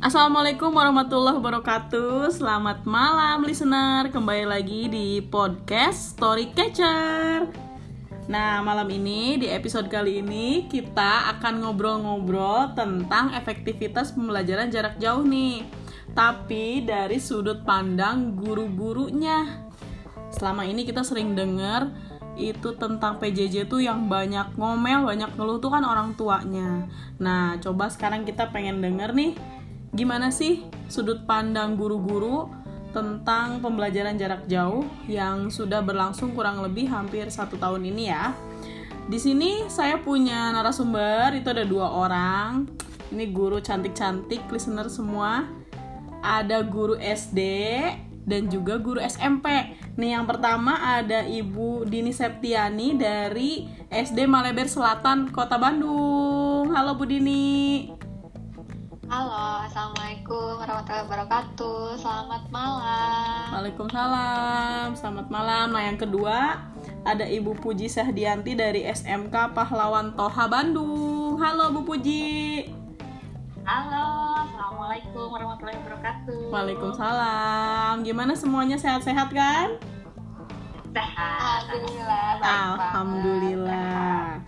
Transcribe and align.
Assalamualaikum 0.00 0.72
warahmatullahi 0.72 1.36
wabarakatuh. 1.36 2.32
Selamat 2.32 2.88
malam 2.88 3.44
listener. 3.44 4.08
Kembali 4.08 4.48
lagi 4.48 4.88
di 4.88 5.20
podcast 5.20 6.16
Story 6.16 6.56
Catcher. 6.56 7.44
Nah 8.24 8.64
malam 8.64 8.88
ini 8.88 9.36
di 9.36 9.52
episode 9.52 9.92
kali 9.92 10.24
ini 10.24 10.64
Kita 10.72 11.28
akan 11.36 11.60
ngobrol-ngobrol 11.60 12.72
tentang 12.72 13.36
efektivitas 13.36 14.16
pembelajaran 14.16 14.72
jarak 14.72 14.96
jauh 14.96 15.20
nih. 15.20 15.68
Tapi 16.16 16.80
dari 16.80 17.20
sudut 17.20 17.60
pandang 17.68 18.40
guru-gurunya. 18.40 19.68
Selama 20.32 20.64
ini 20.64 20.88
kita 20.88 21.04
sering 21.04 21.36
dengar 21.36 21.92
itu 22.40 22.72
tentang 22.80 23.20
PJJ 23.20 23.68
tuh 23.68 23.84
yang 23.84 24.08
banyak 24.08 24.56
ngomel, 24.56 25.04
banyak 25.04 25.28
ngeluh 25.36 25.60
tuh 25.60 25.68
kan 25.68 25.84
orang 25.84 26.16
tuanya. 26.16 26.88
Nah, 27.20 27.60
coba 27.60 27.92
sekarang 27.92 28.24
kita 28.24 28.48
pengen 28.48 28.80
denger 28.80 29.12
nih 29.12 29.59
gimana 29.90 30.30
sih 30.30 30.62
sudut 30.86 31.26
pandang 31.26 31.74
guru-guru 31.74 32.46
tentang 32.90 33.62
pembelajaran 33.62 34.18
jarak 34.18 34.46
jauh 34.50 34.82
yang 35.06 35.50
sudah 35.50 35.82
berlangsung 35.82 36.34
kurang 36.34 36.62
lebih 36.62 36.90
hampir 36.90 37.30
satu 37.30 37.54
tahun 37.54 37.86
ini 37.86 38.10
ya. 38.10 38.34
Di 39.10 39.18
sini 39.18 39.66
saya 39.66 39.98
punya 39.98 40.50
narasumber 40.54 41.34
itu 41.34 41.50
ada 41.50 41.66
dua 41.66 41.86
orang. 41.90 42.66
Ini 43.10 43.34
guru 43.34 43.58
cantik-cantik 43.58 44.46
listener 44.50 44.86
semua. 44.86 45.46
Ada 46.22 46.62
guru 46.62 46.94
SD 46.98 47.38
dan 48.26 48.46
juga 48.46 48.78
guru 48.78 49.02
SMP. 49.02 49.74
Nih 49.98 50.14
yang 50.14 50.26
pertama 50.26 50.78
ada 50.78 51.26
Ibu 51.26 51.90
Dini 51.90 52.14
Septiani 52.14 52.94
dari 52.94 53.66
SD 53.90 54.30
Maleber 54.30 54.70
Selatan, 54.70 55.34
Kota 55.34 55.58
Bandung. 55.58 56.70
Halo 56.70 56.94
Bu 56.94 57.06
Dini. 57.06 57.99
Halo, 59.10 59.66
Assalamualaikum 59.66 60.62
warahmatullahi 60.62 61.02
wabarakatuh. 61.10 61.98
Selamat 61.98 62.46
malam. 62.54 63.42
Waalaikumsalam, 63.50 64.94
selamat 64.94 65.26
malam. 65.26 65.74
Nah 65.74 65.82
yang 65.82 65.98
kedua 65.98 66.62
ada 67.02 67.26
Ibu 67.26 67.58
Puji 67.58 67.90
Sahdianti 67.90 68.54
dari 68.54 68.86
SMK 68.86 69.50
Pahlawan 69.50 70.14
Toha 70.14 70.46
Bandung. 70.46 71.42
Halo 71.42 71.74
Bu 71.74 71.82
Puji. 71.90 72.70
Halo, 73.66 74.46
Assalamualaikum 74.46 75.26
warahmatullahi 75.26 75.78
wabarakatuh. 75.82 76.54
Waalaikumsalam. 76.54 78.06
Gimana 78.06 78.38
semuanya? 78.38 78.78
Sehat-sehat 78.78 79.34
kan? 79.34 79.74
Sehat. 80.94 81.66
Alhamdulillah 81.66 82.38
Alhamdulillah 82.46 84.38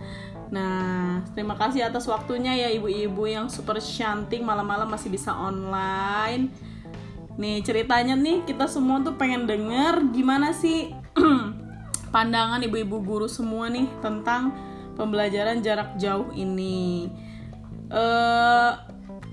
Nah, 0.53 1.25
terima 1.33 1.57
kasih 1.57 1.89
atas 1.89 2.05
waktunya 2.05 2.53
ya 2.53 2.69
ibu-ibu 2.69 3.25
yang 3.25 3.49
super 3.49 3.81
cantik 3.81 4.45
malam-malam 4.45 4.85
masih 4.85 5.09
bisa 5.09 5.33
online. 5.33 6.53
Nih 7.41 7.65
ceritanya 7.65 8.13
nih 8.13 8.45
kita 8.45 8.69
semua 8.69 9.01
tuh 9.01 9.17
pengen 9.17 9.49
denger 9.49 10.13
gimana 10.13 10.53
sih 10.53 10.93
pandangan 12.13 12.61
ibu-ibu 12.61 13.01
guru 13.01 13.25
semua 13.25 13.73
nih 13.73 13.89
tentang 14.05 14.53
pembelajaran 14.93 15.65
jarak 15.65 15.97
jauh 15.97 16.29
ini. 16.37 17.09
Eh 17.89 18.71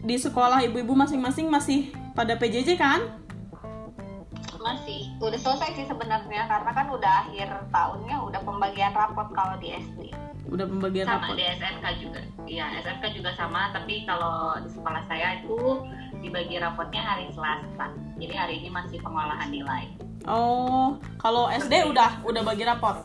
di 0.00 0.16
sekolah 0.16 0.64
ibu-ibu 0.64 0.96
masing-masing 0.96 1.52
masih 1.52 1.92
pada 2.16 2.40
PJJ 2.40 2.80
kan? 2.80 3.19
Masih, 4.60 5.08
udah 5.18 5.36
selesai 5.36 5.72
sih 5.72 5.86
sebenarnya 5.86 6.44
karena 6.44 6.70
kan 6.70 6.86
udah 6.86 7.12
akhir 7.24 7.48
tahunnya 7.68 8.16
udah 8.20 8.40
pembagian 8.40 8.92
rapot 8.92 9.28
kalau 9.32 9.56
di 9.56 9.72
SD 9.72 10.12
Udah 10.46 10.66
pembagian 10.66 11.06
sama 11.06 11.24
rapot. 11.24 11.34
di 11.34 11.44
SMK 11.46 11.86
juga 11.98 12.20
iya 12.44 12.66
SMK 12.76 13.04
juga 13.14 13.30
sama 13.32 13.72
tapi 13.72 14.04
kalau 14.04 14.58
di 14.58 14.68
sekolah 14.68 15.02
saya 15.06 15.40
itu 15.40 15.56
dibagi 16.18 16.58
rapotnya 16.58 17.00
hari 17.00 17.30
Selasa 17.30 17.88
jadi 18.16 18.34
hari 18.36 18.60
ini 18.60 18.68
masih 18.68 19.00
pengolahan 19.00 19.48
nilai 19.48 19.88
Oh, 20.22 21.00
kalau 21.16 21.48
SD 21.48 21.88
udah 21.88 22.20
udah 22.20 22.42
bagi 22.42 22.60
rapot. 22.60 23.00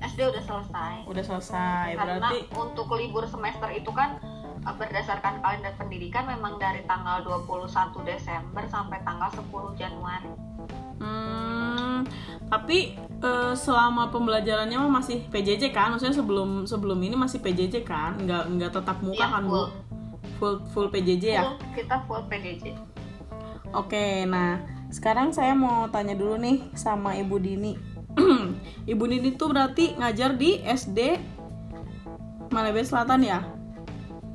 SD 0.00 0.24
udah 0.24 0.40
selesai 0.40 1.04
Udah 1.04 1.20
selesai. 1.22 1.86
karena 1.92 2.16
Berarti 2.24 2.38
untuk 2.56 2.88
libur 2.94 3.28
semester 3.28 3.68
itu 3.68 3.92
kan 3.92 4.16
berdasarkan 4.64 5.44
kalender 5.44 5.76
pendidikan 5.76 6.24
memang 6.24 6.56
dari 6.56 6.80
tanggal 6.84 7.20
21 7.20 7.68
Desember 8.02 8.64
sampai 8.64 9.04
tanggal 9.04 9.28
10 9.28 9.44
Januari 9.76 10.32
Hmm, 10.98 12.06
tapi 12.46 12.94
eh, 12.98 13.54
selama 13.54 14.08
pembelajarannya 14.08 14.78
mah 14.78 15.00
masih 15.00 15.24
PJJ 15.28 15.70
kan? 15.70 15.90
Maksudnya 15.90 16.14
sebelum 16.14 16.64
sebelum 16.64 16.98
ini 17.00 17.14
masih 17.14 17.40
PJJ 17.40 17.82
kan? 17.82 18.14
Nggak 18.16 18.42
nggak 18.50 18.70
tetap 18.72 18.98
muka 19.00 19.18
Iya, 19.18 19.26
kan 19.30 19.42
bu? 19.44 19.50
full. 19.50 19.66
Full 20.34 20.54
full 20.70 20.88
PJJ 20.88 21.24
ya? 21.30 21.42
Full, 21.44 21.56
kita 21.72 21.96
full 22.04 22.22
PDJ 22.26 22.64
Oke, 23.70 24.22
nah 24.24 24.62
sekarang 24.88 25.30
saya 25.30 25.50
mau 25.50 25.86
tanya 25.88 26.14
dulu 26.14 26.38
nih 26.38 26.62
sama 26.74 27.14
Ibu 27.14 27.36
Dini. 27.38 27.74
Ibu 28.92 29.04
Dini 29.04 29.34
tuh 29.34 29.50
berarti 29.50 29.98
ngajar 29.98 30.34
di 30.34 30.62
SD 30.62 31.18
Malebe 32.50 32.82
Selatan 32.82 33.18
ya? 33.20 33.42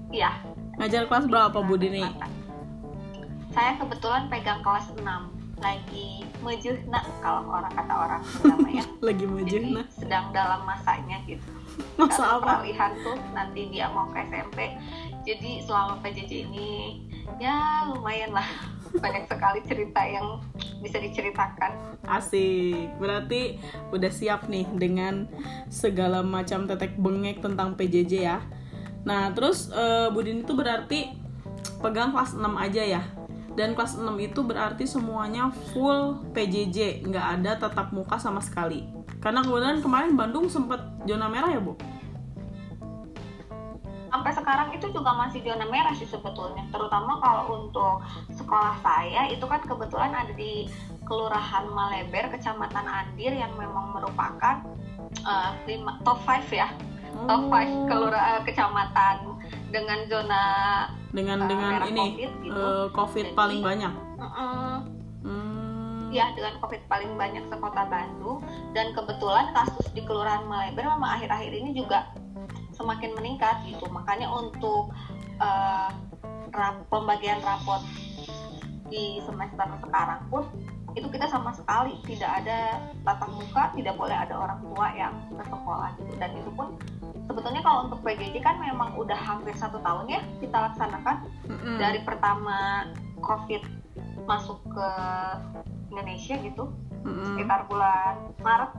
iya 0.10 0.42
Ngajar 0.76 1.06
kelas 1.06 1.30
berapa 1.30 1.56
Bu 1.56 1.76
Dini? 1.76 2.04
saya 3.50 3.78
kebetulan 3.78 4.28
pegang 4.28 4.60
kelas 4.60 4.92
6 4.94 5.04
lagi 5.58 6.22
mejuhna 6.40 7.00
kalau 7.20 7.44
orang 7.52 7.74
kata 7.76 7.94
orang 7.94 8.22
namanya 8.44 8.84
Lagi 9.08 9.26
jadi 9.48 9.70
nah. 9.76 9.86
sedang 9.92 10.26
dalam 10.32 10.62
masanya 10.64 11.20
gitu 11.28 11.44
Masa 11.96 12.40
apa? 12.40 12.64
peralihan 12.64 12.92
tuh 13.04 13.16
nanti 13.32 13.72
dia 13.72 13.88
mau 13.92 14.08
ke 14.12 14.20
SMP 14.28 14.76
jadi 15.24 15.64
selama 15.64 16.00
PJJ 16.04 16.32
ini 16.52 17.00
ya 17.40 17.88
lumayan 17.92 18.36
lah 18.36 18.48
banyak 19.04 19.28
sekali 19.28 19.60
cerita 19.68 20.02
yang 20.04 20.44
bisa 20.80 20.98
diceritakan 21.00 21.90
Asik, 22.08 22.96
berarti 22.98 23.60
udah 23.94 24.10
siap 24.10 24.48
nih 24.50 24.66
dengan 24.74 25.30
segala 25.70 26.26
macam 26.26 26.66
tetek 26.66 26.98
bengek 26.98 27.38
tentang 27.44 27.78
PJJ 27.78 28.14
ya. 28.24 28.42
Nah, 29.06 29.30
terus 29.36 29.70
eh, 29.70 30.08
Budin 30.10 30.42
itu 30.42 30.58
berarti 30.58 31.14
pegang 31.84 32.16
kelas 32.16 32.34
6 32.34 32.50
aja 32.56 32.82
ya. 32.82 33.02
Dan 33.60 33.76
kelas 33.76 34.00
6 34.00 34.08
itu 34.24 34.40
berarti 34.40 34.88
semuanya 34.88 35.52
full 35.76 36.24
PJJ, 36.32 37.04
nggak 37.04 37.26
ada 37.36 37.52
tatap 37.60 37.92
muka 37.92 38.16
sama 38.16 38.40
sekali. 38.40 38.88
Karena 39.20 39.44
kebetulan 39.44 39.84
kemarin 39.84 40.16
Bandung 40.16 40.48
sempat 40.48 40.80
zona 41.04 41.28
merah 41.28 41.52
ya, 41.52 41.60
Bu? 41.60 41.76
sampai 44.10 44.34
sekarang 44.34 44.70
itu 44.74 44.90
juga 44.90 45.14
masih 45.14 45.40
zona 45.46 45.70
merah 45.70 45.94
sih 45.94 46.10
sebetulnya 46.10 46.66
terutama 46.74 47.22
kalau 47.22 47.62
untuk 47.62 48.02
sekolah 48.34 48.76
saya 48.82 49.30
itu 49.30 49.46
kan 49.46 49.62
kebetulan 49.62 50.12
ada 50.12 50.34
di 50.34 50.66
Kelurahan 51.06 51.70
Maleber 51.70 52.30
Kecamatan 52.34 52.86
Andir 52.86 53.34
yang 53.34 53.54
memang 53.58 53.94
merupakan 53.94 54.66
eh, 55.14 55.52
lima, 55.70 56.02
top 56.02 56.22
5 56.26 56.52
ya 56.52 56.70
top 57.26 57.50
5 57.50 57.90
kelurahan 57.90 58.42
kecamatan 58.46 59.39
dengan 59.68 60.00
zona 60.06 60.44
dengan 61.10 61.38
Eh, 61.40 61.48
dengan 61.48 61.72
ini 61.86 62.06
COVID 62.12 62.32
gitu. 62.42 62.58
eh, 62.58 62.86
COVID 62.92 63.26
Jadi- 63.26 63.38
paling 63.38 63.60
banyak. 63.60 63.94
mm, 64.20 64.78
Hmm. 65.20 66.08
ya 66.10 66.32
dengan 66.32 66.58
COVID 66.58 66.82
paling 66.86 67.12
banyak 67.14 67.44
sekota 67.46 67.86
Bandung 67.86 68.40
dan 68.72 68.92
kebetulan 68.92 69.52
kasus 69.52 69.86
di 69.92 70.02
Kelurahan 70.02 70.44
Maleber 70.44 70.86
memang 70.88 71.12
akhir-akhir 71.16 71.52
ini 71.54 71.72
juga 71.72 72.10
semakin 72.72 73.14
meningkat 73.14 73.62
gitu 73.64 73.86
makanya 73.88 74.28
untuk 74.28 74.90
eh, 75.38 75.90
rap- 76.50 76.84
pembagian 76.88 77.40
rapot 77.40 77.80
di 78.86 79.22
semester 79.22 79.64
sekarang 79.80 80.26
pun 80.28 80.44
itu 80.92 81.06
kita 81.08 81.30
sama 81.30 81.54
sekali 81.54 81.94
tidak 82.04 82.42
ada 82.42 82.82
tatap 83.06 83.30
muka 83.30 83.70
tidak 83.72 83.94
boleh 83.94 84.18
ada 84.18 84.34
orang 84.34 84.60
tua 84.60 84.88
yang 84.92 85.14
ke 85.30 85.44
sekolah 85.46 85.90
gitu 85.96 86.14
dan 86.18 86.32
itu 86.34 86.50
pun 86.52 86.74
sebetulnya 87.30 87.62
kalau 87.62 87.86
untuk 87.86 88.02
PJJ 88.02 88.42
kan 88.42 88.58
memang 88.58 88.98
udah 88.98 89.14
hampir 89.16 89.54
satu 89.54 89.78
tahun 89.86 90.10
ya 90.10 90.22
kita 90.42 90.58
laksanakan 90.58 91.16
Mm-mm. 91.46 91.78
dari 91.78 92.02
pertama 92.02 92.90
COVID 93.22 93.62
masuk 94.26 94.58
ke 94.66 94.90
Indonesia 95.94 96.36
gitu 96.42 96.74
Mm-mm. 97.06 97.38
sekitar 97.38 97.70
bulan 97.70 98.34
Maret 98.42 98.74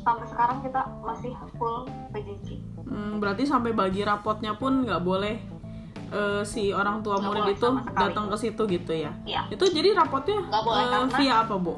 sampai 0.00 0.26
sekarang 0.30 0.58
kita 0.62 0.80
masih 1.02 1.34
full 1.58 1.84
PJJ. 2.14 2.62
Hmm, 2.86 3.18
berarti 3.18 3.42
sampai 3.42 3.74
bagi 3.74 4.06
rapotnya 4.06 4.54
pun 4.54 4.86
nggak 4.86 5.02
boleh 5.02 5.34
eh, 6.06 6.42
si 6.46 6.70
orang 6.70 7.02
tua 7.02 7.18
murid 7.18 7.58
itu 7.58 7.66
datang 7.90 8.30
ke 8.30 8.36
situ 8.38 8.62
gitu 8.70 8.94
ya. 8.94 9.10
Iya. 9.26 9.50
Itu 9.50 9.66
jadi 9.66 9.98
rapotnya 9.98 10.46
boleh, 10.46 10.78
eh, 10.78 10.90
karena- 10.94 11.18
via 11.18 11.34
apa, 11.42 11.54
Bu? 11.58 11.74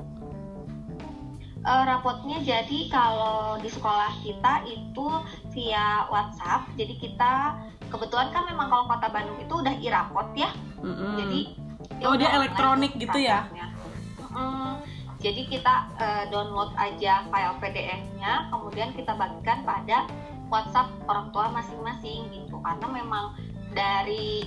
Eh, 1.68 1.84
rapotnya 1.84 2.40
jadi 2.40 2.88
kalau 2.88 3.60
di 3.60 3.68
sekolah 3.68 4.08
kita 4.24 4.64
itu 4.64 5.06
via 5.52 6.08
WhatsApp. 6.08 6.64
Jadi 6.80 6.96
kita 6.96 7.60
kebetulan 7.92 8.32
kan 8.32 8.48
memang 8.48 8.72
kalau 8.72 8.88
Kota 8.88 9.12
Bandung 9.12 9.36
itu 9.36 9.52
udah 9.52 9.74
e-rapot 9.76 10.32
ya. 10.32 10.48
Mm-mm. 10.80 11.20
Jadi 11.20 11.40
Oh, 12.06 12.14
dia 12.14 12.30
elektronik 12.30 12.94
gitu 12.94 13.18
ya? 13.18 13.42
jadi 15.18 15.50
kita 15.50 15.74
eh, 15.98 16.24
download 16.30 16.70
aja 16.78 17.26
file 17.26 17.58
PDF-nya, 17.58 18.54
kemudian 18.54 18.94
kita 18.94 19.18
bagikan 19.18 19.66
pada 19.66 20.06
WhatsApp 20.46 20.94
orang 21.10 21.34
tua 21.34 21.50
masing-masing 21.50 22.30
gitu. 22.30 22.54
Karena 22.62 22.86
memang 22.86 23.34
dari 23.74 24.46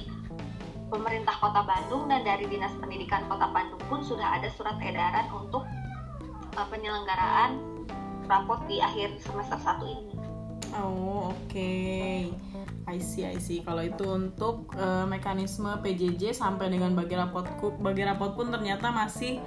pemerintah 0.88 1.35
Kota 1.44 1.68
Bandung 1.68 2.07
dan 2.07 2.23
dari 2.23 2.47
Dinas 2.47 2.71
Pendidikan 2.79 3.27
Kota 3.27 3.51
Bandung 3.51 3.83
pun 3.91 4.00
sudah 4.00 4.39
ada 4.39 4.47
surat 4.56 4.79
edaran 4.79 5.27
untuk 5.35 5.68
uh, 6.57 6.68
penyelenggaraan 6.68 7.59
rapot 8.27 8.63
di 8.68 8.80
akhir 8.80 9.19
semester 9.19 9.59
1 9.59 9.83
ini. 9.88 10.15
Oh, 10.71 11.36
oke. 11.36 11.51
Okay. 11.51 12.31
I 12.88 12.98
see, 12.98 13.27
I 13.27 13.38
see. 13.38 13.59
Kalau 13.62 13.83
itu 13.83 14.07
untuk 14.07 14.71
uh, 14.75 15.03
mekanisme 15.03 15.69
PJJ 15.83 16.33
sampai 16.33 16.71
dengan 16.71 16.95
bagi 16.95 17.13
rapot 17.13 17.45
bagi 17.80 18.03
rapot 18.07 18.33
pun 18.33 18.50
ternyata 18.50 18.89
masih 18.89 19.39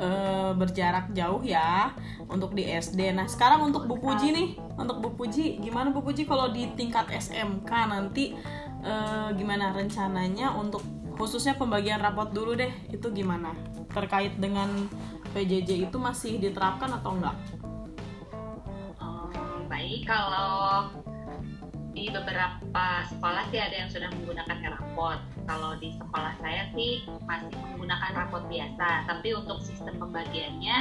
uh, 0.00 0.52
berjarak 0.56 1.12
jauh 1.14 1.40
ya 1.44 1.94
untuk 2.26 2.56
di 2.56 2.66
SD. 2.66 3.12
Nah, 3.14 3.28
sekarang 3.28 3.70
untuk 3.70 3.86
Bu 3.86 4.00
Puji 4.00 4.32
nih, 4.34 4.48
untuk 4.76 5.00
Bu 5.04 5.08
Puji, 5.14 5.60
gimana 5.60 5.92
Bu 5.94 6.02
Puji 6.02 6.26
kalau 6.26 6.50
di 6.50 6.66
tingkat 6.74 7.12
SMK 7.12 7.70
nanti 7.70 8.34
uh, 8.82 9.30
gimana 9.36 9.76
rencananya 9.76 10.56
untuk 10.56 10.82
khususnya 11.14 11.60
pembagian 11.60 12.00
rapot 12.00 12.32
dulu 12.32 12.56
deh, 12.56 12.72
itu 12.88 13.12
gimana? 13.12 13.52
Terkait 13.92 14.40
dengan 14.40 14.88
PJJ 15.30 15.90
itu 15.90 15.96
masih 15.98 16.42
diterapkan 16.42 16.90
atau 16.98 17.14
enggak? 17.14 17.36
Um, 18.98 19.66
baik, 19.70 20.06
kalau 20.06 20.90
di 21.90 22.08
beberapa 22.10 22.86
sekolah 23.10 23.44
sih 23.50 23.60
ada 23.60 23.76
yang 23.86 23.90
sudah 23.90 24.08
menggunakan 24.14 24.58
rapot. 24.78 25.18
Kalau 25.46 25.74
di 25.82 25.90
sekolah 25.98 26.32
saya 26.38 26.70
sih 26.74 27.04
masih 27.26 27.50
menggunakan 27.54 28.10
rapot 28.14 28.42
biasa, 28.46 29.10
tapi 29.10 29.34
untuk 29.34 29.58
sistem 29.62 29.98
pembagiannya 29.98 30.78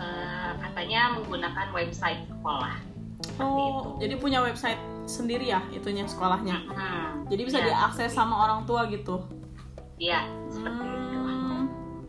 uh, 0.00 0.52
katanya 0.60 1.20
menggunakan 1.20 1.68
website 1.72 2.24
sekolah. 2.28 2.76
oh, 3.40 3.96
itu. 3.96 4.06
jadi 4.06 4.14
punya 4.20 4.44
website 4.44 4.76
sendiri 5.08 5.48
ya 5.48 5.60
itunya 5.72 6.04
sekolahnya. 6.04 6.68
Hmm, 6.68 7.24
jadi 7.32 7.42
bisa 7.48 7.58
ya, 7.62 7.66
diakses 7.72 8.12
sama 8.12 8.44
orang 8.44 8.68
tua 8.68 8.84
gitu. 8.92 9.24
Iya, 9.96 10.28
seperti 10.52 10.84
hmm. 10.84 10.95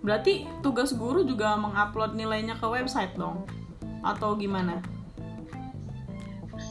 Berarti 0.07 0.48
tugas 0.63 0.95
guru 0.95 1.27
juga 1.27 1.59
mengupload 1.59 2.15
nilainya 2.15 2.56
ke 2.56 2.63
website 2.63 3.12
dong? 3.19 3.44
Atau 4.00 4.39
gimana? 4.39 4.80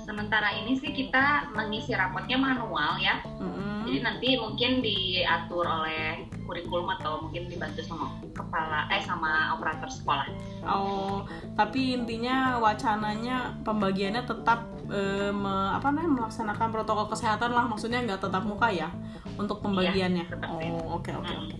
sementara 0.06 0.54
ini 0.54 0.78
sih 0.78 0.94
kita 0.94 1.50
mengisi 1.50 1.90
rapotnya 1.90 2.38
manual 2.38 2.94
ya. 3.02 3.18
Mm-hmm. 3.42 3.74
jadi 3.86 3.98
nanti 4.02 4.28
mungkin 4.38 4.82
diatur 4.82 5.62
oleh 5.66 6.26
kurikulum 6.46 6.90
atau 6.98 7.26
mungkin 7.26 7.50
dibantu 7.50 7.82
sama 7.82 8.14
kepala 8.34 8.86
eh 8.90 9.02
sama 9.02 9.54
operator 9.58 9.90
sekolah. 9.90 10.26
Oh 10.66 11.26
tapi 11.58 11.98
intinya 11.98 12.58
wacananya 12.62 13.62
pembagiannya 13.66 14.22
tetap 14.26 14.66
eh, 14.90 15.30
me, 15.30 15.74
apa 15.74 15.90
namanya 15.90 16.22
melaksanakan 16.22 16.68
protokol 16.70 17.06
kesehatan 17.10 17.50
lah. 17.54 17.66
Maksudnya 17.66 18.02
nggak 18.06 18.26
tetap 18.26 18.42
muka 18.46 18.70
ya 18.70 18.90
untuk 19.38 19.58
iya, 19.58 19.64
pembagiannya? 19.66 20.24
iya, 20.26 20.70
oh 20.70 20.98
oke 20.98 21.10
oke 21.14 21.34
oke. 21.34 21.56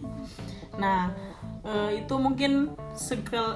Nah 0.79 1.11
uh, 1.67 1.91
itu 1.93 2.15
mungkin 2.17 2.73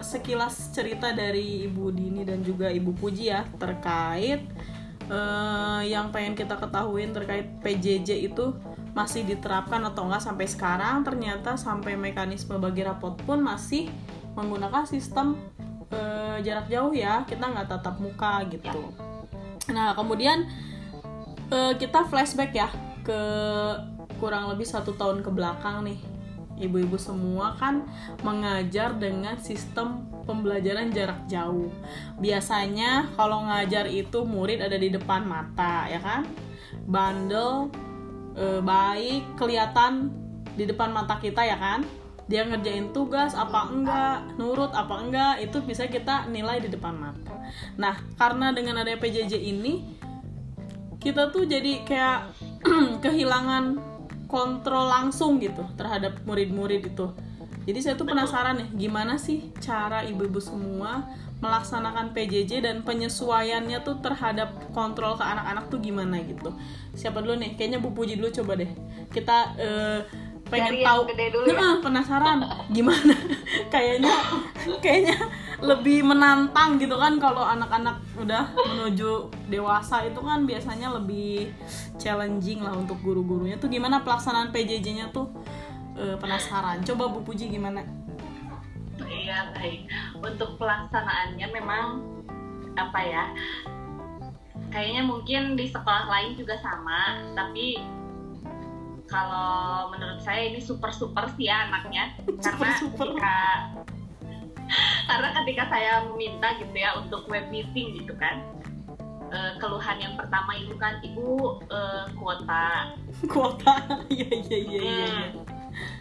sekilas 0.02 0.74
cerita 0.74 1.14
dari 1.14 1.64
Ibu 1.70 1.94
Dini 1.94 2.26
dan 2.26 2.42
juga 2.42 2.68
Ibu 2.68 2.92
Puji 2.98 3.30
ya 3.30 3.46
terkait 3.56 4.44
uh, 5.08 5.80
yang 5.86 6.10
pengen 6.10 6.34
kita 6.34 6.58
ketahuin 6.58 7.14
terkait 7.14 7.46
PJJ 7.62 8.30
itu 8.30 8.52
masih 8.90 9.22
diterapkan 9.22 9.80
atau 9.86 10.10
enggak 10.10 10.26
sampai 10.26 10.46
sekarang. 10.50 11.06
Ternyata 11.06 11.54
sampai 11.54 11.94
mekanisme 11.94 12.58
bagi 12.58 12.82
rapot 12.82 13.14
pun 13.22 13.38
masih 13.40 13.86
menggunakan 14.34 14.84
sistem 14.86 15.38
uh, 15.94 16.38
jarak 16.42 16.66
jauh 16.70 16.94
ya 16.94 17.22
kita 17.26 17.46
nggak 17.46 17.70
tatap 17.70 17.96
muka 18.02 18.42
gitu. 18.50 18.90
Nah 19.70 19.94
kemudian 19.94 20.50
uh, 21.54 21.74
kita 21.78 22.06
flashback 22.10 22.54
ya 22.54 22.68
ke 23.06 23.20
kurang 24.20 24.52
lebih 24.52 24.68
satu 24.68 24.92
tahun 24.94 25.24
ke 25.24 25.30
belakang 25.32 25.80
nih 25.86 26.09
ibu-ibu 26.60 27.00
semua 27.00 27.56
kan 27.56 27.88
mengajar 28.20 28.94
dengan 29.00 29.40
sistem 29.40 30.04
pembelajaran 30.28 30.92
jarak 30.92 31.24
jauh. 31.26 31.72
Biasanya 32.20 33.10
kalau 33.16 33.48
ngajar 33.48 33.88
itu 33.88 34.22
murid 34.22 34.60
ada 34.60 34.76
di 34.76 34.92
depan 34.92 35.24
mata, 35.24 35.88
ya 35.88 35.98
kan? 35.98 36.28
Bandel 36.86 37.72
e, 38.36 38.60
baik 38.62 39.34
kelihatan 39.40 40.12
di 40.54 40.68
depan 40.68 40.92
mata 40.92 41.16
kita 41.18 41.42
ya 41.42 41.56
kan? 41.56 41.82
Dia 42.30 42.46
ngerjain 42.46 42.94
tugas 42.94 43.34
apa 43.34 43.66
enggak, 43.74 44.38
nurut 44.38 44.70
apa 44.70 45.02
enggak, 45.02 45.34
itu 45.42 45.58
bisa 45.66 45.90
kita 45.90 46.30
nilai 46.30 46.62
di 46.62 46.70
depan 46.70 46.94
mata. 46.94 47.34
Nah, 47.74 47.98
karena 48.14 48.54
dengan 48.54 48.78
ada 48.78 48.94
PJJ 48.94 49.34
ini 49.34 49.98
kita 51.02 51.32
tuh 51.34 51.48
jadi 51.48 51.82
kayak 51.82 52.20
kehilangan 53.04 53.89
kontrol 54.30 54.86
langsung 54.86 55.42
gitu 55.42 55.66
terhadap 55.74 56.22
murid-murid 56.22 56.86
itu. 56.94 57.10
Jadi 57.66 57.78
saya 57.82 57.94
tuh 57.98 58.08
penasaran 58.08 58.56
nih 58.56 58.88
gimana 58.88 59.20
sih 59.20 59.52
cara 59.60 60.06
ibu-ibu 60.06 60.40
semua 60.40 61.04
melaksanakan 61.40 62.12
PJJ 62.12 62.64
dan 62.64 62.76
penyesuaiannya 62.84 63.80
tuh 63.84 64.00
terhadap 64.00 64.54
kontrol 64.76 65.16
ke 65.16 65.24
anak-anak 65.24 65.68
tuh 65.68 65.80
gimana 65.82 66.20
gitu? 66.24 66.54
Siapa 66.96 67.20
dulu 67.20 67.36
nih? 67.36 67.56
Kayaknya 67.56 67.78
Bu 67.80 67.92
Puji 67.92 68.16
dulu 68.16 68.32
coba 68.32 68.60
deh. 68.60 68.70
Kita 69.12 69.36
uh, 69.56 70.00
pengen 70.50 70.82
tahu. 70.82 71.00
ya. 71.78 71.80
penasaran. 71.80 72.38
Gimana? 72.76 73.14
Kayaknya 73.72 74.14
kayaknya 74.84 75.16
lebih 75.60 76.04
menantang 76.04 76.80
gitu 76.80 76.96
kan 76.96 77.16
kalau 77.20 77.44
anak-anak 77.44 78.00
udah 78.16 78.48
menuju 78.52 79.28
dewasa 79.48 80.04
itu 80.04 80.20
kan 80.20 80.44
biasanya 80.44 80.92
lebih 80.96 81.52
challenging 81.96 82.60
lah 82.60 82.74
untuk 82.74 82.98
guru-gurunya. 83.00 83.56
Tuh 83.56 83.68
gimana 83.68 84.02
pelaksanaan 84.02 84.52
PJJ-nya 84.52 85.12
tuh? 85.12 85.28
E, 85.96 86.16
penasaran. 86.16 86.80
Coba 86.84 87.12
Bu 87.12 87.20
Puji 87.24 87.52
gimana? 87.52 87.84
Iya 89.00 89.52
baik. 89.52 89.84
Untuk 90.16 90.56
pelaksanaannya 90.56 91.46
memang 91.52 92.04
apa 92.78 93.00
ya 93.04 93.24
kayaknya 94.70 95.02
mungkin 95.04 95.58
di 95.58 95.66
sekolah 95.66 96.06
lain 96.06 96.38
juga 96.38 96.54
sama 96.62 97.18
tapi 97.34 97.76
kalau 99.10 99.90
menurut 99.90 100.22
saya 100.22 100.54
ini 100.54 100.62
super 100.62 100.94
super 100.94 101.26
sih 101.34 101.50
ya 101.50 101.66
anaknya 101.66 102.14
karena 102.38 102.70
super. 102.78 103.10
ketika 103.10 103.36
karena 105.10 105.28
ketika 105.42 105.62
saya 105.66 105.92
meminta 106.06 106.54
gitu 106.62 106.76
ya 106.78 106.94
untuk 106.94 107.26
web 107.26 107.50
meeting 107.50 107.98
gitu 107.98 108.14
kan 108.14 108.38
uh, 109.34 109.58
keluhan 109.58 109.98
yang 109.98 110.14
pertama 110.14 110.54
itu 110.54 110.78
kan 110.78 111.02
ibu 111.02 111.58
uh, 111.74 112.06
kuota 112.14 112.94
kuota 113.26 113.74
iya 114.14 114.30
iya 114.30 114.58
iya 114.62 114.80
iya 114.80 115.06
hmm. 115.10 115.28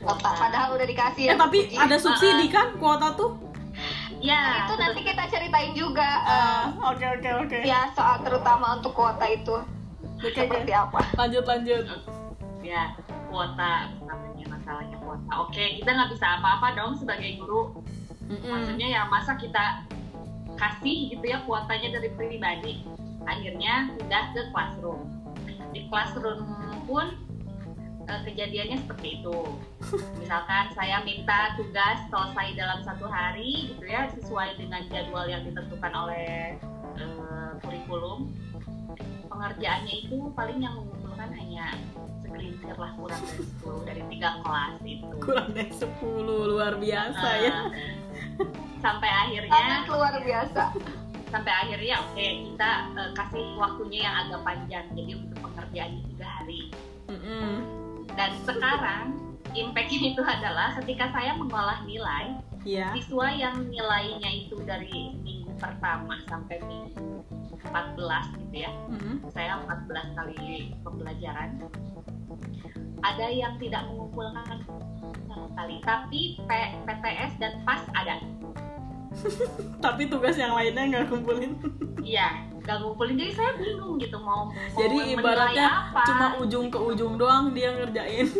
kuota 0.05 0.29
padahal 0.37 0.77
udah 0.77 0.85
dikasih 0.85 1.23
ya, 1.25 1.33
ya 1.33 1.41
tapi 1.41 1.59
ada 1.73 1.97
subsidi 1.97 2.45
uh, 2.47 2.49
kan 2.53 2.67
kuota 2.77 3.17
tuh 3.17 3.49
Ya, 4.19 4.35
nah, 4.35 4.55
itu 4.67 4.75
betul. 4.75 4.83
nanti 4.83 5.01
kita 5.07 5.23
ceritain 5.31 5.71
juga. 5.71 6.09
Oke 6.91 7.07
oke 7.07 7.29
oke. 7.39 7.59
Ya 7.63 7.87
soal 7.95 8.19
terutama 8.19 8.75
untuk 8.75 8.91
kuota 8.91 9.23
itu 9.31 9.55
okay, 10.19 10.43
seperti 10.43 10.75
okay. 10.75 10.83
apa. 10.83 10.99
Lanjut 11.15 11.47
lanjut 11.47 11.87
ya 12.63 12.95
kuota 13.29 13.93
namanya 14.03 14.45
masalahnya 14.51 14.97
kuota. 14.99 15.31
Oke 15.47 15.79
kita 15.79 15.89
nggak 15.89 16.11
bisa 16.13 16.27
apa-apa 16.39 16.67
dong 16.75 16.93
sebagai 16.97 17.39
guru. 17.39 17.83
Mm-hmm. 18.29 18.45
maksudnya 18.45 18.87
ya 18.93 19.01
masa 19.09 19.33
kita 19.41 19.89
kasih 20.53 21.17
gitu 21.17 21.25
ya 21.25 21.41
kuotanya 21.49 21.97
dari 21.97 22.09
pribadi. 22.13 22.85
Akhirnya 23.25 23.89
pindah 23.97 24.23
ke 24.37 24.41
classroom. 24.53 25.09
Di 25.73 25.89
classroom 25.89 26.45
pun 26.85 27.17
eh, 28.05 28.21
kejadiannya 28.29 28.77
seperti 28.85 29.21
itu. 29.21 29.37
Misalkan 30.21 30.69
saya 30.77 31.01
minta 31.01 31.57
tugas 31.57 31.97
selesai 32.13 32.53
dalam 32.53 32.79
satu 32.85 33.09
hari 33.09 33.73
gitu 33.73 33.85
ya 33.89 34.05
sesuai 34.13 34.61
dengan 34.61 34.85
jadwal 34.93 35.25
yang 35.25 35.41
ditentukan 35.49 35.93
oleh 35.93 36.57
uh, 37.01 37.57
kurikulum. 37.65 38.29
Pengerjaannya 39.29 39.95
itu 40.05 40.29
paling 40.35 40.59
yang 40.61 40.75
mengumpulkan 40.77 41.29
hanya 41.33 41.73
segelintir 42.29 42.77
lah 42.77 42.91
kurang 42.93 43.21
dari 43.25 43.41
10 43.41 43.89
dari 43.89 44.03
tiga 44.13 44.29
kelas 44.45 44.73
itu 44.85 45.07
kurang 45.17 45.49
dari 45.57 45.71
10 45.73 45.89
luar 46.53 46.73
biasa 46.77 47.27
uh, 47.27 47.35
ya 47.41 47.57
sampai 48.85 49.09
akhirnya 49.09 49.51
sangat 49.51 49.83
luar 49.89 50.13
biasa 50.21 50.63
sampai 51.29 51.53
akhirnya 51.65 51.95
oke 52.05 52.13
okay, 52.13 52.29
kita 52.45 52.69
uh, 52.93 53.11
kasih 53.17 53.45
waktunya 53.57 53.99
yang 54.05 54.15
agak 54.25 54.41
panjang 54.45 54.85
jadi 54.93 55.11
untuk 55.17 55.37
pengerjaannya 55.41 56.01
tiga 56.13 56.27
hari 56.29 56.61
mm 57.09 57.17
-hmm. 57.17 57.53
dan 58.13 58.31
sekarang 58.45 59.05
impactnya 59.57 60.13
itu 60.13 60.21
adalah 60.21 60.77
ketika 60.77 61.09
saya 61.09 61.33
mengolah 61.33 61.81
nilai 61.89 62.37
yeah. 62.65 62.93
siswa 62.93 63.33
yang 63.33 63.65
nilainya 63.69 64.29
itu 64.45 64.61
dari 64.61 65.17
minggu 65.25 65.57
pertama 65.57 66.21
sampai 66.29 66.61
minggu 66.63 67.25
14 67.69 68.39
gitu 68.45 68.55
ya 68.55 68.71
mm-hmm. 68.71 69.15
saya 69.31 69.59
14 69.67 70.17
kali 70.17 70.73
pembelajaran 70.81 71.49
ada 72.99 73.27
yang 73.31 73.55
tidak 73.57 73.87
mengumpulkan 73.87 74.43
sama 75.29 75.45
sekali 75.53 75.75
tapi 75.85 76.21
P, 76.43 76.49
PTS 76.83 77.31
dan 77.39 77.53
PAS 77.63 77.83
ada. 77.95 78.15
Tapi 79.83 80.05
tugas 80.05 80.37
yang 80.37 80.53
lainnya 80.53 80.85
nggak 80.85 81.05
kumpulin. 81.09 81.57
Iya 81.99 82.49
nggak 82.69 82.85
ngumpulin 82.85 83.17
jadi 83.17 83.33
saya 83.33 83.51
bingung 83.57 83.97
gitu 83.97 84.21
mau, 84.21 84.53
mau 84.53 84.77
jadi 84.77 85.17
ibaratnya 85.17 85.89
apa. 85.89 86.05
cuma 86.05 86.27
ujung 86.37 86.69
ke 86.69 86.77
ujung 86.77 87.17
doang 87.17 87.49
dia 87.49 87.73
ngerjain. 87.73 88.29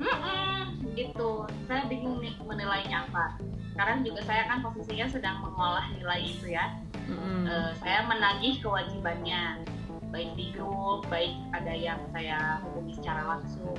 Mm-mm, 0.00 0.92
gitu. 0.96 1.44
Saya 1.68 1.84
bingung 1.84 2.24
nih 2.24 2.32
menilainya 2.40 3.04
apa. 3.04 3.36
Sekarang 3.76 4.00
juga 4.08 4.24
saya 4.24 4.48
kan 4.48 4.64
posisinya 4.64 5.04
sedang 5.12 5.44
mengolah 5.44 5.84
nilai 5.92 6.24
itu 6.24 6.48
ya. 6.48 6.80
Mm-mm. 7.12 7.44
Eh, 7.44 7.70
saya 7.84 8.08
menagih 8.08 8.56
kewajibannya 8.64 9.68
baik 10.16 10.32
di 10.32 10.48
grup 10.56 11.04
baik 11.12 11.36
ada 11.52 11.76
yang 11.76 12.00
saya 12.08 12.64
hubungi 12.64 12.96
secara 12.96 13.36
langsung 13.36 13.76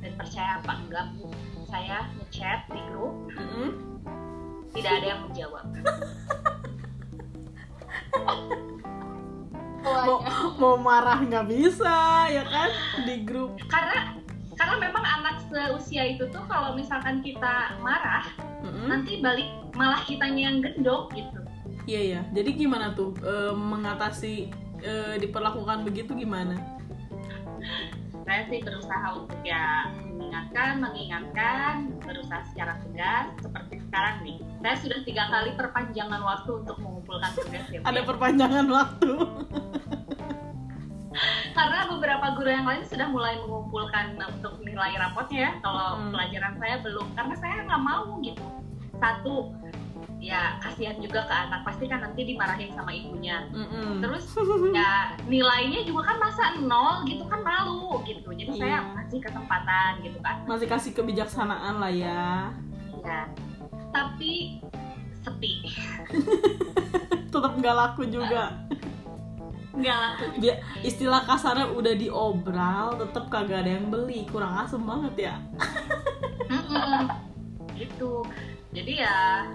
dan 0.00 0.16
percaya 0.16 0.64
apa 0.64 0.72
enggak 0.80 1.12
saya 1.68 2.08
ngechat 2.16 2.64
di 2.72 2.80
grup. 2.88 3.12
Mm-mm. 3.36 4.00
tidak 4.72 4.92
ada 4.96 5.06
yang 5.12 5.20
menjawab. 5.28 5.64
Mau 9.88 10.20
mau 10.58 10.76
marah 10.76 11.20
nggak 11.22 11.48
bisa 11.48 12.28
ya 12.28 12.44
kan? 12.48 12.70
Di 13.04 13.24
grup. 13.24 13.56
Karena 13.68 14.16
karena 14.56 14.76
memang 14.80 15.04
anak 15.04 15.44
seusia 15.48 16.16
itu 16.16 16.28
tuh 16.32 16.44
kalau 16.48 16.74
misalkan 16.76 17.20
kita 17.20 17.76
marah 17.84 18.24
Mm-mm. 18.64 18.88
nanti 18.88 19.20
balik 19.20 19.52
malah 19.76 20.00
kitanya 20.08 20.48
yang 20.48 20.64
gendong 20.64 21.12
gitu. 21.12 21.40
Iya 21.84 22.00
ya 22.16 22.20
jadi 22.32 22.50
gimana 22.56 22.96
tuh 22.96 23.12
eh, 23.20 23.52
mengatasi 23.52 24.48
eh, 24.82 25.14
diperlakukan 25.20 25.86
begitu 25.86 26.14
gimana 26.14 26.56
saya 28.28 28.44
sih 28.52 28.60
berusaha 28.60 29.24
untuk 29.24 29.40
ya 29.40 29.88
mengingatkan, 30.04 30.84
mengingatkan, 30.84 31.74
berusaha 32.04 32.44
secara 32.52 32.76
tegas 32.84 33.32
seperti 33.40 33.80
sekarang 33.88 34.16
nih. 34.20 34.36
Saya 34.60 34.76
sudah 34.84 34.98
tiga 35.08 35.24
kali 35.32 35.50
perpanjangan 35.56 36.20
waktu 36.20 36.50
untuk 36.60 36.76
mengumpulkan 36.76 37.32
tugas 37.32 37.64
ya. 37.72 37.80
Ada 37.88 38.00
ya. 38.02 38.06
perpanjangan 38.06 38.66
waktu 38.68 39.12
Karena 41.56 41.80
beberapa 41.90 42.26
guru 42.38 42.50
yang 42.52 42.66
lain 42.68 42.84
sudah 42.86 43.08
mulai 43.10 43.40
mengumpulkan 43.42 44.20
untuk 44.20 44.60
nilai 44.62 44.92
rapotnya 45.00 45.40
ya. 45.48 45.52
Kalau 45.64 45.88
Hmm. 45.98 46.10
pelajaran 46.14 46.54
saya 46.60 46.76
belum, 46.84 47.06
karena 47.16 47.34
saya 47.40 47.56
nggak 47.66 47.82
mau 47.82 48.06
gitu. 48.22 48.44
Satu, 48.98 49.34
ya 50.18 50.58
kasihan 50.58 50.98
juga 50.98 51.22
ke 51.22 51.32
anak 51.32 51.62
pasti 51.62 51.86
kan 51.86 52.00
nanti 52.00 52.24
dimarahin 52.24 52.70
sama 52.72 52.90
ibunya. 52.90 53.46
Mm-mm. 53.48 54.02
Terus 54.02 54.34
ya 54.74 55.14
nilainya 55.24 55.82
juga 55.82 56.02
kan 56.04 56.18
masa 56.18 56.58
nol 56.58 57.02
gitu 57.04 57.22
kan 57.24 57.40
malu 57.40 58.02
gitu. 58.02 58.26
Jadi 58.28 58.50
saya 58.52 58.82
Iya. 58.82 58.94
kasih 58.98 59.20
kesempatan 59.22 59.90
gitu 60.02 60.18
kan. 60.18 60.36
masih 60.44 60.66
kasih 60.66 60.90
kebijaksanaan 60.92 61.74
lah 61.76 61.88
ya 61.88 62.50
Ya. 62.98 63.30
Tapi 63.88 64.58
sepi. 65.20 65.52
tetap 67.30 67.52
nggak 67.54 67.76
laku 67.76 68.02
juga 68.04 68.56
Enggak 69.70 69.96
laku. 69.96 70.24
dia 70.40 70.54
istilah 70.80 71.22
kasarnya 71.22 71.70
udah 71.70 71.94
diobral 71.94 72.96
tetap 72.96 73.28
kagak 73.28 73.62
ada 73.62 73.70
yang 73.72 73.86
beli 73.86 74.26
kurang 74.26 74.50
asem 74.56 74.82
banget 74.82 75.30
ya 75.30 75.34
Mm-mm. 76.48 77.06
gitu. 77.76 78.26
Jadi 78.68 78.92
ya 78.98 79.46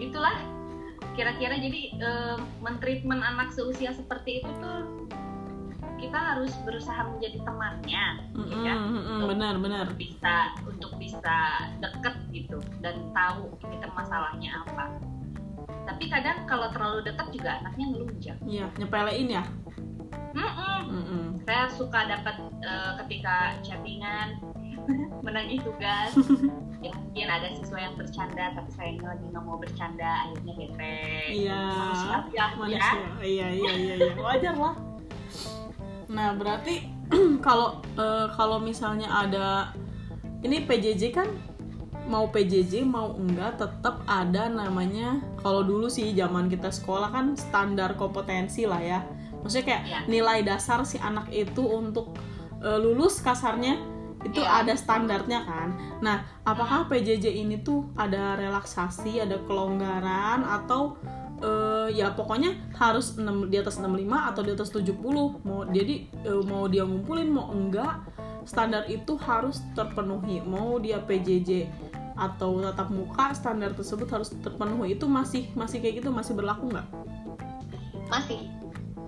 begitulah. 0.00 0.32
Kira-kira 1.12 1.60
jadi 1.60 1.80
eh, 2.00 2.36
mentreatment 2.64 3.20
anak 3.20 3.52
seusia 3.52 3.92
seperti 3.92 4.40
itu 4.40 4.48
tuh 4.56 5.04
kita 6.00 6.16
harus 6.16 6.56
berusaha 6.64 7.04
menjadi 7.12 7.44
temannya, 7.44 8.04
Mm-mm, 8.32 8.64
ya. 8.64 8.72
mm-mm, 8.72 9.20
benar 9.28 9.54
benar 9.60 9.86
bisa 10.00 10.56
untuk 10.64 10.96
bisa 10.96 11.60
deket 11.84 12.16
gitu 12.32 12.56
dan 12.80 13.12
tahu 13.12 13.52
ini 13.68 13.76
tuh 13.84 13.92
masalahnya 13.92 14.64
apa. 14.64 14.96
Tapi 15.84 16.08
kadang 16.08 16.48
kalau 16.48 16.72
terlalu 16.72 17.04
dekat 17.04 17.28
juga 17.36 17.60
anaknya 17.60 17.84
ngelunjak. 17.92 18.36
iya 18.48 18.66
nyepelein 18.80 19.28
ya 19.28 19.44
Mm-mm. 20.32 20.80
Mm-mm. 20.88 21.24
saya 21.44 21.68
suka 21.76 22.08
dapat 22.08 22.36
eh, 22.64 22.92
ketika 23.04 23.60
chattingan 23.60 24.40
menagih 25.26 25.60
tugas 25.62 26.10
ya 26.84 26.92
mungkin 26.96 27.28
ada 27.28 27.52
siswa 27.52 27.78
yang 27.78 27.94
bercanda 27.98 28.56
tapi 28.56 28.70
sayangnya 28.72 29.12
lagi 29.12 29.24
nggak 29.28 29.44
mau 29.44 29.56
bercanda 29.60 30.10
akhirnya 30.24 30.52
bete. 30.56 30.96
Iya 31.28 31.64
ya. 32.32 32.46
manusia. 32.56 33.04
Iya 33.20 33.46
iya 33.52 33.72
iya 33.76 33.94
iya. 34.00 34.12
Wajar 34.16 34.56
lah. 34.56 34.74
Nah 36.08 36.28
berarti 36.34 36.88
kalau 37.46 37.84
eh, 38.00 38.26
kalau 38.32 38.58
misalnya 38.58 39.12
ada 39.12 39.76
ini 40.40 40.64
PJJ 40.64 41.02
kan? 41.12 41.28
Mau 42.08 42.32
PJJ 42.32 42.82
mau 42.88 43.14
enggak 43.14 43.60
tetap 43.60 44.02
ada 44.08 44.50
namanya 44.50 45.20
kalau 45.44 45.62
dulu 45.62 45.86
sih 45.86 46.10
zaman 46.16 46.50
kita 46.50 46.72
sekolah 46.72 47.12
kan 47.12 47.36
standar 47.36 47.94
kompetensi 47.94 48.64
lah 48.64 48.80
ya. 48.80 49.04
Maksudnya 49.44 49.66
kayak 49.68 49.82
Iya. 49.86 49.98
nilai 50.08 50.38
dasar 50.42 50.82
si 50.88 50.96
anak 50.96 51.28
itu 51.30 51.60
untuk 51.60 52.16
eh, 52.64 52.78
lulus 52.80 53.20
kasarnya 53.20 53.78
itu 54.20 54.40
Iya. 54.40 54.64
ada 54.64 54.74
standarnya 54.76 55.48
kan. 55.48 55.68
Nah 56.04 56.28
apakah 56.44 56.92
PJJ 56.92 57.32
ini 57.40 57.64
tuh 57.64 57.88
ada 57.96 58.36
relaksasi 58.36 59.24
ada 59.24 59.40
kelonggaran 59.48 60.44
atau 60.44 61.00
eh, 61.40 61.88
ya 61.96 62.12
pokoknya 62.12 62.76
harus 62.76 63.16
6, 63.16 63.48
di 63.48 63.56
atas 63.56 63.80
65 63.80 64.28
atau 64.28 64.42
di 64.44 64.52
atas 64.52 64.68
70 64.76 65.40
mau 65.40 65.64
jadi 65.64 66.04
eh, 66.28 66.42
mau 66.44 66.68
dia 66.68 66.84
ngumpulin 66.84 67.32
mau 67.32 67.48
enggak 67.48 68.04
standar 68.44 68.84
itu 68.92 69.16
harus 69.24 69.64
terpenuhi. 69.72 70.44
Mau 70.44 70.76
dia 70.76 71.00
PJJ 71.00 71.68
atau 72.20 72.60
tatap 72.60 72.92
muka 72.92 73.32
standar 73.32 73.72
tersebut 73.72 74.08
harus 74.12 74.28
terpenuhi. 74.44 74.96
Itu 74.96 75.08
masih 75.08 75.48
masih 75.56 75.80
kayak 75.80 76.04
gitu 76.04 76.12
masih 76.12 76.36
berlaku 76.36 76.68
nggak? 76.68 76.88
Masih 78.12 78.52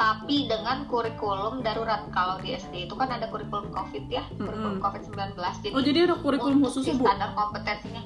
tapi 0.00 0.48
dengan 0.48 0.88
kurikulum 0.88 1.60
darurat. 1.60 2.08
Kalau 2.10 2.40
di 2.40 2.56
SD 2.56 2.88
itu 2.88 2.94
kan 2.96 3.12
ada 3.12 3.28
kurikulum 3.28 3.72
COVID 3.72 4.04
ya 4.08 4.24
kurikulum 4.36 4.80
Mm-mm. 4.80 4.84
COVID-19 4.84 5.36
jadi 5.36 5.74
oh 5.76 5.82
jadi 5.84 5.98
ada 6.08 6.16
kurikulum 6.20 6.58
khususnya 6.64 6.94
bu? 6.96 7.04
standar 7.04 7.30
kompetensinya. 7.36 8.02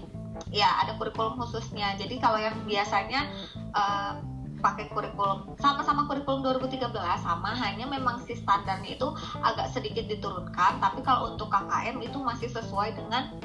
Ya 0.50 0.68
ada 0.84 0.94
kurikulum 0.98 1.38
khususnya. 1.40 1.96
Jadi 1.96 2.20
kalau 2.20 2.38
yang 2.38 2.56
biasanya 2.66 3.30
eh, 3.74 4.12
pakai 4.60 4.88
kurikulum 4.90 5.56
sama-sama 5.60 6.08
kurikulum 6.08 6.42
2013 6.42 6.90
sama 7.20 7.52
hanya 7.54 7.84
memang 7.84 8.24
si 8.24 8.34
standarnya 8.34 8.96
itu 8.96 9.08
agak 9.44 9.68
sedikit 9.72 10.08
diturunkan 10.08 10.80
tapi 10.80 11.04
kalau 11.04 11.36
untuk 11.36 11.52
KKM 11.52 12.00
itu 12.00 12.18
masih 12.18 12.48
sesuai 12.48 12.96
dengan 12.96 13.36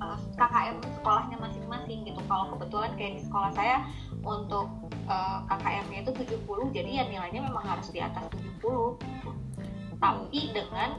eh, 0.00 0.18
KKM 0.36 0.76
sekolahnya 1.00 1.36
masing-masing 1.38 2.08
gitu 2.08 2.20
kalau 2.26 2.56
kebetulan 2.56 2.90
kayak 2.96 3.12
di 3.20 3.22
sekolah 3.24 3.50
saya 3.52 3.84
untuk 4.24 4.66
eh, 5.08 5.38
KKM-nya 5.48 5.98
itu 6.08 6.12
70 6.24 6.76
jadi 6.76 6.90
ya 6.90 7.04
nilainya 7.08 7.40
memang 7.46 7.64
harus 7.64 7.88
di 7.92 8.00
atas 8.00 8.24
70 8.60 9.00
gitu. 9.00 9.30
tapi 10.00 10.40
dengan 10.56 10.96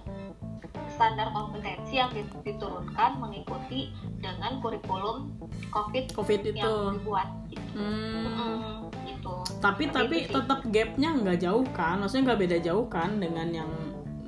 standar 0.92 1.32
kompetensi 1.32 1.98
yang 1.98 2.12
diturunkan 2.44 3.18
mengikuti 3.18 3.96
dengan 4.20 4.60
kurikulum 4.60 5.32
COVID 5.72 6.14
covid 6.14 6.40
itu 6.44 6.60
yang 6.60 7.00
dibuat 7.00 7.28
gitu. 7.48 7.66
Hmm. 7.74 8.28
Mm, 8.28 8.78
gitu. 9.08 9.34
tapi 9.64 9.88
Seperti 9.88 9.98
tapi 9.98 10.16
tetap 10.28 10.60
gapnya 10.68 11.10
nggak 11.16 11.40
jauh 11.42 11.66
kan 11.72 12.04
maksudnya 12.04 12.24
nggak 12.32 12.42
beda 12.44 12.58
jauh 12.62 12.86
kan 12.92 13.18
dengan 13.18 13.48
yang 13.50 13.72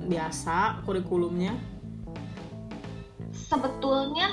biasa 0.04 0.84
kurikulumnya 0.84 1.54
sebetulnya 3.32 4.32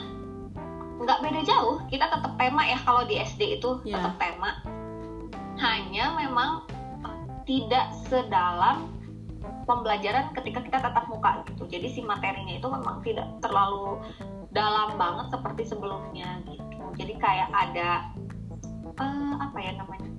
nggak 1.01 1.19
beda 1.25 1.41
jauh 1.43 1.81
kita 1.89 2.05
tetap 2.07 2.33
tema 2.37 2.61
ya 2.63 2.77
kalau 2.85 3.01
di 3.03 3.17
SD 3.17 3.57
itu 3.57 3.81
Iya. 3.83 3.97
tetap 3.97 4.15
tema 4.21 4.49
hanya 5.57 6.15
memang 6.17 6.65
tidak 7.43 7.89
sedalam 8.05 8.89
pembelajaran 9.65 10.29
ketika 10.37 10.61
kita 10.61 10.77
tatap 10.77 11.09
muka 11.09 11.41
gitu 11.49 11.65
jadi 11.65 11.87
si 11.89 12.01
materinya 12.05 12.53
itu 12.57 12.67
memang 12.69 13.01
tidak 13.01 13.25
terlalu 13.41 13.97
dalam 14.53 14.93
banget 14.95 15.33
seperti 15.33 15.63
sebelumnya 15.65 16.41
gitu 16.45 16.85
jadi 16.97 17.13
kayak 17.17 17.49
ada 17.49 17.89
eh, 19.01 19.33
apa 19.41 19.57
ya 19.57 19.71
namanya 19.79 20.09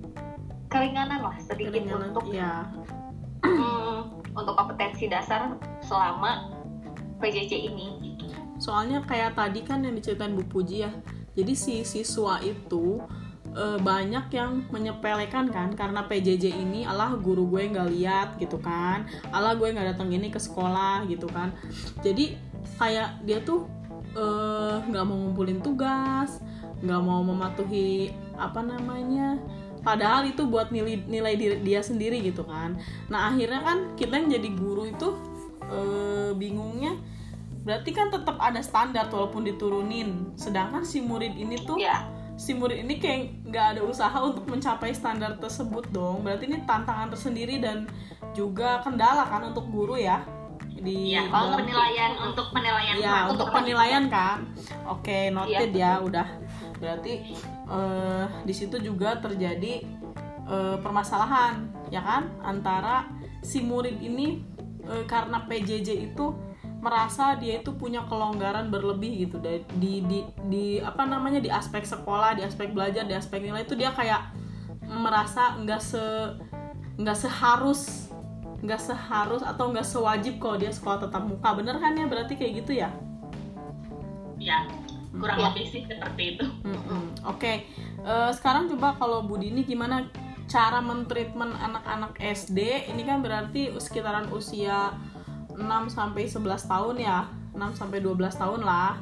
keringanan 0.67 1.21
lah 1.21 1.35
sedikit 1.39 1.79
Keringanan, 1.85 2.11
untuk 2.11 2.25
ya 2.29 2.67
Hmm, 3.43 4.07
untuk 4.39 4.55
kompetensi 4.55 5.11
dasar 5.11 5.59
selama 5.83 6.47
PJJ 7.19 7.51
ini. 7.71 8.12
Soalnya 8.63 9.03
kayak 9.03 9.35
tadi 9.35 9.59
kan 9.67 9.83
yang 9.83 9.91
diceritain 9.91 10.31
Bu 10.31 10.47
Puji 10.47 10.87
ya. 10.87 10.91
Jadi 11.35 11.51
si 11.51 11.75
siswa 11.83 12.39
itu 12.39 13.03
eh, 13.51 13.79
banyak 13.83 14.31
yang 14.31 14.63
menyepelekan 14.71 15.51
kan 15.51 15.75
karena 15.75 16.07
PJJ 16.07 16.55
ini 16.55 16.87
alah 16.87 17.19
guru 17.19 17.51
gue 17.51 17.67
nggak 17.67 17.89
lihat 17.91 18.29
gitu 18.39 18.55
kan. 18.63 19.03
Alah 19.35 19.59
gue 19.59 19.67
nggak 19.67 19.99
datang 19.99 20.07
ini 20.15 20.31
ke 20.31 20.39
sekolah 20.39 21.03
gitu 21.11 21.27
kan. 21.27 21.51
Jadi 21.99 22.39
kayak 22.79 23.19
dia 23.27 23.43
tuh 23.43 23.67
eh, 24.15 24.75
nggak 24.87 25.03
mau 25.03 25.19
ngumpulin 25.19 25.59
tugas 25.59 26.39
nggak 26.83 27.01
mau 27.01 27.23
mematuhi 27.23 28.11
apa 28.35 28.59
namanya 28.59 29.39
padahal 29.87 30.27
itu 30.27 30.43
buat 30.43 30.67
nilai 30.67 30.99
nilai 31.07 31.33
diri- 31.39 31.61
dia 31.63 31.79
sendiri 31.79 32.19
gitu 32.19 32.43
kan. 32.43 32.75
Nah 33.07 33.31
akhirnya 33.31 33.63
kan 33.63 33.77
kita 33.95 34.19
yang 34.19 34.29
jadi 34.31 34.49
guru 34.51 34.83
itu 34.91 35.09
eh, 35.67 36.31
bingungnya 36.35 36.99
berarti 37.63 37.89
kan 37.89 38.11
tetap 38.11 38.35
ada 38.37 38.59
standar 38.59 39.07
walaupun 39.07 39.43
diturunin. 39.43 40.35
Sedangkan 40.35 40.83
si 40.83 40.99
murid 40.99 41.31
ini 41.33 41.55
tuh 41.63 41.79
Ya, 41.79 42.03
si 42.35 42.51
murid 42.51 42.83
ini 42.83 42.99
kayak 42.99 43.47
nggak 43.47 43.65
ada 43.77 43.81
usaha 43.83 44.17
untuk 44.19 44.43
mencapai 44.45 44.91
standar 44.91 45.39
tersebut 45.39 45.87
dong. 45.89 46.21
Berarti 46.21 46.45
ini 46.45 46.61
tantangan 46.63 47.09
tersendiri 47.09 47.57
dan 47.57 47.87
juga 48.31 48.83
kendala 48.83 49.23
kan 49.25 49.47
untuk 49.47 49.67
guru 49.69 49.95
ya. 49.95 50.21
Di 50.73 51.15
Iya, 51.15 51.31
kalau 51.31 51.55
penilaian 51.55 52.11
untuk 52.19 52.51
penilaian 52.51 52.95
ya 52.99 53.15
kelas. 53.23 53.31
untuk 53.31 53.47
penilaian. 53.49 54.03
kan. 54.11 54.37
Oke 54.83 55.31
noted 55.31 55.71
ya 55.71 56.03
udah. 56.03 56.27
Berarti 56.77 57.13
eh, 57.63 58.25
di 58.43 58.51
situ 58.51 58.75
juga 58.77 59.15
terjadi 59.17 59.79
eh, 60.43 60.75
permasalahan 60.83 61.63
ya 61.87 62.03
kan? 62.03 62.27
Antara 62.43 63.07
si 63.39 63.63
murid 63.63 64.03
ini 64.03 64.43
eh, 64.83 65.07
karena 65.07 65.47
PJJ 65.47 66.11
itu 66.11 66.35
merasa 66.83 67.39
dia 67.39 67.63
itu 67.63 67.71
punya 67.71 68.03
kelonggaran 68.03 68.67
berlebih 68.67 69.23
gitu 69.23 69.39
di, 69.39 69.63
di 69.79 69.93
di 70.03 70.19
di 70.51 70.65
apa 70.77 71.07
namanya 71.07 71.39
di 71.39 71.47
aspek 71.47 71.87
sekolah 71.87 72.35
di 72.35 72.43
aspek 72.43 72.75
belajar 72.75 73.07
di 73.07 73.15
aspek 73.15 73.39
nilai 73.39 73.63
itu 73.63 73.71
dia 73.73 73.89
kayak 73.89 74.35
merasa 74.83 75.55
nggak 75.57 75.79
se 75.79 76.03
nggak 76.99 77.15
seharus 77.15 78.11
nggak 78.59 78.79
seharus 78.79 79.41
atau 79.41 79.71
nggak 79.71 79.87
sewajib 79.87 80.37
kalau 80.37 80.59
dia 80.59 80.69
sekolah 80.69 80.99
tatap 81.01 81.23
muka 81.23 81.55
bener 81.55 81.79
kan 81.79 81.95
ya 81.95 82.03
berarti 82.03 82.35
kayak 82.35 82.53
gitu 82.59 82.75
ya 82.77 82.91
Ya, 84.35 84.67
kurang 85.15 85.39
Iya. 85.39 85.45
lebih 85.47 85.65
sih 85.71 85.81
seperti 85.87 86.35
itu. 86.35 86.45
Mm-mm. 86.67 87.15
Oke, 87.23 87.63
Eh, 88.03 88.31
sekarang 88.35 88.67
coba 88.67 88.99
kalau 88.99 89.23
Budi 89.23 89.47
ini 89.47 89.63
gimana 89.63 90.03
cara 90.43 90.83
mentreatment 90.83 91.55
anak-anak 91.55 92.19
SD? 92.19 92.91
Ini 92.91 92.99
kan 93.07 93.23
berarti 93.23 93.71
sekitaran 93.79 94.27
usia 94.27 94.91
6 95.55 95.63
sampai 95.89 96.25
11 96.25 96.71
tahun 96.71 96.95
ya, 96.99 97.29
6 97.53 97.79
sampai 97.79 97.97
12 98.01 98.33
tahun 98.33 98.61
lah. 98.65 98.97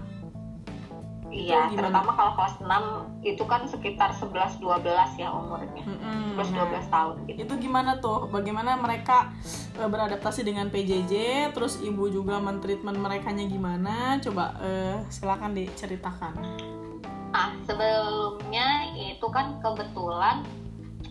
Iya, 1.31 1.71
terutama 1.71 2.11
kalau 2.11 2.35
kelas 2.35 2.59
6 2.59 3.23
itu 3.23 3.43
kan 3.47 3.63
sekitar 3.63 4.11
11-12 4.11 5.15
ya 5.15 5.31
umurnya. 5.31 5.83
Mm-mm. 5.87 6.35
11-12 6.35 6.91
tahun 6.91 7.15
gitu. 7.31 7.37
Itu 7.47 7.53
gimana 7.55 8.03
tuh? 8.03 8.27
Bagaimana 8.27 8.75
mereka 8.75 9.31
eh, 9.79 9.87
beradaptasi 9.87 10.43
dengan 10.43 10.67
PJJ? 10.67 11.13
Terus 11.55 11.79
ibu 11.79 12.11
juga 12.11 12.35
mentreatment 12.43 12.99
merekanya 12.99 13.47
gimana? 13.47 14.19
Coba 14.19 14.59
eh, 14.59 14.99
silakan 15.07 15.55
diceritakan. 15.55 16.35
Nah, 17.31 17.55
sebelumnya 17.63 18.91
itu 18.91 19.23
kan 19.31 19.55
kebetulan 19.63 20.43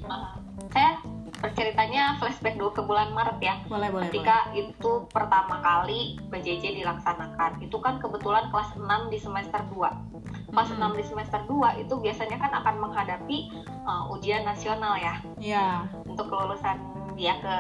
uh, 0.05 0.37
saya 0.69 1.01
berceritanya 1.41 2.21
flashback 2.21 2.61
dulu 2.61 2.71
ke 2.71 2.83
bulan 2.85 3.11
Maret 3.11 3.39
ya. 3.41 3.55
Boleh, 3.67 3.89
boleh, 3.89 3.89
boleh. 3.91 4.07
Ketika 4.13 4.53
itu 4.53 4.91
pertama 5.09 5.59
kali 5.61 6.21
PJJ 6.29 6.77
dilaksanakan, 6.77 7.65
itu 7.65 7.77
kan 7.81 7.97
kebetulan 7.97 8.53
kelas 8.53 8.77
6 8.77 8.85
di 9.09 9.19
semester 9.19 9.61
2. 9.73 10.53
Kelas 10.53 10.69
Mm-mm. 10.71 10.93
6 10.93 11.01
di 11.01 11.05
semester 11.09 11.41
2 11.49 11.81
itu 11.81 11.95
biasanya 11.97 12.37
kan 12.37 12.53
akan 12.53 12.75
menghadapi 12.79 13.39
uh, 13.83 14.13
ujian 14.13 14.45
nasional 14.45 15.01
ya 15.01 15.15
Iya. 15.41 15.89
untuk 16.05 16.29
kelulusan 16.29 16.77
dia 17.17 17.41
ke 17.41 17.55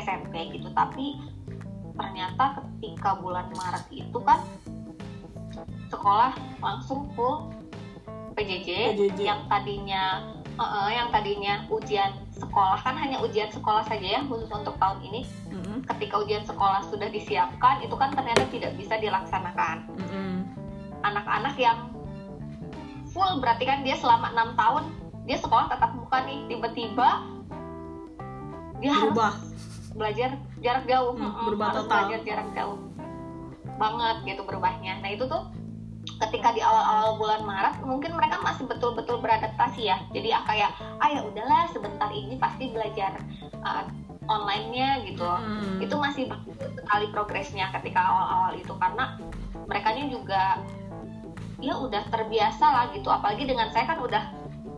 SMP 0.00 0.56
gitu. 0.56 0.72
Tapi 0.72 1.20
ternyata 1.92 2.56
ketika 2.56 3.20
bulan 3.20 3.52
Maret 3.52 3.84
itu 3.92 4.18
kan 4.24 4.40
sekolah 5.90 6.32
langsung 6.62 7.10
full 7.12 7.52
PJJ, 8.32 8.96
PJJ. 8.96 9.20
yang 9.20 9.44
tadinya 9.50 10.22
eh, 10.46 10.62
eh, 10.62 10.88
yang 10.96 11.08
tadinya 11.10 11.66
ujian 11.68 12.14
sekolah 12.40 12.78
kan 12.78 12.96
hanya 12.96 13.20
ujian 13.20 13.46
sekolah 13.48 13.84
saja 13.84 14.02
ya 14.10 14.20
khusus 14.24 14.48
untuk 14.48 14.74
tahun 14.74 14.98
ini 15.02 15.20
Mm-mm. 15.46 15.84
ketika 15.86 16.18
ujian 16.18 16.42
sekolah 16.42 16.80
sudah 16.82 17.06
disiapkan 17.06 17.78
itu 17.80 17.92
kan 17.92 18.10
ternyata 18.10 18.48
tidak 18.48 18.72
bisa 18.74 18.96
dilaksanakan 18.96 19.84
Mm-mm. 19.92 20.32
anak-anak 21.02 21.54
yang 21.54 21.92
full 23.06 23.38
berarti 23.38 23.64
kan 23.64 23.82
dia 23.82 23.94
selama 23.94 24.30
enam 24.30 24.54
tahun 24.54 24.84
dia 25.22 25.36
sekolah 25.36 25.68
tatap 25.68 25.92
muka 25.94 26.24
nih 26.24 26.48
tiba-tiba 26.48 27.08
dia 28.78 28.90
harus 28.90 29.12
Berubah. 29.12 29.32
belajar 29.92 30.30
jarak 30.58 30.84
jauh 30.86 31.12
Hmm, 31.12 31.44
berubah 31.44 31.66
harus 31.68 31.78
total. 31.84 31.96
belajar 32.00 32.20
jarak 32.24 32.48
jauh 32.52 32.78
banget 33.76 34.16
gitu 34.26 34.42
berubahnya 34.42 34.92
nah 34.98 35.08
itu 35.08 35.24
tuh 35.24 35.42
ketika 36.20 36.52
di 36.52 36.60
awal-awal 36.60 37.16
bulan 37.16 37.42
Maret 37.48 37.74
mungkin 37.80 38.12
mereka 38.12 38.36
masih 38.44 38.68
betul-betul 38.68 39.24
beradaptasi 39.24 39.88
ya. 39.88 39.96
Jadi 40.12 40.28
ah, 40.36 40.44
kayak 40.44 40.70
ah 41.00 41.08
ya 41.08 41.20
udahlah 41.24 41.72
sebentar 41.72 42.12
ini 42.12 42.36
pasti 42.36 42.68
belajar 42.68 43.16
uh, 43.64 43.88
online-nya 44.28 45.00
gitu. 45.08 45.24
Mm. 45.24 45.80
itu 45.80 45.94
masih 45.96 46.24
sekali 46.76 47.06
progresnya 47.08 47.72
ketika 47.72 48.00
awal-awal 48.04 48.52
itu. 48.52 48.72
Karena 48.76 49.16
mereka 49.64 49.96
juga 49.96 50.60
ya 51.60 51.74
udah 51.80 52.04
terbiasa 52.12 52.66
lah 52.68 52.84
gitu. 52.92 53.08
Apalagi 53.08 53.48
dengan 53.48 53.72
saya 53.72 53.88
kan 53.88 54.04
udah 54.04 54.24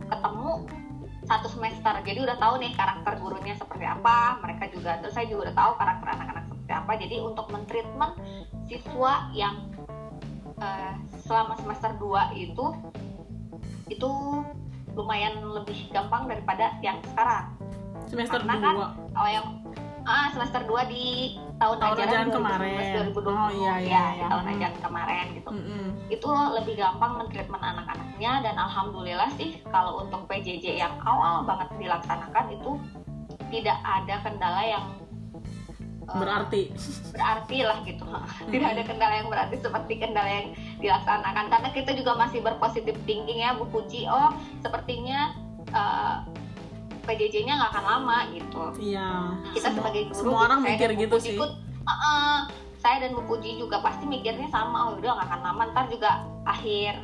ketemu 0.07 0.63
satu 1.27 1.51
semester. 1.51 1.95
Jadi 2.07 2.19
udah 2.23 2.39
tahu 2.39 2.63
nih 2.63 2.71
karakter 2.79 3.19
gurunya 3.19 3.59
seperti 3.59 3.83
apa 3.83 4.39
mereka 4.43 4.71
juga 4.71 5.03
terus 5.03 5.15
saya 5.15 5.27
juga 5.27 5.51
udah 5.51 5.57
tahu 5.59 5.73
karakter 5.75 6.07
anak-anak 6.07 6.45
seperti 6.55 6.73
apa. 6.73 6.93
Jadi 7.03 7.17
untuk 7.19 7.47
mentreatment 7.51 8.15
siswa 8.71 9.27
yang 9.35 9.73
eh, 10.63 10.93
selama 11.23 11.59
semester 11.59 11.91
2 11.99 12.39
itu 12.39 12.65
itu 13.91 14.11
lumayan 14.93 15.35
lebih 15.53 15.89
gampang 15.91 16.29
daripada 16.29 16.77
yang 16.81 17.01
sekarang 17.11 17.49
Semester 18.07 18.45
Karena 18.45 18.55
kan 18.61 18.75
2. 18.77 19.15
kalau 19.15 19.31
yang 19.31 19.47
ah 20.03 20.27
semester 20.35 20.67
2 20.67 20.91
di 20.91 21.39
tahun, 21.57 21.79
Tahun 21.79 21.95
ajaran 21.95 22.27
2019, 22.27 22.35
kemarin. 22.35 22.75
2020 23.15 23.23
Oh, 23.31 23.51
iya, 23.55 23.75
iya, 23.79 23.87
ya, 23.87 24.05
iya. 24.19 24.27
tahun 24.27 24.43
Hmm. 24.43 24.53
ajaran 24.59 24.79
kemarin 24.83 25.25
gitu 25.39 25.51
Mm-mm. 25.55 25.87
itu 26.11 26.29
lebih 26.59 26.75
gampang 26.75 27.13
mentreatment 27.23 27.63
anak-anaknya 27.63 28.33
dan 28.43 28.55
alhamdulillah 28.59 29.31
sih 29.39 29.63
kalau 29.71 30.03
untuk 30.03 30.27
PJJ 30.27 30.83
yang 30.83 30.95
awal 31.07 31.47
banget 31.47 31.71
dilaksanakan 31.79 32.45
itu 32.51 32.71
tidak 33.55 33.79
ada 33.87 34.15
kendala 34.27 34.63
yang 34.67 34.85
Berarti. 36.15 36.63
berarti 37.09 37.59
lah 37.61 37.79
gitu. 37.83 38.05
Tidak 38.49 38.69
ada 38.69 38.83
kendala 38.83 39.15
yang 39.15 39.29
berarti 39.29 39.57
seperti 39.57 39.93
kendala 39.97 40.29
yang 40.29 40.47
dilaksanakan. 40.79 41.45
Karena 41.49 41.69
kita 41.71 41.91
juga 41.93 42.13
masih 42.15 42.41
berpositif 42.41 42.97
thinking 43.05 43.39
ya 43.39 43.53
Bu 43.53 43.65
Puji. 43.67 44.05
Oh 44.07 44.33
sepertinya 44.61 45.33
eh, 45.69 46.17
PJJ-nya 47.03 47.57
nggak 47.57 47.71
akan 47.73 47.85
lama 47.85 48.19
gitu. 48.31 48.61
Iya. 48.79 49.09
kita 49.53 49.69
Semua- 49.69 49.79
sebagai 49.83 50.03
guru 50.07 50.19
semua 50.19 50.39
orang 50.47 50.61
mikir 50.63 50.89
gitu 50.95 51.15
Puji 51.17 51.29
sih. 51.29 51.39
pun, 51.39 51.51
"Uh-uh, 51.83 52.39
saya 52.79 52.97
dan 53.01 53.11
Bu 53.13 53.23
Puji 53.25 53.57
juga 53.57 53.81
pasti 53.81 54.05
mikirnya 54.05 54.47
sama. 54.49 54.89
Oh 54.89 54.97
udah 54.97 55.11
nggak 55.13 55.29
akan 55.29 55.41
lama 55.43 55.63
ntar 55.71 55.87
juga 55.89 56.11
akhir 56.45 56.95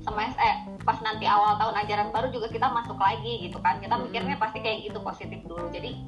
semester 0.00 0.40
eh 0.40 0.56
pas 0.80 0.96
nanti 0.98 1.26
awal 1.26 1.58
tahun 1.58 1.74
ajaran 1.76 2.08
baru 2.08 2.28
juga 2.28 2.48
kita 2.48 2.66
masuk 2.68 2.96
lagi 2.96 3.44
gitu 3.44 3.58
kan. 3.58 3.76
Kita 3.76 3.98
mikirnya 3.98 4.36
pasti 4.36 4.58
kayak 4.58 4.86
gitu 4.86 4.98
positif 5.00 5.42
dulu. 5.42 5.68
Jadi 5.68 5.98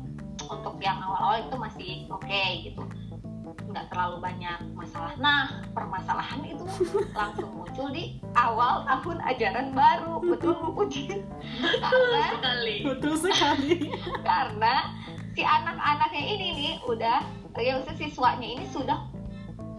untuk 0.50 0.74
yang 0.82 0.98
awal-awal 0.98 1.38
itu 1.40 1.56
masih 1.56 1.88
oke 2.10 2.42
gitu. 2.66 2.82
Nggak 3.70 3.86
terlalu 3.88 4.16
banyak 4.18 4.58
masalah. 4.74 5.14
Nah 5.16 5.62
permasalahan 5.70 6.42
itu 6.42 6.66
langsung 7.18 7.50
muncul 7.54 7.88
di 7.94 8.18
awal 8.34 8.82
tahun 8.84 9.18
ajaran 9.24 9.70
baru. 9.70 10.18
Betul 10.20 10.54
Bu 10.58 10.68
Puji? 10.74 11.22
Karena 11.78 12.20
sekali. 12.34 12.74
Betul 12.82 13.14
sekali. 13.16 13.74
karena 14.28 14.74
si 15.32 15.42
anak-anaknya 15.46 16.22
ini 16.26 16.46
nih 16.58 16.74
udah 16.84 17.22
ya 17.56 17.78
maksudnya 17.78 17.98
siswanya 17.98 18.46
ini 18.46 18.66
sudah 18.66 18.98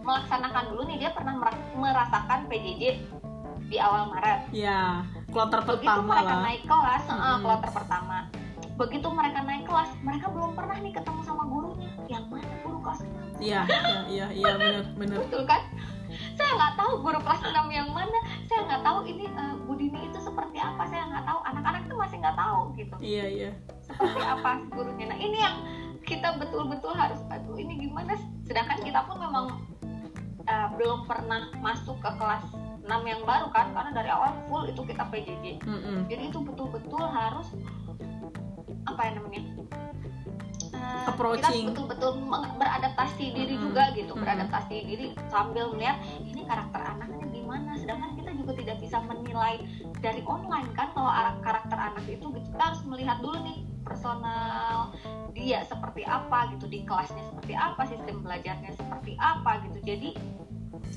melaksanakan 0.02 0.72
dulu 0.72 0.82
nih 0.88 0.98
dia 0.98 1.10
pernah 1.12 1.36
mer- 1.36 1.72
merasakan 1.72 2.48
PJJ 2.48 2.82
di 3.68 3.76
awal 3.78 4.10
Maret. 4.10 4.50
Ya, 4.50 5.04
kloter 5.30 5.62
begitu 5.62 5.86
pertama 5.88 6.04
mereka 6.10 6.28
lah. 6.28 6.42
naik 6.44 6.62
kelas 6.66 7.02
eh, 7.02 7.12
Mm-mm. 7.14 7.38
kloter 7.40 7.70
pertama 7.72 8.16
begitu 8.82 9.06
mereka 9.14 9.38
naik 9.46 9.64
kelas 9.70 9.90
mereka 10.02 10.26
belum 10.34 10.58
pernah 10.58 10.76
nih 10.82 10.90
ketemu 10.90 11.20
sama 11.22 11.46
gurunya. 11.46 11.90
Yang 12.10 12.24
mana 12.34 12.54
guru 12.66 12.78
kelas 12.82 13.00
6 13.06 13.38
Iya, 13.38 13.62
iya, 13.66 14.00
iya, 14.10 14.26
iya 14.34 14.52
benar, 14.58 14.84
benar. 14.98 15.16
betul 15.22 15.42
kan? 15.46 15.62
Saya 16.34 16.50
nggak 16.58 16.74
tahu 16.74 16.92
guru 16.98 17.18
kelas 17.22 17.42
6 17.46 17.54
yang 17.70 17.88
mana. 17.94 18.18
Saya 18.50 18.60
nggak 18.66 18.82
tahu 18.82 18.98
ini 19.06 19.24
eh, 19.30 19.54
Bu 19.62 19.72
Dini 19.78 19.98
itu 20.10 20.18
seperti 20.18 20.58
apa. 20.58 20.82
Saya 20.90 21.06
nggak 21.14 21.24
tahu. 21.30 21.38
Anak-anak 21.46 21.82
itu 21.86 21.94
masih 21.94 22.16
nggak 22.18 22.36
tahu 22.38 22.60
gitu. 22.74 22.94
Iya, 22.98 23.24
iya. 23.30 23.50
seperti 23.86 24.18
apa 24.18 24.50
gurunya. 24.74 25.06
Nah 25.06 25.18
ini 25.18 25.38
yang 25.38 25.56
kita 26.02 26.34
betul-betul 26.42 26.90
harus 26.98 27.22
aduh 27.30 27.54
ini 27.54 27.86
gimana 27.86 28.18
sedangkan 28.42 28.82
kita 28.82 29.06
pun 29.06 29.22
memang 29.22 29.46
uh, 30.50 30.68
belum 30.74 31.06
pernah 31.06 31.54
masuk 31.62 31.94
ke 32.02 32.10
kelas 32.18 32.42
6 32.82 32.90
yang 33.06 33.22
baru 33.22 33.46
kan? 33.54 33.70
Karena 33.70 33.90
dari 33.94 34.10
awal 34.10 34.34
full 34.50 34.66
itu 34.66 34.82
kita 34.82 35.06
PJJ 35.06 35.62
Mm-mm. 35.62 36.10
jadi 36.10 36.34
itu 36.34 36.42
betul-betul 36.42 37.06
harus 37.06 37.54
apa 38.86 39.00
ya 39.06 39.12
namanya 39.18 39.42
Uh, 40.72 41.04
Approaching. 41.06 41.70
kita 41.70 41.78
betul-betul 41.78 42.12
beradaptasi 42.58 43.30
diri 43.30 43.54
Mm-mm. 43.54 43.70
juga 43.70 43.94
gitu 43.94 44.12
Mm-mm. 44.16 44.24
beradaptasi 44.24 44.76
diri 44.82 45.06
sambil 45.30 45.70
melihat 45.70 46.00
ini 46.18 46.42
karakter 46.42 46.80
anaknya 46.82 47.22
gimana 47.30 47.78
sedangkan 47.78 48.18
kita 48.18 48.34
juga 48.34 48.52
tidak 48.58 48.76
bisa 48.82 48.98
menilai 49.06 49.62
dari 50.02 50.26
online 50.26 50.66
kan 50.74 50.90
kalau 50.90 51.06
ara- 51.06 51.38
karakter 51.44 51.78
anak 51.78 52.02
itu 52.10 52.24
gitu 52.24 52.48
kita 52.50 52.62
harus 52.72 52.82
melihat 52.82 53.20
dulu 53.22 53.38
nih 53.46 53.62
personal 53.86 54.90
dia 55.36 55.62
seperti 55.62 56.02
apa 56.02 56.50
gitu 56.56 56.66
di 56.66 56.82
kelasnya 56.82 57.22
seperti 57.30 57.52
apa 57.54 57.82
sistem 57.86 58.16
belajarnya 58.24 58.70
seperti 58.74 59.12
apa 59.22 59.52
gitu 59.70 59.78
jadi 59.86 60.10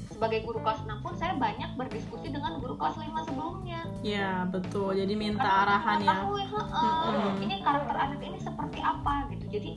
sebagai 0.08 0.40
guru 0.42 0.60
kelas 0.60 0.80
6 0.82 0.96
pun 0.98 1.14
saya 1.14 1.34
banyak 1.36 1.70
berdiskusi 1.74 2.28
dengan 2.28 2.58
guru 2.58 2.76
kelas 2.76 2.96
5 2.96 3.12
sebelumnya 3.24 3.82
Iya, 4.00 4.46
betul. 4.48 4.94
Jadi 4.94 5.14
minta 5.14 5.42
Karena 5.42 5.62
arahan 5.68 5.98
ya. 5.98 6.06
mengetahui, 6.08 6.44
heeh, 6.46 7.00
Mm-mm. 7.10 7.36
ini 7.42 7.56
karakter 7.60 7.96
anak 7.96 8.20
ini 8.20 8.38
seperti 8.38 8.80
apa 8.80 9.14
gitu 9.30 9.46
jadi 9.50 9.72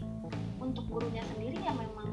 untuk 0.59 0.85
gurunya 0.87 1.23
sendiri 1.27 1.59
ya 1.59 1.73
memang 1.73 2.09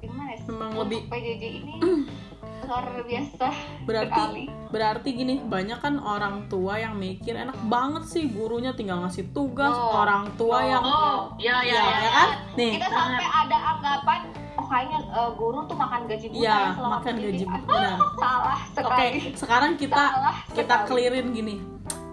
memang 0.00 0.70
untuk 0.70 0.80
lebih 0.82 1.00
PJJ 1.06 1.42
ini 1.58 1.74
luar 2.68 2.84
biasa 3.00 3.46
berarti 3.82 4.12
sekali. 4.20 4.44
berarti 4.68 5.08
gini 5.10 5.34
banyak 5.40 5.78
kan 5.78 5.94
orang 5.98 6.44
tua 6.46 6.76
yang 6.76 6.94
mikir 6.94 7.32
enak 7.32 7.56
banget 7.64 8.04
sih 8.04 8.28
gurunya 8.28 8.72
tinggal 8.72 9.00
ngasih 9.00 9.30
tugas 9.30 9.72
Oh. 9.72 10.04
orang 10.04 10.28
tua 10.34 10.52
Oh. 10.54 10.62
yang 10.62 10.84
oh 10.84 11.16
ya 11.38 11.62
ya 11.62 11.72
ya, 11.72 11.80
ya, 11.80 11.96
ya 11.98 12.10
kan 12.12 12.28
nih 12.54 12.72
kita 12.76 12.88
sampai 12.90 13.24
ada 13.26 13.56
anggapan 13.56 14.20
kayaknya 14.68 14.98
eh, 15.02 15.30
guru 15.32 15.58
tuh 15.64 15.74
makan 15.74 16.00
gaji 16.04 16.26
buta 16.28 16.38
Iya, 16.38 16.54
ya 16.54 16.68
selama 16.72 16.92
makan 16.94 17.14
gaji 17.18 17.44
buta, 17.50 17.64
benar. 17.66 17.96
salah 18.14 18.60
oke 18.60 18.76
sekali. 18.76 19.20
sekarang 19.34 19.72
kita 19.74 20.04
Salah 20.06 20.36
kita 20.50 20.74
sekali. 20.76 20.88
clearin 20.88 21.28
gini. 21.30 21.56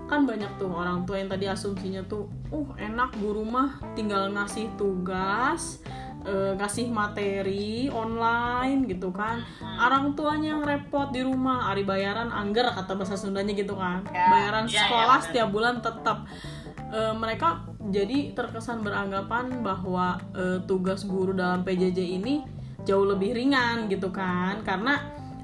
Kan 0.06 0.24
banyak 0.24 0.52
tuh 0.56 0.70
orang 0.70 1.02
tua 1.02 1.18
yang 1.18 1.28
tadi 1.28 1.46
asumsinya 1.46 2.06
tuh 2.06 2.26
uh 2.50 2.70
enak 2.76 3.10
guru 3.16 3.42
mah 3.42 3.70
tinggal 3.94 4.30
ngasih 4.30 4.70
tugas 4.76 5.82
eh, 6.22 6.54
ngasih 6.54 6.90
materi 6.90 7.66
online 7.88 8.86
gitu 8.88 9.10
kan. 9.10 9.42
Orang 9.76 10.14
tuanya 10.14 10.54
yang 10.54 10.64
repot 10.64 11.10
di 11.10 11.22
rumah 11.22 11.70
ari 11.70 11.82
bayaran 11.82 12.30
angger 12.30 12.66
kata 12.68 12.94
bahasa 12.94 13.14
Sundanya 13.14 13.52
gitu 13.52 13.74
kan. 13.74 14.06
Ya. 14.08 14.26
bayaran 14.28 14.66
Ya, 14.66 14.74
ya, 14.74 14.82
sekolah 14.84 15.20
setiap 15.22 15.50
bulan 15.50 15.80
tetap. 15.80 16.26
Eh, 16.88 17.14
mereka 17.14 17.66
jadi 17.86 18.32
terkesan 18.32 18.82
beranggapan 18.82 19.62
bahwa 19.62 20.18
eh, 20.32 20.60
tugas 20.64 21.04
guru 21.04 21.32
dalam 21.32 21.62
PJJ 21.62 22.00
ini 22.02 22.42
jauh 22.84 23.06
lebih 23.06 23.34
ringan 23.34 23.86
gitu 23.88 24.10
kan. 24.10 24.62
Karena 24.62 24.98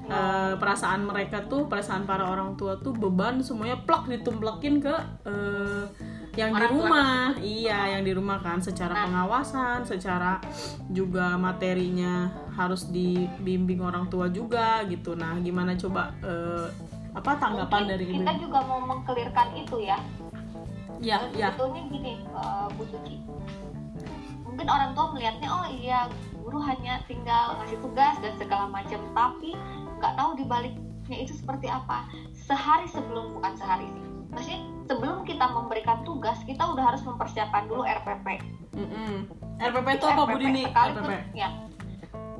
eh, 0.04 0.54
perasaan 0.54 1.02
mereka 1.02 1.46
tuh 1.46 1.66
perasaan 1.66 2.02
para 2.02 2.26
orang 2.26 2.54
tua 2.54 2.76
tuh 2.76 2.92
beban 2.92 3.38
semuanya 3.40 3.78
plak 3.78 4.06
ditumplekin 4.06 4.78
ke 4.78 4.94
eh, 5.24 5.84
yang 6.32 6.50
di 6.50 6.58
Orang 6.58 6.72
tua. 6.72 6.80
rumah. 6.88 7.24
Iya 7.38 7.78
yang 7.92 8.02
di 8.02 8.12
rumah 8.12 8.38
kan. 8.40 8.58
Secara 8.58 8.94
Nah. 8.94 9.02
pengawasan 9.04 9.84
secara 9.84 10.40
juga 10.88 11.36
materinya 11.36 12.26
harus 12.52 12.88
dibimbing 12.88 13.78
orang 13.78 14.08
tua 14.08 14.26
juga 14.28 14.80
gitu. 14.86 15.12
Nah 15.12 15.36
gimana 15.38 15.76
coba 15.76 16.10
eh, 16.20 16.66
apa 17.12 17.36
tanggapan 17.36 17.84
Mungkin 17.84 17.92
dari 17.92 18.04
ibu 18.08 18.16
kita 18.18 18.32
juga 18.40 18.58
mau 18.64 18.80
mengkelirkan 18.80 19.48
itu 19.54 19.76
ya 19.84 20.00
ya 21.02 21.18
ya 21.34 21.50
sebetulnya 21.52 21.82
gini 21.90 22.12
eh, 22.22 22.66
Bu 22.78 22.82
Suci 22.86 23.16
mungkin 24.46 24.66
orang 24.70 24.94
tua 24.94 25.10
melihatnya 25.10 25.48
oh 25.50 25.66
iya 25.66 26.06
guru 26.38 26.62
hanya 26.62 27.02
tinggal 27.10 27.58
ngasih 27.58 27.78
tugas 27.82 28.14
dan 28.22 28.34
segala 28.38 28.70
macam 28.70 29.00
tapi 29.10 29.58
nggak 29.98 30.14
tahu 30.14 30.30
dibaliknya 30.38 31.16
itu 31.18 31.34
seperti 31.34 31.66
apa 31.66 32.06
sehari 32.36 32.86
sebelum 32.86 33.34
bukan 33.34 33.52
sehari 33.58 33.86
sih 33.90 34.04
maksudnya 34.30 34.60
sebelum 34.86 35.16
kita 35.26 35.46
memberikan 35.50 36.06
tugas 36.06 36.38
kita 36.46 36.62
udah 36.62 36.94
harus 36.94 37.02
mempersiapkan 37.02 37.66
dulu 37.66 37.82
RPP 37.82 38.26
Mm-mm. 38.72 39.28
RPP 39.60 39.86
itu 40.00 40.06
apa 40.08 40.22
Bu 40.24 40.36
Dini? 40.40 40.64
RPP. 40.64 41.10
ya 41.36 41.48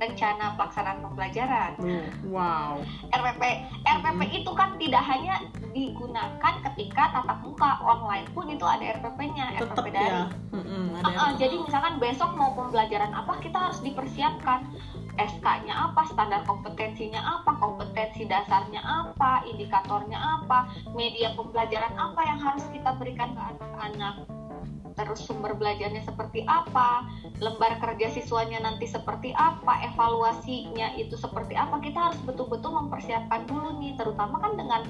rencana 0.03 0.59
pelaksanaan 0.59 0.99
pembelajaran 1.01 1.75
Uh, 1.83 2.05
Wow. 2.29 2.83
RPP 3.15 3.43
RPP 3.87 4.21
itu 4.43 4.51
kan 4.55 4.75
tidak 4.77 5.03
hanya 5.07 5.47
digunakan 5.73 6.55
ketika 6.71 7.13
tatap 7.15 7.39
muka 7.43 7.81
online 7.81 8.27
pun 8.37 8.49
itu 8.51 8.63
ada 8.63 8.99
RPP-nya 9.01 9.57
Tetap 9.57 9.83
RPP 9.83 9.87
dari 9.95 10.11
ya. 10.11 10.25
Mm-mm, 10.53 10.85
ada 11.01 11.13
ah, 11.13 11.31
RPP. 11.33 11.41
jadi 11.41 11.55
misalkan 11.65 11.95
besok 11.99 12.31
mau 12.37 12.53
pembelajaran 12.53 13.13
apa 13.15 13.41
kita 13.41 13.59
harus 13.59 13.79
dipersiapkan 13.81 14.69
SK-nya 15.21 15.93
apa, 15.93 16.09
standar 16.09 16.41
kompetensinya 16.49 17.21
apa, 17.21 17.53
kompetensi 17.61 18.25
dasarnya 18.25 18.81
apa, 18.81 19.45
indikatornya 19.45 20.17
apa, 20.17 20.73
media 20.97 21.37
pembelajaran 21.37 21.93
apa 22.01 22.21
yang 22.25 22.41
harus 22.41 22.65
kita 22.73 22.97
berikan 22.97 23.37
ke 23.37 23.43
anak-anak 23.45 24.25
terus 24.93 25.25
sumber 25.25 25.57
belajarnya 25.57 26.05
seperti 26.05 26.45
apa, 26.45 27.05
lembar 27.41 27.81
kerja 27.81 28.13
siswanya 28.13 28.61
nanti 28.61 28.85
seperti 28.87 29.33
apa, 29.33 29.81
evaluasinya 29.89 30.93
itu 30.95 31.17
seperti 31.17 31.57
apa, 31.57 31.81
kita 31.81 32.13
harus 32.13 32.21
betul-betul 32.23 32.77
mempersiapkan 32.77 33.45
dulu 33.49 33.77
nih, 33.81 33.97
terutama 33.97 34.39
kan 34.39 34.53
dengan 34.55 34.83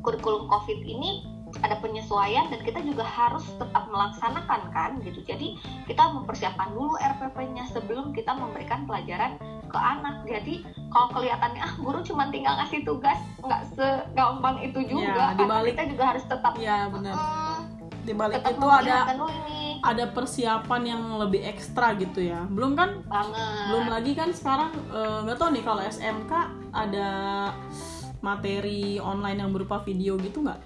kurikulum 0.00 0.48
COVID 0.48 0.80
ini 0.80 1.20
ada 1.66 1.74
penyesuaian 1.82 2.46
dan 2.46 2.62
kita 2.62 2.78
juga 2.78 3.02
harus 3.02 3.42
tetap 3.58 3.82
melaksanakan 3.90 4.70
kan 4.70 4.90
gitu. 5.02 5.18
Jadi 5.26 5.58
kita 5.90 6.06
mempersiapkan 6.06 6.70
dulu 6.70 6.94
RPP-nya 6.94 7.66
sebelum 7.74 8.14
kita 8.14 8.32
memberikan 8.38 8.86
pelajaran 8.86 9.34
ke 9.66 9.78
anak. 9.78 10.22
Jadi 10.30 10.62
kalau 10.94 11.10
kelihatannya 11.10 11.58
ah 11.58 11.74
guru 11.74 12.06
cuma 12.06 12.30
tinggal 12.30 12.54
ngasih 12.54 12.86
tugas 12.86 13.18
nggak 13.42 13.62
segampang 13.74 14.62
itu 14.62 14.78
juga. 14.86 15.10
Ya, 15.10 15.14
karena 15.34 15.38
dibalik- 15.42 15.74
kita 15.74 15.84
juga 15.90 16.04
harus 16.14 16.24
tetap 16.26 16.52
Iya 16.54 16.78
benar. 16.86 17.14
"Hmm, 17.18 17.49
Di 18.00 18.12
balik 18.12 18.40
tetap 18.40 18.54
itu 18.54 18.66
ada 18.66 18.98
ada 19.80 20.04
persiapan 20.06 20.82
yang 20.84 21.02
lebih 21.16 21.40
ekstra 21.42 21.94
gitu 21.94 22.20
ya. 22.20 22.44
Belum 22.46 22.72
kan? 22.74 23.00
banget. 23.04 23.36
Belum 23.66 23.86
lagi 23.86 24.12
kan 24.12 24.30
sekarang 24.30 24.70
eh, 24.90 25.18
nggak 25.24 25.36
tahu 25.36 25.48
nih 25.50 25.64
kalau 25.64 25.82
SMK 25.82 26.32
ada 26.70 27.08
materi 28.20 28.96
online 28.96 29.38
yang 29.38 29.50
berupa 29.50 29.80
video 29.80 30.16
gitu 30.16 30.40
nggak? 30.40 30.60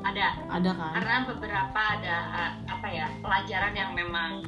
ada 0.00 0.32
Ada 0.48 0.70
kan? 0.74 0.92
karena 0.96 1.16
beberapa 1.24 1.80
ada 1.92 2.16
uh, 2.26 2.50
apa 2.66 2.88
ya 2.88 3.06
pelajaran 3.20 3.76
yang 3.76 3.90
memang 3.92 4.42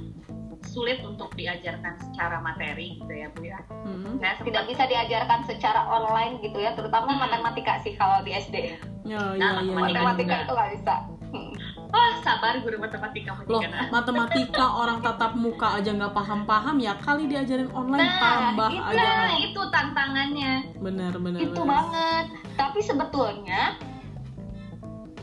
sulit 0.65 0.99
untuk 1.03 1.31
diajarkan 1.35 1.95
secara 2.01 2.41
materi 2.41 2.97
gitu 2.97 3.13
ya 3.13 3.29
bu 3.31 3.43
ya 3.45 3.61
Mm-mm. 3.85 4.17
saya 4.17 4.33
sempat 4.33 4.47
tidak 4.49 4.65
bisa 4.67 4.83
diajarkan 4.87 5.41
secara 5.45 5.83
online 5.85 6.41
gitu 6.41 6.57
ya, 6.57 6.73
terutama 6.73 7.13
Hmm. 7.13 7.21
matematika 7.21 7.79
sih 7.79 7.95
kalau 7.95 8.23
di 8.23 8.33
SD. 8.33 8.57
Ya, 9.05 9.19
ya, 9.35 9.39
Nah, 9.39 9.53
ya, 9.61 9.71
ya. 9.71 9.75
Matematika 9.77 10.25
juga. 10.33 10.43
itu 10.43 10.53
nggak 10.53 10.71
bisa. 10.73 10.95
Wah 11.93 12.17
sabar 12.19 12.57
guru 12.59 12.77
matematika 12.79 13.37
Loh, 13.45 13.61
matematika 13.91 14.65
orang 14.75 14.99
tatap 14.99 15.37
muka 15.37 15.77
aja 15.77 15.93
nggak 15.93 16.11
paham-paham 16.11 16.77
ya 16.79 16.97
kali 16.97 17.29
diajarin 17.29 17.69
online 17.71 18.01
Nah, 18.03 18.17
tambah 18.19 18.69
itu 18.71 18.81
aja. 18.91 19.05
nah 19.21 19.35
itu 19.37 19.61
tantangannya 19.69 20.53
Bener 20.79 21.13
bener. 21.15 21.39
itu 21.39 21.53
bener. 21.55 21.69
banget 21.69 22.25
tapi 22.55 22.81
sebetulnya 22.81 23.77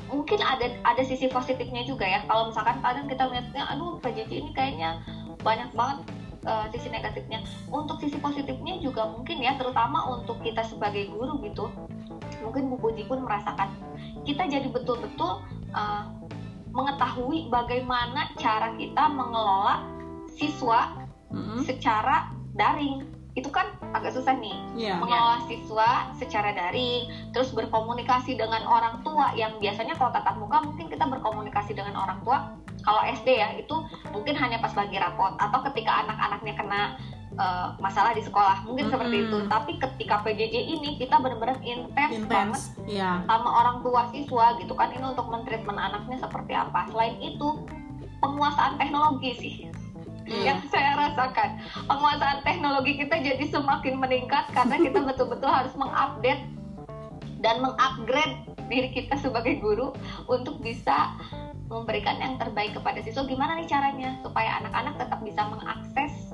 mungkin 0.05 0.39
ada 0.39 0.65
ada 0.83 1.01
sisi 1.03 1.25
positifnya 1.27 1.81
juga 1.83 2.01
ya 2.03 2.21
kalau 2.23 2.49
misalkan 2.49 2.77
kadang 2.79 3.05
kita 3.05 3.25
melihatnya 3.25 3.63
aduh 3.67 3.97
PJJ 3.99 4.31
ini 4.35 4.51
kayaknya 4.51 5.01
banyak 5.39 5.69
banget 5.71 5.97
eh, 6.43 6.65
sisi 6.71 6.89
negatifnya 6.89 7.41
untuk 7.67 7.97
sisi 7.97 8.17
positifnya 8.17 8.77
juga 8.77 9.05
mungkin 9.07 9.37
ya 9.37 9.53
terutama 9.55 10.05
untuk 10.11 10.37
kita 10.39 10.61
sebagai 10.63 11.09
guru 11.09 11.37
gitu 11.43 11.69
mungkin 12.39 12.69
Bu 12.69 12.77
Puji 12.79 13.05
pun 13.05 13.21
merasakan 13.21 13.69
kita 14.23 14.45
jadi 14.45 14.65
betul-betul 14.67 15.45
eh, 15.71 16.03
mengetahui 16.71 17.49
bagaimana 17.49 18.29
cara 18.37 18.73
kita 18.77 19.09
mengelola 19.09 19.81
siswa 20.29 20.93
Mm-mm. 21.33 21.65
secara 21.65 22.29
daring 22.53 23.05
itu 23.37 23.47
kan 23.53 23.71
agak 23.93 24.11
susah 24.11 24.35
nih 24.35 24.57
Iya. 24.75 24.97
mengelola 24.99 25.39
siswa 25.45 26.11
secara 26.17 26.49
daring, 26.51 27.31
terus 27.31 27.53
berkomunikasi 27.53 28.35
dengan 28.35 28.65
orang 28.65 28.99
tua 29.05 29.31
yang 29.37 29.55
biasanya 29.61 29.95
kalau 29.95 30.11
tatap 30.11 30.35
muka 30.41 30.59
mungkin 30.65 30.89
kita 30.91 31.05
berkomunikasi 31.07 31.77
dengan 31.77 31.95
orang 31.95 32.19
tua. 32.25 32.57
Kalau 32.83 33.01
SD 33.05 33.27
ya 33.37 33.53
itu 33.59 33.75
mungkin 34.11 34.33
hanya 34.39 34.57
pas 34.59 34.71
bagi 34.71 34.97
rapot 34.97 35.35
atau 35.35 35.59
ketika 35.71 36.03
anak-anaknya 36.03 36.53
kena 36.57 36.81
eh, 37.39 37.67
masalah 37.79 38.11
di 38.11 38.21
sekolah 38.21 38.67
mungkin 38.67 38.91
seperti 38.91 39.15
Mm-mm. 39.15 39.27
itu. 39.31 39.37
Tapi 39.47 39.71
ketika 39.79 40.19
PJJ 40.27 40.55
ini 40.75 40.99
kita 40.99 41.15
benar-benar 41.23 41.57
intens 41.63 42.19
banget. 42.27 42.61
Iya. 42.89 43.23
sama 43.25 43.49
orang 43.63 43.77
tua 43.85 44.11
siswa 44.11 44.59
gitu 44.59 44.73
kan 44.75 44.91
ini 44.91 45.05
untuk 45.07 45.31
mentreatment 45.31 45.79
anaknya 45.79 46.19
seperti 46.19 46.53
apa. 46.53 46.91
Selain 46.91 47.15
itu 47.23 47.63
penguasaan 48.19 48.75
teknologi 48.75 49.31
sih 49.39 49.55
Iya. 50.29 50.53
yang 50.53 50.59
saya 50.73 50.91
rasakan 50.95 51.49
penguasaan 51.89 52.39
teknologi 52.45 53.01
kita 53.01 53.15
jadi 53.17 53.45
semakin 53.49 53.97
meningkat 53.97 54.45
karena 54.53 54.75
kita 54.77 54.99
betul-betul 55.09 55.49
harus 55.49 55.73
mengupdate 55.73 56.45
dan 57.41 57.55
mengupgrade 57.63 58.45
diri 58.69 58.93
kita 58.93 59.17
sebagai 59.17 59.57
guru 59.57 59.95
untuk 60.29 60.61
bisa 60.61 61.17
memberikan 61.69 62.17
yang 62.21 62.37
terbaik 62.37 62.73
kepada 62.77 63.01
siswa 63.01 63.25
gimana 63.25 63.57
nih 63.57 63.69
caranya 63.69 64.17
supaya 64.21 64.61
anak-anak 64.61 64.97
tetap 65.01 65.19
bisa 65.25 65.41
mengakses 65.49 66.28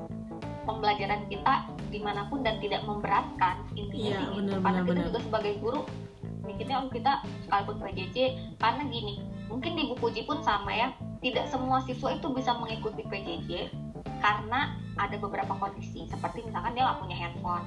pembelajaran 0.65 1.21
kita 1.25 1.54
di 1.88 1.99
mana 1.99 2.25
pun 2.25 2.41
dan 2.41 2.58
tidak 2.60 2.82
memberatkan 2.84 3.56
intinya 3.71 4.10
Iya, 4.12 4.17
sih 4.17 4.25
gitu. 4.25 4.36
benar, 4.36 4.58
karena 4.60 4.65
benar, 4.75 4.82
kita 4.84 4.91
benar. 4.91 5.06
juga 5.08 5.19
sebagai 5.21 5.54
guru 5.60 5.82
mikirnya 6.43 6.75
oh 6.78 6.89
kita 6.89 7.12
sekalipun 7.41 7.75
PJJ 7.80 8.17
karena 8.56 8.84
gini 8.86 9.13
mungkin 9.45 9.71
di 9.73 9.84
buku 9.88 10.06
Ji 10.12 10.21
pun 10.23 10.41
sama 10.41 10.69
ya 10.69 10.89
tidak 11.17 11.45
semua 11.47 11.82
siswa 11.82 12.10
itu 12.12 12.28
bisa 12.30 12.54
mengikuti 12.54 13.01
PJJ 13.01 13.73
karena 14.19 14.60
ada 14.95 15.15
beberapa 15.15 15.54
kondisi 15.54 16.06
seperti 16.06 16.41
misalkan 16.43 16.73
dia 16.73 16.86
nggak 16.86 16.99
punya 16.99 17.15
handphone 17.15 17.65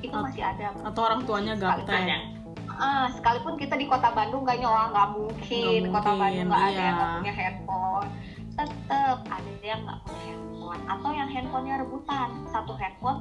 itu 0.00 0.12
At- 0.12 0.24
masih 0.24 0.42
ada 0.42 0.66
Atau 0.84 1.02
orang 1.02 1.20
tuanya 1.24 1.54
gaptek. 1.54 1.90
ada 1.90 2.18
Ah, 2.66 3.06
sekalipun 3.08 3.54
kita 3.54 3.76
di 3.76 3.86
kota 3.86 4.10
Bandung 4.10 4.42
kayaknya 4.42 4.66
wah 4.66 4.90
nggak 4.90 5.08
mungkin, 5.12 5.78
Nggak 5.80 5.94
kota 5.94 6.10
mungkin, 6.10 6.18
Bandung 6.18 6.48
nggak 6.48 6.58
ada 6.60 6.72
iya. 6.72 6.82
yang 6.82 6.96
nggak 6.96 7.12
punya 7.14 7.32
handphone 7.32 8.08
tetap 8.54 9.18
ada 9.26 9.52
yang 9.60 9.82
nggak 9.82 9.98
punya 10.02 10.22
handphone 10.30 10.82
atau 10.86 11.10
yang 11.10 11.28
handphonenya 11.28 11.74
rebutan. 11.82 12.28
Satu 12.48 12.72
handphone 12.74 13.18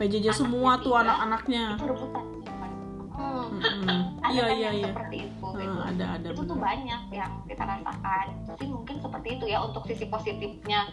PJJ 0.00 0.32
semua 0.32 0.80
tuh 0.80 0.96
anak-anaknya. 0.96 1.76
itu 1.76 1.86
rebutan. 1.86 2.24
Hmm, 3.20 4.16
ada 4.24 4.32
Iya 4.32 4.42
kan 4.48 4.56
iya 4.56 4.64
yang 4.64 4.76
iya. 4.80 4.86
seperti 4.88 5.16
itu 5.28 5.44
Ah, 5.44 5.60
gitu. 5.60 5.78
ada 5.84 6.04
ada 6.16 6.26
itu 6.32 6.40
tuh 6.40 6.56
banyak 6.56 7.02
yang 7.12 7.32
kita 7.44 7.62
rasakan. 7.68 8.26
Sih 8.56 8.68
mungkin 8.72 8.96
seperti 8.96 9.28
itu 9.36 9.44
ya 9.44 9.58
untuk 9.60 9.84
sisi 9.84 10.08
positifnya 10.08 10.88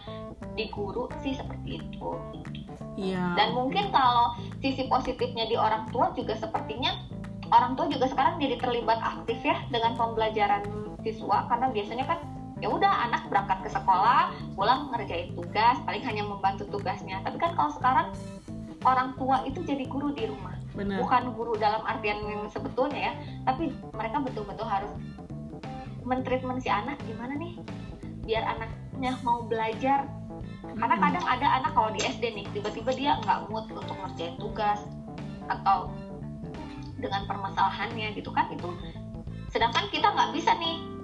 di 0.52 0.68
guru 0.68 1.08
sih 1.24 1.32
seperti 1.32 1.80
itu. 1.80 2.10
Iya. 3.00 3.32
Dan 3.32 3.56
mungkin 3.56 3.88
kalau 3.88 4.36
sisi 4.60 4.84
positifnya 4.92 5.48
di 5.48 5.56
orang 5.56 5.88
tua 5.88 6.12
juga 6.12 6.36
sepertinya 6.36 7.00
orang 7.48 7.72
tua 7.80 7.88
juga 7.88 8.04
sekarang 8.04 8.36
jadi 8.36 8.60
terlibat 8.60 9.00
aktif 9.00 9.40
ya 9.40 9.64
dengan 9.72 9.96
pembelajaran 9.96 10.68
siswa 11.00 11.48
karena 11.48 11.72
biasanya 11.72 12.04
kan 12.04 12.18
ya 12.58 12.68
udah 12.68 13.10
anak 13.10 13.30
berangkat 13.30 13.58
ke 13.66 13.70
sekolah 13.70 14.34
pulang 14.58 14.90
ngerjain 14.90 15.30
tugas 15.34 15.78
paling 15.86 16.02
hanya 16.02 16.26
membantu 16.26 16.66
tugasnya. 16.68 17.22
Tapi 17.22 17.38
kan 17.38 17.54
kalau 17.54 17.70
sekarang 17.74 18.08
orang 18.82 19.14
tua 19.18 19.42
itu 19.46 19.62
jadi 19.62 19.84
guru 19.86 20.14
di 20.14 20.26
rumah. 20.26 20.58
Benar. 20.78 21.02
bukan 21.02 21.34
guru 21.34 21.58
dalam 21.58 21.82
artian 21.82 22.22
yang 22.22 22.46
sebetulnya 22.46 23.10
ya. 23.10 23.12
Tapi 23.50 23.74
mereka 23.90 24.22
betul-betul 24.22 24.62
harus 24.62 24.94
mentreatment 26.06 26.62
si 26.62 26.70
anak 26.70 27.02
gimana 27.02 27.34
nih? 27.34 27.58
Biar 28.22 28.46
anaknya 28.46 29.18
mau 29.26 29.42
belajar. 29.42 30.06
Karena 30.62 30.94
Mm-mm. 30.94 31.06
kadang 31.10 31.26
ada 31.26 31.46
anak 31.58 31.70
kalau 31.74 31.90
di 31.90 32.00
SD 32.06 32.24
nih 32.30 32.46
tiba-tiba 32.54 32.90
dia 32.94 33.10
nggak 33.26 33.50
mood 33.50 33.66
untuk 33.74 33.96
ngerjain 33.98 34.38
tugas 34.38 34.78
atau 35.50 35.90
dengan 36.98 37.26
permasalahannya 37.26 38.14
gitu 38.14 38.30
kan 38.30 38.46
itu. 38.54 38.70
Sedangkan 39.50 39.90
kita 39.90 40.14
nggak 40.14 40.30
bisa 40.30 40.54
nih 40.62 40.97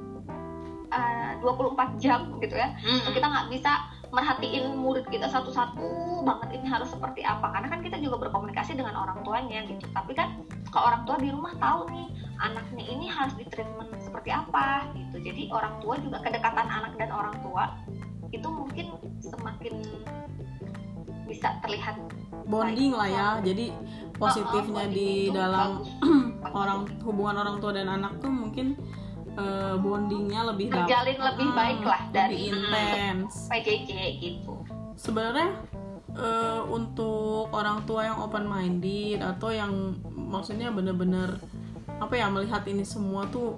eh, 0.94 1.30
24 1.42 1.98
jam 1.98 2.20
gitu 2.38 2.54
ya. 2.54 2.72
Mm-mm. 2.80 3.11
kita 3.11 3.26
nggak 3.26 3.48
bisa 3.50 3.72
merhatiin 4.14 4.78
murid 4.78 5.11
kita 5.11 5.26
satu-satu 5.26 6.22
banget 6.22 6.62
ini 6.62 6.66
harus 6.70 6.88
seperti 6.94 7.26
apa. 7.26 7.50
Karena 7.50 7.66
kan 7.66 7.80
kita 7.83 7.98
juga 7.98 8.22
berkomunikasi 8.22 8.78
dengan 8.78 8.94
orang 8.94 9.26
tuanya 9.26 9.66
gitu. 9.66 9.85
Tapi 9.90 10.14
kan 10.14 10.38
kalau 10.70 10.94
orang 10.94 11.02
tua 11.02 11.16
di 11.18 11.28
rumah 11.35 11.52
tahu 11.59 11.90
nih 11.90 12.07
anaknya 12.38 12.85
ini 12.87 13.07
harus 13.11 13.35
di 13.35 13.44
treatment 13.50 13.90
seperti 13.98 14.30
apa 14.30 14.87
gitu. 14.94 15.16
Jadi 15.22 15.42
orang 15.50 15.74
tua 15.83 15.98
juga 15.98 16.22
kedekatan 16.22 16.66
anak 16.66 16.92
dan 16.94 17.11
orang 17.11 17.37
tua 17.42 17.74
itu 18.30 18.48
mungkin 18.50 18.87
semakin 19.22 19.74
bisa 21.26 21.59
terlihat 21.66 21.98
bonding 22.46 22.94
lah 22.94 23.09
ya. 23.11 23.28
Jadi 23.42 23.74
positifnya 24.14 24.87
Uh-uh, 24.87 24.94
di 24.94 25.07
bonding 25.07 25.26
itu 25.26 25.35
dalam 25.35 25.70
orang 26.62 26.78
hubungan 27.02 27.37
orang 27.42 27.57
tua 27.59 27.72
dan 27.74 27.90
anak 27.90 28.22
tuh 28.22 28.30
mungkin 28.30 28.78
eh, 29.34 29.74
bondingnya 29.76 30.40
lebih 30.46 30.70
terjalin 30.70 31.18
lebih 31.18 31.48
Ah, 31.50 31.54
baik 31.54 31.82
lah 31.82 32.02
dari 32.10 32.36
intens. 32.48 33.50
PJJ 33.50 33.90
gitu. 34.18 34.54
Sebenarnya 34.94 35.50
eh, 36.14 36.60
untuk 36.64 37.50
orang 37.50 37.82
tua 37.82 38.06
yang 38.06 38.18
open 38.18 38.46
minded 38.46 39.18
atau 39.18 39.50
yang 39.50 39.94
maksudnya 40.14 40.70
bener-bener 40.70 41.34
apa 41.94 42.14
ya 42.14 42.26
melihat 42.26 42.62
ini 42.66 42.82
semua 42.82 43.26
tuh 43.28 43.54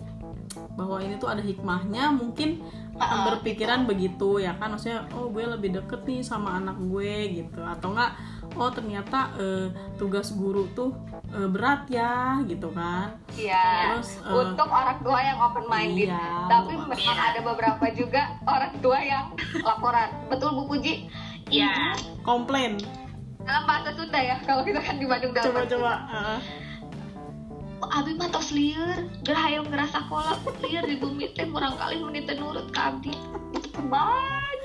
bahwa 0.77 1.01
ini 1.01 1.17
tuh 1.17 1.29
ada 1.29 1.41
hikmahnya 1.41 2.13
mungkin 2.13 2.61
akan 2.97 3.19
Ah, 3.19 3.25
berpikiran 3.29 3.85
begitu 3.85 4.41
ya 4.41 4.57
kan? 4.57 4.73
Maksudnya 4.73 5.05
oh 5.13 5.29
gue 5.29 5.45
lebih 5.45 5.77
deket 5.77 6.09
nih 6.09 6.25
sama 6.25 6.57
anak 6.57 6.81
gue 6.81 7.45
gitu. 7.45 7.61
Atau 7.61 7.93
enggak 7.93 8.17
oh 8.57 8.71
ternyata 8.73 9.31
eh, 9.37 9.69
tugas 10.01 10.33
guru 10.33 10.67
tuh 10.73 10.97
eh, 11.33 11.49
berat 11.49 11.87
ya 11.93 12.41
gitu 12.49 12.73
kan 12.73 13.17
Iya. 13.37 13.97
terus 13.97 14.19
eh, 14.25 14.33
Untuk 14.33 14.69
orang 14.69 14.99
tua 15.05 15.21
yang 15.21 15.39
open 15.41 15.65
minded. 15.69 16.09
Iya, 16.09 16.29
Tapi 16.49 16.73
memang 16.75 17.01
iya. 17.01 17.25
ada 17.33 17.41
beberapa 17.45 17.85
juga 17.93 18.23
orang 18.49 18.73
tua 18.81 18.99
yang 19.01 19.25
laporan. 19.61 20.09
Betul 20.33 20.57
Bu 20.57 20.63
Puji? 20.73 21.09
Iya. 21.53 21.95
komplain 22.25 22.81
Dalam 23.47 23.63
bahasa 23.63 23.95
Sunda 23.95 24.19
ya, 24.19 24.43
kalau 24.43 24.67
kita 24.67 24.83
kan 24.83 24.99
di 24.99 25.07
Bandung 25.07 25.31
dalam 25.31 25.55
coba 25.55 25.63
coba 25.71 25.93
Abi 27.87 28.17
mah 28.19 28.33
tos 28.33 28.51
lieur, 28.51 29.05
gerah 29.23 29.43
hayang 29.47 29.69
ngerasa 29.69 30.09
kolak 30.09 30.41
lieur 30.65 30.83
di 30.89 30.97
bumi 30.97 31.31
teh 31.37 31.45
murang 31.47 31.77
kali 31.77 32.01
menit 32.03 32.27
nurut 32.35 32.73
ke 32.73 32.81
abdi. 32.81 33.15
Itu 33.53 33.69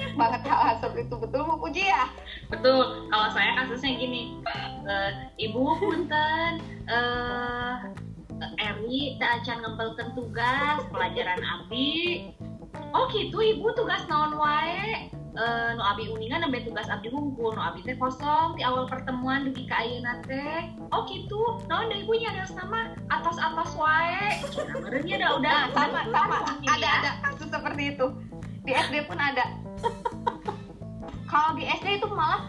banyak 0.01 0.17
banget 0.17 0.41
hal-hal 0.49 0.75
seperti 0.81 1.05
itu 1.05 1.15
betul 1.21 1.41
Bu 1.45 1.55
Puji 1.61 1.83
ya? 1.85 2.09
Betul, 2.49 3.05
kalau 3.13 3.27
saya 3.37 3.53
kasusnya 3.53 3.91
gini, 4.01 4.41
eh, 4.89 5.11
ibu 5.37 5.77
punten, 5.77 6.57
eh 6.89 7.75
Eri 8.41 9.21
tak 9.21 9.45
acan 9.45 9.61
ngempelkan 9.61 10.17
tugas 10.17 10.81
pelajaran 10.89 11.37
Abi. 11.45 12.33
Oh 12.97 13.05
gitu, 13.13 13.37
ibu 13.37 13.69
tugas 13.77 14.01
naon 14.09 14.33
wae. 14.41 15.13
Eh, 15.31 15.69
nu 15.71 15.81
abi 15.81 16.11
uningan 16.11 16.43
nembe 16.43 16.59
tugas 16.59 16.91
abdi 16.91 17.07
hungkul, 17.07 17.55
nu 17.55 17.63
abi 17.63 17.79
teh 17.81 17.95
kosong 17.95 18.59
di 18.59 18.67
awal 18.67 18.83
pertemuan 18.83 19.47
dugi 19.47 19.63
ka 19.63 19.79
ayeuna 19.79 20.19
teh. 20.21 20.67
Oh 20.91 21.07
gitu, 21.07 21.39
naon 21.65 21.87
da 21.87 21.95
ibu 21.95 22.11
nyarios 22.11 22.51
nama 22.51 22.91
atas-atas 23.07 23.71
wae. 23.79 24.43
Nah, 24.43 24.75
merenya 24.83 25.15
dah 25.17 25.29
udah 25.39 25.55
Nah, 25.55 25.65
sama 25.71 25.99
udah 26.03 26.23
sama 26.27 26.35
ada 26.67 26.75
ya. 26.77 26.93
ada 26.99 27.11
kasus 27.23 27.47
seperti 27.47 27.83
itu. 27.95 28.07
Di 28.61 28.71
SD 28.75 28.95
pun 29.07 29.17
ada. 29.17 29.45
Kalau 31.31 31.55
di 31.55 31.63
SD 31.63 32.03
itu 32.03 32.07
malah 32.11 32.43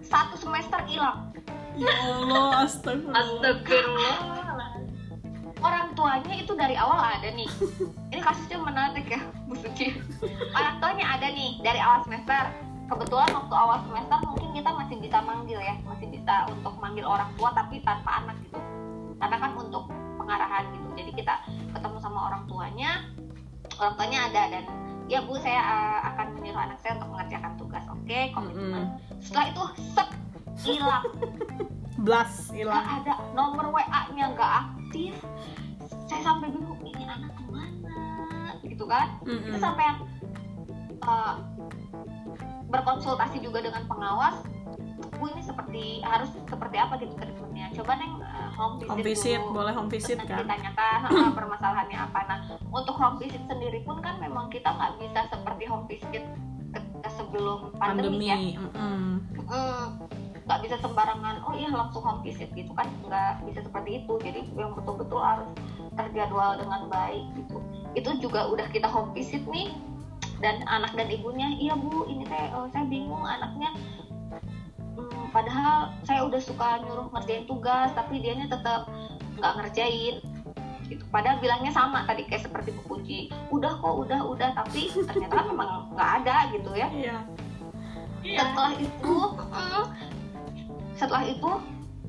satu 0.00 0.40
semester 0.40 0.80
hilang. 0.88 1.28
ya 1.76 1.92
Allah 2.08 2.64
astagfirullah 2.64 3.20
Astagfirullah. 3.20 4.63
Orang 5.64 5.96
tuanya 5.96 6.34
itu 6.36 6.52
dari 6.52 6.76
awal 6.76 7.00
ada 7.00 7.32
nih. 7.32 7.48
Ini 8.12 8.20
kasusnya 8.20 8.60
menarik 8.60 9.08
ya 9.08 9.20
Bu 9.48 9.56
Suci 9.56 9.96
orang 10.52 10.76
tuanya 10.78 11.16
ada 11.16 11.26
nih 11.32 11.58
dari 11.64 11.80
awal 11.80 12.04
semester. 12.04 12.52
Kebetulan 12.84 13.32
waktu 13.32 13.54
awal 13.56 13.80
semester 13.88 14.18
mungkin 14.28 14.50
kita 14.52 14.70
masih 14.76 14.96
bisa 15.00 15.18
manggil 15.24 15.56
ya 15.56 15.74
masih 15.88 16.06
bisa 16.12 16.44
untuk 16.52 16.76
manggil 16.76 17.08
orang 17.08 17.32
tua 17.40 17.50
tapi 17.56 17.80
tanpa 17.80 18.20
anak 18.22 18.36
gitu. 18.44 18.60
Karena 19.16 19.36
kan 19.40 19.50
untuk 19.56 19.88
pengarahan 20.20 20.68
gitu. 20.76 20.86
Jadi 21.00 21.10
kita 21.16 21.34
ketemu 21.72 21.96
sama 21.98 22.28
orang 22.28 22.44
tuanya 22.44 23.08
orang 23.80 23.94
tuanya 23.98 24.18
ada 24.30 24.42
dan 24.52 24.64
ya 25.08 25.20
bu 25.24 25.34
saya 25.40 25.60
uh, 25.60 26.00
akan 26.14 26.26
menyuruh 26.38 26.60
anak 26.60 26.78
saya 26.84 27.00
untuk 27.00 27.10
mengerjakan 27.16 27.52
tugas 27.56 27.84
oke? 27.88 28.20
Komitmen. 28.36 28.84
Setelah 29.24 29.46
itu 29.48 29.62
set 29.96 30.08
hilang. 30.60 31.04
Blas 32.04 32.52
hilang. 32.52 32.84
Ada 32.84 33.32
nomor 33.32 33.72
WA-nya 33.72 34.36
nggak 34.36 34.83
aktif 34.94 35.18
saya 36.06 36.22
sampai 36.22 36.54
bingung 36.54 36.78
ini 36.86 37.02
anak 37.02 37.34
ke 37.34 37.42
mana 37.50 37.98
gitu 38.62 38.84
kan 38.86 39.18
Mm-mm. 39.26 39.50
itu 39.50 39.58
sampai 39.58 39.90
yang 39.90 39.98
uh, 41.02 41.34
berkonsultasi 42.70 43.42
juga 43.42 43.66
dengan 43.66 43.82
pengawas 43.90 44.38
bu 45.18 45.26
ini 45.34 45.42
seperti 45.42 45.98
harus 46.06 46.30
seperti 46.46 46.76
apa 46.78 46.94
gitu 47.02 47.10
treatmentnya 47.18 47.74
coba 47.74 47.98
neng 47.98 48.22
uh, 48.22 48.50
home 48.54 48.78
visit, 48.78 48.90
home 48.94 49.02
visit 49.02 49.40
dulu. 49.42 49.54
boleh 49.58 49.72
home 49.74 49.90
visit 49.90 50.16
Terus 50.22 50.30
kan 50.30 50.38
ditanyakan 50.46 50.98
uh, 51.10 51.32
permasalahannya 51.42 51.98
apa 51.98 52.20
nah 52.30 52.38
untuk 52.70 52.94
home 52.94 53.18
visit 53.18 53.42
sendiri 53.50 53.82
pun 53.82 53.98
kan 53.98 54.22
memang 54.22 54.46
kita 54.46 54.70
nggak 54.70 54.94
bisa 55.02 55.26
seperti 55.26 55.64
home 55.66 55.90
visit 55.90 56.22
sebelum 57.18 57.74
pandemi, 57.82 58.30
ya 58.30 58.38
pandemi 58.38 58.50
mm-mm. 58.62 58.78
Mm, 58.78 59.12
nggak 60.44 60.60
bisa 60.60 60.76
sembarangan 60.84 61.40
oh 61.48 61.56
iya 61.56 61.72
langsung 61.72 62.04
home 62.04 62.20
visit 62.20 62.52
gitu 62.52 62.68
kan 62.76 62.88
nggak 63.04 63.44
bisa 63.48 63.64
seperti 63.64 64.04
itu. 64.04 64.14
Jadi 64.20 64.40
yang 64.56 64.76
betul-betul 64.76 65.20
harus 65.20 65.48
terjadwal 65.96 66.60
dengan 66.60 66.86
baik 66.92 67.24
gitu. 67.36 67.58
Itu 67.96 68.10
juga 68.20 68.48
udah 68.52 68.68
kita 68.68 68.88
home 68.88 69.16
visit 69.16 69.40
nih 69.48 69.72
dan 70.44 70.60
anak 70.68 70.92
dan 70.98 71.08
ibunya 71.08 71.48
iya 71.56 71.78
bu 71.78 72.04
ini 72.10 72.28
teh 72.28 72.36
eh, 72.36 72.66
saya 72.72 72.84
bingung 72.84 73.24
anaknya. 73.24 73.72
Hmm, 74.94 75.24
padahal 75.32 75.90
saya 76.04 76.22
udah 76.28 76.40
suka 76.42 76.84
nyuruh 76.84 77.08
ngerjain 77.16 77.48
tugas 77.48 77.90
tapi 77.96 78.20
dianya 78.20 78.46
tetap 78.52 78.86
nggak 79.40 79.52
ngerjain. 79.58 80.20
Gitu. 80.84 81.00
Padahal 81.08 81.40
bilangnya 81.40 81.72
sama 81.72 82.04
tadi 82.04 82.28
kayak 82.28 82.44
seperti 82.44 82.76
Bu 82.76 82.82
Puji 82.84 83.32
udah 83.48 83.80
kok 83.80 83.96
udah 84.04 84.20
udah 84.20 84.52
tapi 84.52 84.92
ternyata 84.92 85.32
kan 85.32 85.46
memang 85.48 85.68
nggak 85.96 86.10
ada 86.20 86.36
gitu 86.52 86.70
ya. 86.76 86.88
Iya. 86.92 87.18
Iya. 88.24 88.40
setelah 88.40 88.72
itu 88.80 89.14
mm, 89.36 89.84
setelah 90.94 91.24
itu 91.26 91.50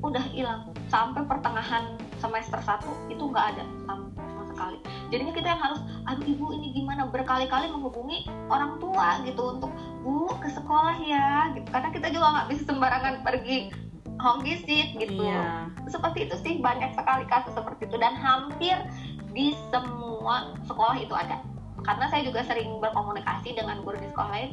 udah 0.02 0.24
hilang. 0.32 0.70
Sampai 0.86 1.26
pertengahan 1.26 1.98
semester 2.22 2.58
1 2.62 3.12
itu 3.12 3.22
nggak 3.22 3.46
ada. 3.56 3.64
Sama 3.86 4.42
sekali. 4.56 4.78
Jadinya 5.12 5.34
kita 5.36 5.48
yang 5.52 5.62
harus 5.62 5.80
aduh 6.08 6.26
ibu 6.26 6.46
ini 6.56 6.72
gimana? 6.72 7.06
Berkali-kali 7.12 7.68
menghubungi 7.68 8.24
orang 8.48 8.80
tua 8.80 9.20
gitu 9.22 9.58
untuk 9.58 9.70
bu 10.00 10.32
ke 10.40 10.48
sekolah 10.48 10.96
ya 11.04 11.52
gitu. 11.54 11.68
Karena 11.68 11.88
kita 11.92 12.08
juga 12.10 12.26
nggak 12.32 12.48
bisa 12.54 12.62
sembarangan 12.66 13.14
pergi 13.20 13.70
home 14.16 14.42
visit 14.42 14.96
gitu. 14.96 15.28
Iya. 15.28 15.68
Seperti 15.86 16.26
itu 16.26 16.36
sih 16.40 16.54
banyak 16.64 16.96
sekali 16.96 17.28
kasus 17.28 17.52
seperti 17.52 17.86
itu. 17.86 17.96
Dan 18.00 18.16
hampir 18.16 18.74
di 19.36 19.52
semua 19.68 20.56
sekolah 20.64 20.96
itu 20.96 21.12
ada. 21.12 21.44
Karena 21.84 22.08
saya 22.10 22.26
juga 22.26 22.42
sering 22.42 22.80
berkomunikasi 22.82 23.54
dengan 23.54 23.84
guru 23.84 24.00
di 24.00 24.08
sekolah 24.10 24.30
lain 24.32 24.50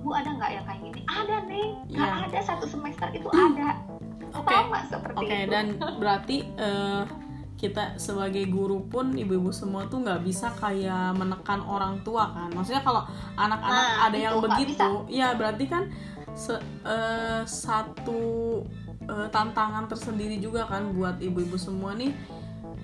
bu 0.00 0.10
ada 0.10 0.30
nggak 0.30 0.50
yang 0.50 0.64
kayak 0.64 0.80
gini? 0.82 1.00
Ada 1.04 1.36
nih 1.44 1.66
nggak 1.88 2.10
Iya. 2.10 2.26
ada 2.26 2.38
satu 2.40 2.64
semester 2.64 3.08
itu 3.10 3.28
ada. 3.28 3.68
Oke. 4.30 4.48
Sama 4.48 4.78
seperti 4.84 5.16
Oke, 5.18 5.36
itu? 5.36 5.50
dan 5.50 5.66
berarti 5.96 6.36
eh, 6.56 7.02
kita 7.56 7.84
sebagai 7.96 8.46
guru 8.46 8.80
pun 8.82 9.12
ibu-ibu 9.12 9.50
semua 9.50 9.84
tuh 9.84 10.00
nggak 10.00 10.22
bisa 10.22 10.48
kayak 10.54 11.12
menekan 11.12 11.60
orang 11.60 12.00
tua 12.00 12.30
kan. 12.30 12.48
Maksudnya 12.50 12.80
kalau 12.80 13.04
anak-anak 13.34 13.84
Nah, 13.86 14.06
ada 14.06 14.16
itu 14.16 14.22
yang 14.22 14.32
nggak 14.34 14.48
begitu, 14.54 14.90
ya 15.10 15.28
berarti 15.34 15.64
kan 15.66 15.82
se- 16.32 16.62
eh, 16.82 17.42
satu 17.44 18.22
eh, 19.02 19.28
tantangan 19.28 19.84
tersendiri 19.86 20.38
juga 20.38 20.64
kan 20.64 20.88
buat 20.90 21.18
ibu-ibu 21.18 21.56
semua 21.56 21.92
nih. 21.92 22.14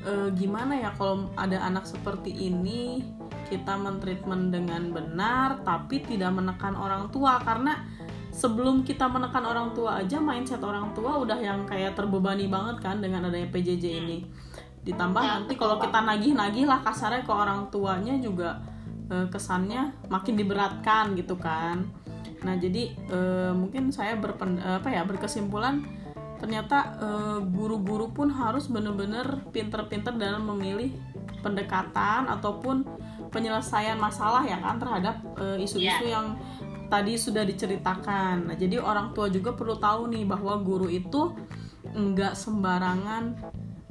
Eh, 0.02 0.28
gimana 0.34 0.76
ya 0.76 0.90
kalau 0.92 1.30
ada 1.34 1.56
anak 1.60 1.82
seperti 1.82 2.30
ini 2.30 3.00
kita 3.46 3.78
mentreatment 3.78 4.50
dengan 4.50 4.90
benar 4.90 5.62
tapi 5.62 6.02
tidak 6.02 6.34
menekan 6.34 6.74
orang 6.74 7.08
tua. 7.14 7.38
Karena 7.40 7.78
sebelum 8.34 8.84
kita 8.84 9.08
menekan 9.08 9.46
orang 9.46 9.72
tua 9.72 10.02
aja 10.02 10.20
mindset 10.20 10.60
orang 10.60 10.92
tua 10.92 11.16
udah 11.16 11.40
yang 11.40 11.64
kayak 11.64 11.96
terbebani 11.96 12.50
banget 12.52 12.82
kan 12.84 13.00
dengan 13.00 13.30
adanya 13.30 13.48
PJJ 13.48 13.84
ini. 14.04 14.18
Ditambah 14.86 15.22
Ya, 15.22 15.42
nanti 15.42 15.58
kalau 15.58 15.80
kita 15.80 15.98
nagih-nagih 16.04 16.68
lah 16.68 16.84
kasarnya 16.84 17.26
ke 17.26 17.32
orang 17.32 17.72
tuanya 17.72 18.14
juga 18.20 18.62
eh, 19.10 19.26
kesannya 19.26 20.06
makin 20.12 20.34
diberatkan 20.36 21.16
gitu 21.16 21.34
kan. 21.40 21.86
Nah 22.44 22.54
jadi 22.60 22.94
eh, 22.94 23.52
mungkin 23.56 23.90
saya 23.90 24.14
berpen 24.20 24.60
apa 24.62 24.86
ya 24.92 25.02
berkesimpulan 25.02 25.82
ternyata 26.36 26.96
eh, 27.00 27.38
guru-guru 27.48 28.12
pun 28.12 28.28
harus 28.28 28.68
bener-bener 28.68 29.44
pinter-pinter 29.50 30.14
dalam 30.16 30.44
memilih 30.52 30.92
pendekatan 31.40 32.28
ataupun 32.28 32.84
penyelesaian 33.30 33.98
masalah 33.98 34.46
ya 34.46 34.58
kan 34.60 34.76
terhadap 34.80 35.16
eh, 35.40 35.64
isu-isu 35.64 36.04
Ya. 36.06 36.20
yang 36.20 36.36
tadi 36.86 37.18
sudah 37.18 37.42
diceritakan. 37.42 38.46
Nah, 38.46 38.56
jadi 38.56 38.78
orang 38.78 39.10
tua 39.10 39.26
juga 39.26 39.58
perlu 39.58 39.74
tahu 39.74 40.06
nih 40.14 40.22
bahwa 40.22 40.54
guru 40.62 40.86
itu 40.86 41.34
nggak 41.90 42.34
sembarangan 42.38 43.24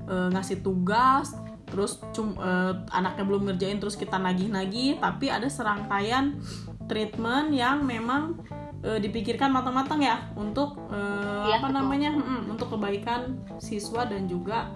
eh, 0.08 0.28
ngasih 0.32 0.62
tugas 0.64 1.36
terus 1.66 2.00
cum, 2.14 2.38
eh, 2.38 2.74
anaknya 2.94 3.24
belum 3.26 3.42
ngerjain 3.52 3.82
terus 3.82 3.98
kita 3.98 4.22
nagih-nagih 4.22 5.02
tapi 5.02 5.34
ada 5.34 5.50
serangkaian 5.50 6.38
treatment 6.86 7.52
yang 7.52 7.84
memang 7.84 8.38
eh, 8.86 9.00
dipikirkan 9.02 9.50
matang-matang 9.50 10.00
ya 10.00 10.22
untuk 10.38 10.78
eh, 10.94 11.50
Iya, 11.50 11.58
apa 11.60 11.68
betul. 11.70 11.78
namanya? 11.82 12.12
Mm, 12.14 12.42
untuk 12.54 12.68
kebaikan 12.78 13.22
siswa 13.58 14.06
dan 14.06 14.30
juga 14.30 14.70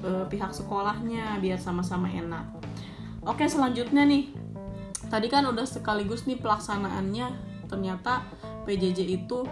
eh, 0.00 0.24
pihak 0.28 0.50
sekolahnya 0.56 1.38
biar 1.44 1.60
sama-sama 1.60 2.08
enak. 2.08 2.44
Oke 3.24 3.44
selanjutnya 3.48 4.04
nih. 4.04 4.32
Tadi 5.08 5.26
kan 5.28 5.44
udah 5.48 5.64
sekaligus 5.64 6.24
nih 6.24 6.40
pelaksanaannya. 6.40 7.52
Ternyata 7.68 8.24
PJJ 8.68 9.24
itu 9.24 9.44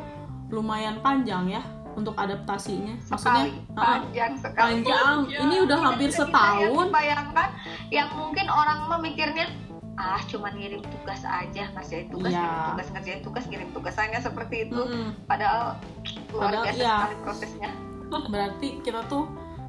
lumayan 0.52 1.00
panjang 1.00 1.48
ya 1.48 1.62
untuk 1.96 2.16
adaptasinya. 2.16 2.96
Maksudnya 3.08 3.48
sekali. 3.48 3.76
panjang 3.76 4.32
sekali. 4.36 4.84
Panjang. 4.84 5.16
Ini 5.28 5.56
udah 5.64 5.78
hampir 5.80 6.08
setahun. 6.12 6.88
bayangkan 6.92 7.48
yang 7.88 8.08
mungkin 8.16 8.48
orang 8.48 8.88
memikirnya 8.88 9.48
ah 9.94 10.20
cuman 10.22 10.56
ngirim 10.56 10.80
tugas 10.82 11.20
aja 11.22 11.68
ngerjain 11.70 12.08
tugas 12.08 12.32
Iya. 12.32 12.40
ngirim 12.40 12.64
tugas 12.66 12.86
ngerjain 12.90 13.20
tugas 13.22 13.44
ngirim 13.46 13.68
tugas 13.70 13.94
hanya 13.96 14.18
seperti 14.18 14.56
itu 14.66 14.80
Mm-mm. 14.80 15.08
padahal 15.24 15.76
luar 16.32 16.42
Padahal 16.48 16.64
biasa 16.64 16.80
iya. 16.80 16.96
prosesnya 17.20 17.70
berarti 18.32 18.68
kita 18.80 19.00
tuh 19.06 19.24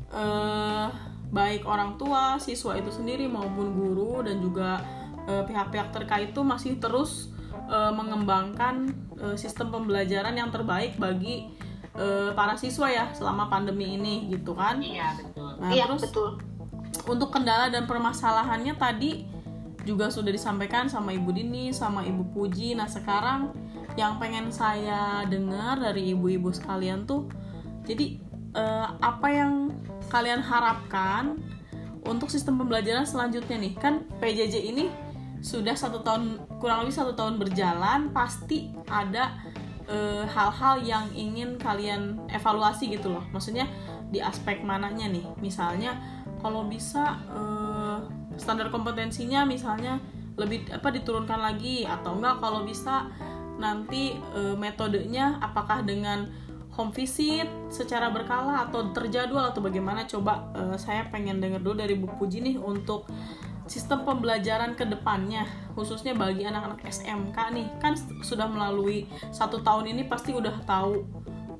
eh, 0.09 0.87
baik 1.29 1.65
orang 1.65 1.97
tua 1.97 2.37
siswa 2.37 2.77
itu 2.77 2.87
sendiri 2.89 3.25
maupun 3.25 3.73
guru 3.73 4.21
dan 4.21 4.39
juga 4.39 4.79
eh, 5.25 5.43
pihak-pihak 5.43 5.91
terkait 5.91 6.31
itu 6.31 6.41
masih 6.41 6.79
terus 6.79 7.33
eh, 7.67 7.91
mengembangkan 7.91 8.89
eh, 9.19 9.35
sistem 9.35 9.71
pembelajaran 9.71 10.33
yang 10.33 10.49
terbaik 10.49 10.95
bagi 10.95 11.51
eh, 11.93 12.31
para 12.31 12.55
siswa 12.55 12.87
ya 12.87 13.05
selama 13.11 13.49
pandemi 13.49 13.97
ini 13.97 14.31
gitu 14.31 14.55
kan 14.55 14.79
Iya 14.79 15.19
betul. 15.19 15.51
nah 15.59 15.69
iya 15.69 15.83
terus 15.83 16.07
betul 16.07 16.29
untuk 17.03 17.29
kendala 17.29 17.67
dan 17.67 17.83
permasalahannya 17.83 18.77
tadi 18.77 19.25
juga 19.83 20.07
sudah 20.07 20.31
disampaikan 20.31 20.87
sama 20.87 21.11
Ibu 21.11 21.29
Dini, 21.35 21.75
sama 21.75 22.07
Ibu 22.07 22.31
Puji. 22.31 22.75
Nah 22.75 22.87
sekarang 22.87 23.51
yang 23.99 24.17
pengen 24.17 24.49
saya 24.49 25.27
dengar 25.27 25.77
dari 25.77 26.15
ibu-ibu 26.15 26.49
sekalian 26.49 27.03
tuh, 27.03 27.29
jadi 27.83 28.17
eh, 28.55 28.87
apa 29.03 29.27
yang 29.29 29.75
kalian 30.07 30.39
harapkan 30.39 31.37
untuk 32.03 32.31
sistem 32.31 32.59
pembelajaran 32.59 33.03
selanjutnya 33.03 33.59
nih? 33.59 33.73
Kan 33.77 34.07
PJJ 34.23 34.55
ini 34.71 34.87
sudah 35.43 35.75
satu 35.75 35.99
tahun 36.01 36.39
kurang 36.63 36.87
lebih 36.87 36.95
satu 36.95 37.11
tahun 37.13 37.35
berjalan, 37.35 38.15
pasti 38.15 38.71
ada 38.87 39.35
eh, 39.91 40.23
hal-hal 40.25 40.79
yang 40.81 41.05
ingin 41.11 41.59
kalian 41.59 42.23
evaluasi 42.31 42.87
gitu 42.87 43.11
loh. 43.11 43.23
Maksudnya 43.35 43.67
di 44.09 44.23
aspek 44.23 44.63
mananya 44.63 45.11
nih? 45.11 45.27
Misalnya 45.43 45.99
kalau 46.39 46.63
bisa 46.63 47.19
eh, 47.35 48.22
standar 48.37 48.69
kompetensinya 48.73 49.45
misalnya 49.45 50.01
lebih 50.33 50.65
apa 50.73 50.89
diturunkan 50.89 51.37
lagi 51.37 51.85
atau 51.85 52.17
enggak 52.17 52.41
kalau 52.41 52.65
bisa 52.65 53.05
nanti 53.61 54.17
eh, 54.17 54.55
metodenya 54.57 55.37
apakah 55.39 55.85
dengan 55.85 56.25
home 56.73 56.89
visit 56.89 57.45
secara 57.69 58.09
berkala 58.09 58.65
atau 58.65 58.89
terjadwal 58.89 59.45
atau 59.53 59.61
bagaimana? 59.61 60.09
Coba 60.09 60.49
eh, 60.57 60.77
saya 60.81 61.05
pengen 61.13 61.37
dengar 61.37 61.61
dulu 61.61 61.77
dari 61.77 61.93
Bu 61.93 62.09
Puji 62.17 62.41
nih 62.41 62.57
untuk 62.57 63.05
sistem 63.69 64.03
pembelajaran 64.03 64.75
ke 64.75 64.83
depannya 64.83 65.47
khususnya 65.77 66.11
bagi 66.17 66.43
anak-anak 66.43 66.81
SMK 66.89 67.37
nih. 67.53 67.67
Kan 67.77 67.93
sudah 68.25 68.49
melalui 68.49 69.05
satu 69.29 69.61
tahun 69.61 69.93
ini 69.93 70.09
pasti 70.09 70.33
udah 70.33 70.65
tahu 70.65 71.05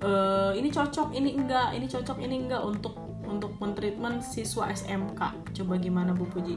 eh, 0.02 0.52
ini 0.58 0.74
cocok 0.74 1.14
ini 1.14 1.38
enggak 1.38 1.78
ini 1.78 1.86
cocok 1.86 2.18
ini 2.18 2.50
enggak 2.50 2.66
untuk 2.66 2.98
untuk 3.34 3.58
mentreatment 3.58 4.22
siswa 4.22 4.70
SMK 4.70 5.22
coba 5.58 5.74
gimana 5.82 6.14
Bu 6.14 6.30
Puji 6.30 6.56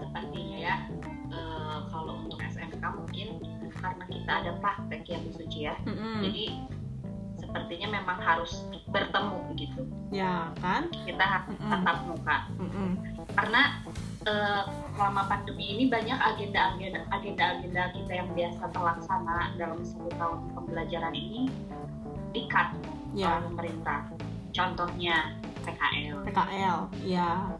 Sepertinya 0.00 0.58
ya 0.58 0.76
eh, 1.30 1.78
kalau 1.92 2.24
untuk 2.24 2.40
SMK 2.40 2.80
mungkin 2.82 3.28
karena 3.80 4.04
kita 4.08 4.32
ada 4.44 4.52
praktek 4.60 5.02
ya 5.06 5.18
Bu 5.22 5.30
Suci 5.32 5.58
ya. 5.64 5.74
Mm-mm. 5.86 6.20
Jadi 6.20 6.44
sepertinya 7.40 7.88
memang 7.96 8.18
harus 8.20 8.62
bertemu 8.92 9.36
begitu. 9.54 9.80
ya 10.12 10.50
kan 10.60 10.90
Kita 10.92 11.24
harus 11.24 11.54
Mm-mm. 11.56 11.70
tatap 11.70 11.98
muka. 12.08 12.36
Mm-mm. 12.58 12.90
karena 13.30 13.62
eh, 14.26 14.62
selama 14.98 15.22
pandemi 15.30 15.78
ini 15.78 15.84
banyak 15.86 16.18
agenda-agenda 16.18 17.06
agenda-agenda 17.08 17.82
kita 17.94 18.12
yang 18.12 18.28
biasa 18.34 18.62
terlaksana 18.74 19.54
dalam 19.54 19.80
satu 19.86 20.10
tahun 20.18 20.38
pembelajaran 20.52 21.14
ini 21.14 21.46
di-cut 22.34 22.68
ya 23.14 23.38
oleh 23.38 23.48
pemerintah. 23.54 24.00
Contohnya 24.50 25.38
PKL. 25.62 26.16
PKL 26.26 26.78
ya. 27.06 27.50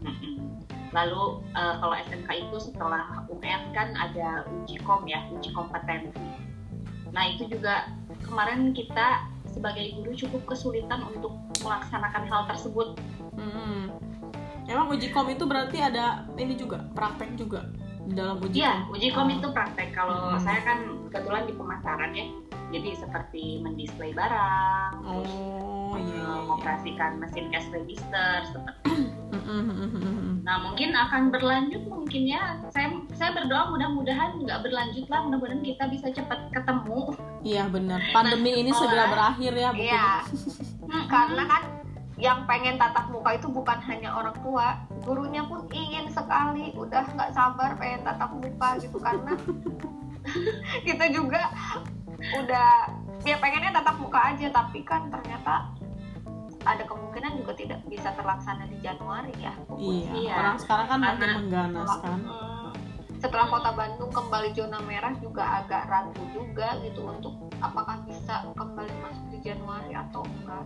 Lalu 0.91 1.23
eh, 1.55 1.75
kalau 1.79 1.95
SMK 1.95 2.29
itu 2.47 2.57
setelah 2.59 3.23
UN 3.31 3.61
kan 3.71 3.95
ada 3.95 4.43
uji 4.47 4.75
kom 4.83 5.07
ya, 5.07 5.23
uji 5.31 5.49
kompetensi. 5.55 6.19
Nah 7.15 7.23
itu 7.31 7.47
juga 7.47 7.87
kemarin 8.23 8.75
kita 8.75 9.27
sebagai 9.51 9.99
guru 9.99 10.15
cukup 10.15 10.55
kesulitan 10.55 11.03
untuk 11.11 11.35
melaksanakan 11.63 12.23
hal 12.27 12.41
tersebut. 12.47 12.95
Mm-mm. 13.35 13.91
emang 14.67 14.87
uji 14.91 15.11
kom 15.11 15.27
itu 15.27 15.43
berarti 15.43 15.83
ada 15.83 16.27
ini 16.39 16.55
juga 16.55 16.87
praktek 16.95 17.35
juga 17.35 17.67
dalam 18.07 18.37
uji 18.39 18.59
Iya, 18.59 18.73
uji 18.89 19.07
kom 19.11 19.29
itu 19.29 19.47
praktek. 19.47 19.93
Kalau 19.93 20.33
Hmm. 20.33 20.41
saya 20.41 20.59
kan 20.61 20.77
kebetulan 21.07 21.45
di 21.45 21.53
pemasaran 21.53 22.11
ya, 22.11 22.25
jadi 22.69 22.89
seperti 22.95 23.43
mendisplay 23.59 24.11
barang, 24.11 24.91
terus 24.99 25.29
oh 25.29 25.93
iya 25.93 26.01
eh, 26.01 26.01
iya, 26.01 26.17
iya. 26.17 26.33
mengoperasikan 26.41 27.11
mesin 27.19 27.45
cash 27.49 27.69
register. 27.69 28.41
Seperti. 28.47 29.13
Nah 30.41 30.55
mungkin 30.59 30.89
akan 30.91 31.29
berlanjut 31.29 31.83
mungkin 31.83 32.23
ya. 32.25 32.57
Saya 32.69 32.87
saya 33.13 33.31
berdoa 33.31 33.69
mudah-mudahan 33.69 34.39
nggak 34.39 34.59
berlanjut 34.63 35.05
lah. 35.07 35.27
Mudah-mudahan 35.27 35.61
kita 35.61 35.83
bisa 35.87 36.07
cepat 36.09 36.49
ketemu. 36.49 37.13
iya 37.41 37.65
benar 37.65 37.97
pandemi 38.11 38.53
ini 38.55 38.69
segera 38.69 39.09
berakhir 39.09 39.49
ya 39.51 39.69
Bu 39.73 39.81
iya 39.81 40.21
Puji. 40.21 41.09
karena 41.13 41.43
kan 41.49 41.61
yang 42.21 42.45
pengen 42.45 42.77
tatap 42.77 43.09
muka 43.09 43.33
itu 43.33 43.49
bukan 43.49 43.81
hanya 43.81 44.13
orang 44.13 44.37
tua 44.39 44.77
gurunya 45.01 45.41
pun 45.41 45.65
ingin 45.73 46.05
sekali 46.07 46.69
udah 46.71 47.01
nggak 47.09 47.33
sabar 47.33 47.73
pengen 47.75 48.05
tatap 48.05 48.29
muka 48.31 48.77
gitu 48.77 49.01
karena 49.01 49.33
kita 50.87 51.09
juga 51.09 51.49
udah 52.37 52.69
ya 53.25 53.41
pengennya 53.41 53.73
tatap 53.73 53.97
muka 53.97 54.21
aja 54.21 54.53
tapi 54.53 54.85
kan 54.85 55.09
ternyata 55.09 55.73
ada 56.61 56.85
kemungkinan 56.85 57.41
juga 57.41 57.57
tidak 57.57 57.81
bisa 57.89 58.13
terlaksana 58.13 58.69
di 58.69 58.77
Januari 58.79 59.33
ya 59.41 59.53
iya 59.73 60.11
Iya. 60.13 60.33
orang 60.37 60.57
sekarang 60.61 60.87
kan 60.87 60.99
makin 61.01 61.29
mengganas 61.41 61.91
kan 61.99 62.19
Hmm, 62.21 62.69
setelah 63.17 63.49
kota 63.49 63.73
Bandung 63.73 64.09
kembali 64.09 64.49
zona 64.53 64.77
merah 64.81 65.13
juga 65.17 65.41
agak 65.59 65.89
ragu 65.89 66.21
juga 66.29 66.77
gitu 66.81 67.01
untuk 67.03 67.33
apakah 67.57 67.97
bisa 68.05 68.45
kembali 68.53 68.93
masuk 69.01 69.25
di 69.27 69.39
Januari 69.41 69.91
atau 69.91 70.21
enggak. 70.21 70.65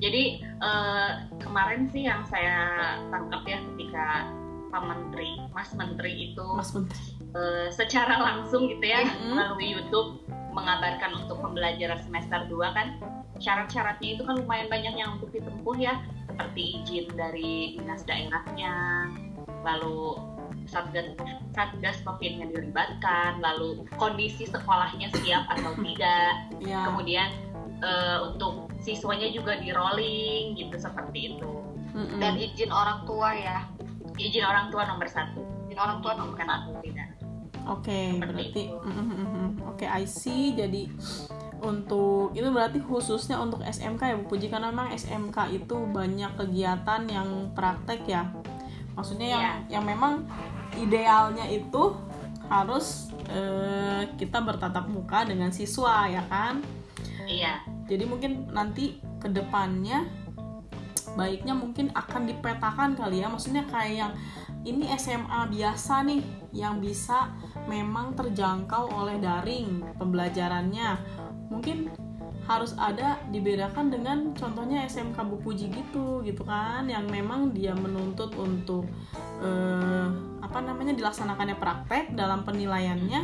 Jadi 0.00 0.24
eh, 0.42 1.10
kemarin 1.40 1.88
sih 1.88 2.04
yang 2.04 2.24
saya 2.28 2.96
tangkap 3.08 3.42
ya 3.48 3.58
ketika 3.72 4.28
Pak 4.72 4.82
Menteri, 4.82 5.40
Mas 5.54 5.72
Menteri 5.72 6.32
itu 6.32 6.46
Mas 6.52 6.70
Menteri. 6.74 7.16
eh, 7.36 7.68
secara 7.68 8.16
langsung 8.16 8.68
gitu 8.68 8.82
ya 8.82 9.04
Mhm. 9.04 9.36
melalui 9.36 9.76
YouTube 9.76 10.20
mengabarkan 10.56 11.20
untuk 11.20 11.36
pembelajaran 11.44 12.00
semester 12.00 12.48
2 12.48 12.72
kan 12.72 12.96
syarat-syaratnya 13.36 14.16
itu 14.16 14.22
kan 14.24 14.40
lumayan 14.40 14.72
banyak 14.72 14.96
yang 14.96 15.20
untuk 15.20 15.28
ditempuh 15.28 15.76
ya 15.76 16.00
seperti 16.24 16.80
izin 16.80 17.12
dari 17.12 17.76
dinas 17.76 18.00
daerahnya 18.08 18.72
lalu 19.60 20.16
satgas 20.64 21.12
satgas 21.52 22.00
covid-nya 22.02 22.48
dilibatkan 22.50 23.38
lalu 23.44 23.84
kondisi 24.00 24.48
sekolahnya 24.48 25.12
siap 25.20 25.44
atau 25.52 25.76
tidak. 25.78 26.32
Ya 26.64 26.88
kemudian 26.88 27.28
eh, 27.84 28.18
untuk 28.24 28.65
siswanya 28.86 29.26
juga 29.34 29.58
di 29.58 29.74
rolling 29.74 30.54
gitu 30.54 30.78
seperti 30.78 31.34
itu 31.34 31.52
Mm-mm. 31.90 32.22
dan 32.22 32.38
izin 32.38 32.70
orang 32.70 33.02
tua 33.02 33.34
ya 33.34 33.66
izin 34.14 34.46
orang 34.46 34.70
tua 34.70 34.86
nomor 34.86 35.10
satu 35.10 35.42
izin 35.66 35.78
orang 35.82 35.98
tua 35.98 36.14
nomor 36.14 36.38
bukan 36.38 36.48
aku 36.48 36.70
tidak 36.86 37.10
Oke, 37.66 37.90
okay, 37.90 38.22
berarti 38.22 38.70
mm, 38.70 38.78
mm, 38.78 39.06
mm, 39.10 39.50
oke 39.66 39.82
okay, 39.82 39.90
I 39.90 40.06
see. 40.06 40.54
Jadi 40.54 40.86
untuk 41.58 42.30
itu 42.30 42.46
berarti 42.46 42.78
khususnya 42.78 43.42
untuk 43.42 43.58
SMK 43.66 44.02
ya 44.06 44.14
Bu 44.22 44.30
Puji 44.30 44.46
karena 44.46 44.70
memang 44.70 44.94
SMK 44.94 45.50
itu 45.50 45.74
banyak 45.74 46.38
kegiatan 46.38 47.02
yang 47.10 47.50
praktek 47.58 48.06
ya. 48.06 48.30
Maksudnya 48.94 49.26
yang 49.34 49.42
yeah. 49.42 49.58
yang 49.66 49.82
memang 49.82 50.30
idealnya 50.78 51.42
itu 51.50 51.98
harus 52.46 53.10
eh, 53.34 54.14
kita 54.14 54.38
bertatap 54.46 54.86
muka 54.86 55.26
dengan 55.26 55.50
siswa 55.50 56.06
ya 56.06 56.22
kan? 56.30 56.62
Iya. 57.26 57.62
Jadi 57.90 58.04
mungkin 58.06 58.50
nanti 58.54 59.02
ke 59.18 59.28
depannya 59.28 60.06
baiknya 61.16 61.54
mungkin 61.56 61.90
akan 61.92 62.22
dipetakan 62.30 62.94
kali 62.94 63.20
ya. 63.20 63.28
Maksudnya 63.28 63.66
kayak 63.66 63.94
yang 63.94 64.12
ini 64.66 64.90
SMA 64.98 65.46
biasa 65.50 66.02
nih 66.06 66.22
yang 66.50 66.82
bisa 66.82 67.30
memang 67.70 68.18
terjangkau 68.18 68.90
oleh 68.90 69.18
daring 69.22 69.82
pembelajarannya 69.94 70.98
mungkin 71.46 71.90
harus 72.46 72.78
ada 72.78 73.18
dibedakan 73.34 73.90
dengan 73.90 74.18
contohnya 74.34 74.86
SMK 74.86 75.18
Bu 75.18 75.36
Puji 75.42 75.66
gitu 75.70 76.22
gitu 76.22 76.46
kan 76.46 76.86
yang 76.86 77.10
memang 77.10 77.50
dia 77.50 77.74
menuntut 77.74 78.30
untuk 78.38 78.86
eh, 79.42 80.06
apa 80.42 80.58
namanya 80.62 80.94
dilaksanakannya 80.94 81.58
praktek 81.58 82.14
dalam 82.14 82.46
penilaiannya 82.46 83.20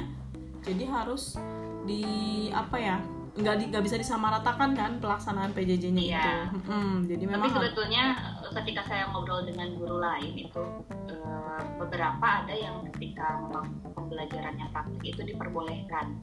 jadi 0.66 0.84
harus 0.90 1.38
di 1.86 2.02
apa 2.50 2.76
ya 2.78 2.96
nggak 3.32 3.72
nggak 3.72 3.84
bisa 3.88 3.96
disamaratakan 3.96 4.76
kan 4.76 5.00
pelaksanaan 5.00 5.56
PJJ-nya 5.56 6.02
iya. 6.04 6.20
itu. 6.20 6.32
Hmm, 6.68 7.08
jadi 7.08 7.24
memang. 7.24 7.48
Tapi 7.48 7.56
sebetulnya 7.56 8.04
ketika 8.52 8.82
saya 8.84 9.08
ngobrol 9.08 9.48
dengan 9.48 9.72
guru 9.80 9.96
lain 10.04 10.36
itu 10.36 10.64
uh, 11.08 11.60
beberapa 11.80 12.44
ada 12.44 12.52
yang 12.52 12.84
ketika 12.92 13.40
memang 13.48 13.72
pembelajarannya 13.96 14.68
praktik 14.68 15.16
itu 15.16 15.20
diperbolehkan 15.24 16.20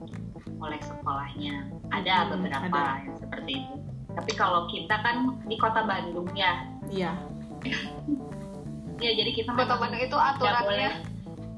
oleh 0.62 0.80
sekolahnya. 0.86 1.74
Ada 1.89 2.14
hmm, 2.14 2.30
beberapa 2.38 2.78
ada. 2.78 3.01
yang 3.01 3.18
seperti 3.18 3.51
itu. 3.66 3.76
Tapi 4.14 4.32
kalau 4.38 4.70
kita 4.70 4.95
kan 5.01 5.34
di 5.49 5.57
kota 5.57 5.82
Bandung 5.89 6.30
ya. 6.38 6.62
Iya. 6.93 7.18
ya 9.03 9.12
jadi 9.18 9.32
kita 9.34 9.57
kota 9.57 9.82
Bandung 9.82 10.01
itu 10.05 10.14
aturannya 10.14 11.01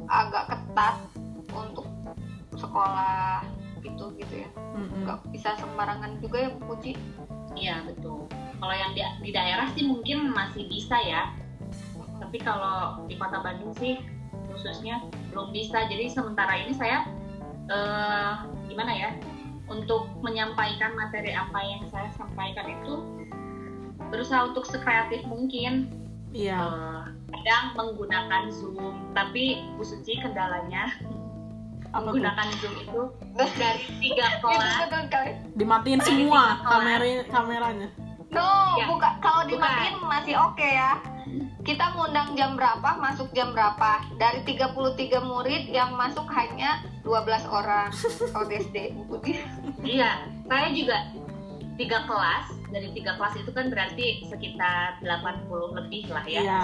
agak 0.08 0.44
ketat 0.48 0.96
untuk 1.52 1.88
sekolah 2.56 3.44
itu 3.84 4.06
gitu 4.18 4.36
ya. 4.46 4.50
Nggak 5.04 5.18
mm-hmm. 5.26 5.34
bisa 5.34 5.58
sembarangan 5.60 6.18
juga 6.22 6.38
ya 6.48 6.50
Bu 6.56 6.60
Puji? 6.74 6.94
Iya 7.58 7.84
betul. 7.84 8.30
Kalau 8.32 8.76
yang 8.76 8.92
di, 8.94 9.02
di 9.26 9.32
daerah 9.34 9.68
sih 9.74 9.84
mungkin 9.84 10.32
masih 10.32 10.70
bisa 10.70 10.98
ya. 11.04 11.34
Tapi 12.22 12.38
kalau 12.40 13.04
di 13.10 13.18
kota 13.18 13.42
Bandung 13.42 13.74
sih 13.76 14.00
khususnya 14.54 15.04
belum 15.34 15.52
bisa. 15.52 15.90
Jadi 15.90 16.08
sementara 16.12 16.54
ini 16.62 16.74
saya 16.78 17.10
uh, 17.68 18.46
gimana 18.70 18.94
ya 18.94 19.10
untuk 19.72 20.12
menyampaikan 20.20 20.94
materi 20.96 21.32
apa 21.32 21.60
yang 21.64 21.84
saya 21.90 22.12
sampaikan 22.16 22.68
itu 22.68 22.96
berusaha 24.12 24.52
untuk 24.52 24.68
sekreatif 24.68 25.24
mungkin. 25.26 25.90
Iya. 26.32 26.56
Uh, 26.56 27.04
kadang 27.32 27.66
menggunakan 27.80 28.52
zoom 28.52 29.12
tapi 29.16 29.64
Bu 29.80 29.84
Suci 29.88 30.20
kendalanya 30.20 30.94
apa 31.92 32.08
menggunakan 32.08 32.48
zoom 32.64 32.74
itu 32.80 33.04
dari 33.36 33.84
tiga 34.00 34.28
kelas. 34.40 34.80
dimatiin 35.60 36.00
semua 36.00 36.64
kamera 36.64 37.28
kameranya. 37.28 37.88
No 38.32 38.80
ya. 38.80 38.88
buka. 38.88 39.20
Kalau 39.20 39.44
dimatiin 39.44 40.00
bukan. 40.00 40.08
masih 40.08 40.34
oke 40.40 40.56
okay 40.56 40.72
ya. 40.80 40.92
Kita 41.62 41.94
ngundang 41.94 42.34
jam 42.40 42.56
berapa 42.56 42.98
masuk 42.98 43.30
jam 43.36 43.52
berapa? 43.52 44.02
Dari 44.16 44.42
33 44.48 45.20
murid 45.20 45.68
yang 45.70 45.94
masuk 46.00 46.26
hanya 46.32 46.80
12 47.04 47.28
orang. 47.52 47.92
ODSD 48.40 48.96
iya 49.86 50.26
saya 50.46 50.68
juga 50.74 50.98
tiga 51.78 52.06
kelas 52.06 52.46
dari 52.72 52.90
tiga 52.96 53.20
kelas 53.20 53.36
itu 53.36 53.52
kan 53.52 53.68
berarti 53.68 54.24
sekitar 54.26 54.98
80 55.04 55.78
lebih 55.78 56.08
lah 56.10 56.24
ya, 56.24 56.42
ya 56.42 56.62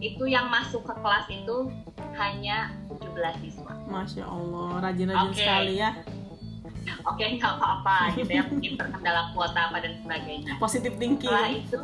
itu 0.00 0.24
yang 0.28 0.52
masuk 0.52 0.84
ke 0.84 0.94
kelas 1.00 1.26
itu 1.32 1.56
hanya 2.16 2.72
17 2.88 3.44
siswa. 3.44 3.72
Masya 3.88 4.24
Allah, 4.24 4.70
rajin-rajin 4.84 5.32
okay. 5.32 5.40
sekali 5.40 5.74
ya. 5.80 5.90
Oke, 7.06 7.22
okay, 7.22 7.38
nggak 7.38 7.54
apa-apa 7.58 8.14
gitu 8.14 8.30
ya, 8.30 8.44
mungkin 8.46 8.72
terkendala 8.78 9.30
kuota 9.34 9.60
apa 9.70 9.78
dan 9.82 9.94
sebagainya. 10.02 10.52
Positif 10.58 10.92
thinking. 10.98 11.30
Setelah 11.30 11.50
itu, 11.50 11.80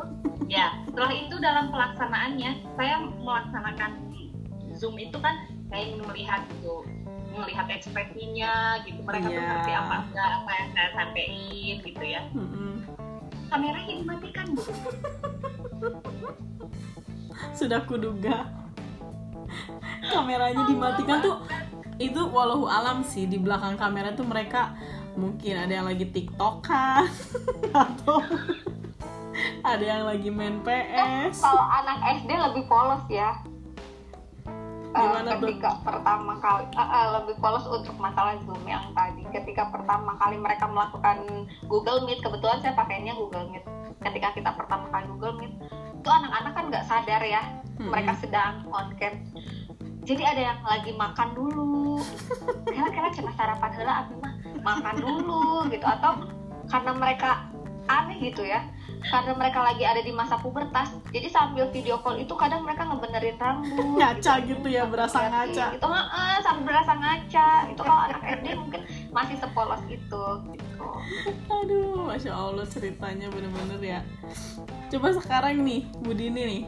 ya, 0.47 0.67
setelah 0.87 1.13
itu 1.15 1.35
dalam 1.43 1.67
pelaksanaannya, 1.75 2.51
saya 2.79 2.97
melaksanakan 3.23 3.91
Zoom 4.79 4.99
itu 4.99 5.19
kan 5.19 5.47
kayak 5.71 5.99
melihat 6.07 6.43
gitu, 6.59 6.87
melihat 7.33 7.67
ekspresinya 7.73 8.81
gitu, 8.85 9.01
mereka 9.03 9.27
yeah. 9.29 9.37
tuh 9.37 9.45
ngerti 9.49 9.73
apa 9.73 9.97
enggak, 10.09 10.31
apa 10.43 10.51
yang 10.53 10.69
saya 10.77 10.89
sampaikan 10.93 11.77
gitu 11.83 12.05
ya. 12.05 12.23
Mm 12.33 12.47
-hmm. 12.47 12.73
Kameranya 13.53 13.95
dimatikan, 14.01 14.47
Bu. 14.57 14.63
Sudah 17.59 17.81
kuduga 17.85 18.63
kameranya 20.13 20.63
dimatikan 20.69 21.19
tuh 21.23 21.37
itu 22.01 22.21
walau 22.33 22.67
alam 22.67 23.05
sih 23.07 23.29
di 23.29 23.39
belakang 23.39 23.79
kamera 23.79 24.17
tuh 24.17 24.27
mereka 24.27 24.75
mungkin 25.15 25.61
ada 25.61 25.73
yang 25.73 25.87
lagi 25.87 26.09
tiktokan 26.09 27.05
atau 27.85 28.25
ada 29.63 29.85
yang 29.85 30.05
lagi 30.09 30.29
main 30.33 30.61
PS. 30.65 31.41
Kalau 31.41 31.65
anak 31.65 31.99
SD 32.23 32.31
lebih 32.33 32.65
polos 32.67 33.05
ya. 33.09 33.37
Gimana 34.93 35.31
uh, 35.33 35.41
ketika 35.41 35.71
tuh? 35.73 35.83
pertama 35.89 36.33
kali 36.37 36.65
uh, 36.77 36.83
uh, 36.85 37.07
lebih 37.21 37.35
polos 37.41 37.65
untuk 37.65 37.97
masalah 37.97 38.37
zoom 38.45 38.61
yang 38.69 38.93
tadi. 38.93 39.25
Ketika 39.33 39.73
pertama 39.73 40.13
kali 40.21 40.37
mereka 40.37 40.69
melakukan 40.69 41.49
Google 41.65 42.05
Meet 42.05 42.21
kebetulan 42.21 42.61
saya 42.61 42.77
pakainya 42.77 43.17
Google 43.17 43.49
Meet. 43.49 43.65
Ketika 44.05 44.29
kita 44.37 44.51
pertama 44.53 44.93
kali 44.93 45.09
Google 45.09 45.41
Meet 45.41 45.53
itu 46.03 46.11
anak-anak 46.11 46.53
kan 46.53 46.65
nggak 46.67 46.87
sadar 46.91 47.23
ya 47.23 47.43
hmm. 47.81 47.89
mereka 47.89 48.13
sedang 48.21 48.67
on 48.69 48.93
cam. 49.01 49.17
Jadi 50.03 50.23
ada 50.27 50.43
yang 50.53 50.61
lagi 50.67 50.93
makan 50.93 51.29
dulu. 51.33 52.03
Kira-kira 52.75 53.09
cina 53.15 53.33
sarapan 53.39 53.71
hela 53.79 53.93
aku 54.05 54.13
mah 54.21 54.35
makan 54.61 54.97
dulu 54.99 55.71
gitu. 55.71 55.87
Atau 55.87 56.27
karena 56.69 56.93
mereka 56.93 57.49
aneh 57.91 58.19
gitu 58.31 58.43
ya. 58.47 58.63
Karena 59.03 59.35
mereka 59.35 59.67
lagi 59.67 59.83
ada 59.83 59.99
di 59.99 60.15
masa 60.15 60.39
pubertas 60.39 60.95
jadi 61.11 61.27
sambil 61.27 61.67
video 61.75 61.99
call 61.99 62.23
itu 62.23 62.31
kadang 62.39 62.63
mereka 62.63 62.87
ngebenerin 62.87 63.35
rambut 63.35 63.87
ngaca 63.99 64.33
gitu, 64.47 64.63
gitu 64.63 64.69
ya 64.71 64.87
berasa 64.87 65.27
ngaca 65.27 65.75
itu 65.75 65.87
uh, 65.87 66.39
sambil 66.39 66.65
berasa 66.71 66.93
ngaca. 66.95 67.49
Itu 67.75 67.83
kalau 67.83 68.01
anak 68.07 68.23
SD 68.23 68.47
mungkin 68.55 68.81
masih 69.11 69.37
sepolos 69.43 69.83
itu 69.91 70.25
gitu. 70.55 70.87
Aduh 71.51 72.07
masya 72.07 72.33
allah 72.33 72.67
ceritanya 72.67 73.27
bener-bener 73.31 73.81
ya. 73.83 74.01
Coba 74.91 75.11
sekarang 75.19 75.67
nih 75.67 75.83
Budini 76.03 76.43
nih. 76.47 76.65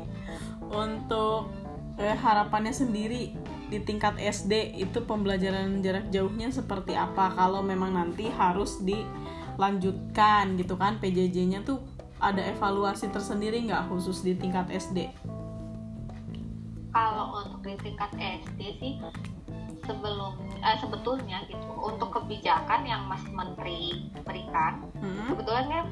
Untuk 0.74 1.54
eh, 2.00 2.16
harapannya 2.18 2.74
sendiri 2.74 3.30
di 3.70 3.78
tingkat 3.80 4.18
SD 4.20 4.76
itu 4.76 5.02
pembelajaran 5.06 5.80
jarak 5.80 6.10
jauhnya 6.10 6.50
seperti 6.50 6.98
apa? 6.98 7.32
Kalau 7.32 7.62
memang 7.64 7.94
nanti 7.94 8.28
harus 8.28 8.82
dilanjutkan 9.54 10.58
gitu 10.58 10.74
kan 10.74 10.98
PJJ-nya 10.98 11.62
tuh 11.62 11.80
ada 12.18 12.42
evaluasi 12.42 13.10
tersendiri 13.10 13.62
nggak 13.66 13.90
khusus 13.90 14.22
di 14.22 14.34
tingkat 14.34 14.70
SD? 14.70 15.10
Kalau 16.94 17.42
untuk 17.42 17.60
di 17.66 17.74
tingkat 17.82 18.10
SD 18.18 18.60
sih 18.78 18.92
sebelum 19.84 20.32
eh, 20.64 20.76
sebetulnya 20.80 21.44
gitu 21.46 21.70
untuk 21.76 22.08
kebijakan 22.16 22.88
yang 22.88 23.04
Mas 23.04 23.20
Menteri 23.28 24.08
berikan 24.24 24.80
hmm. 24.96 25.28
sebetulnya 25.28 25.84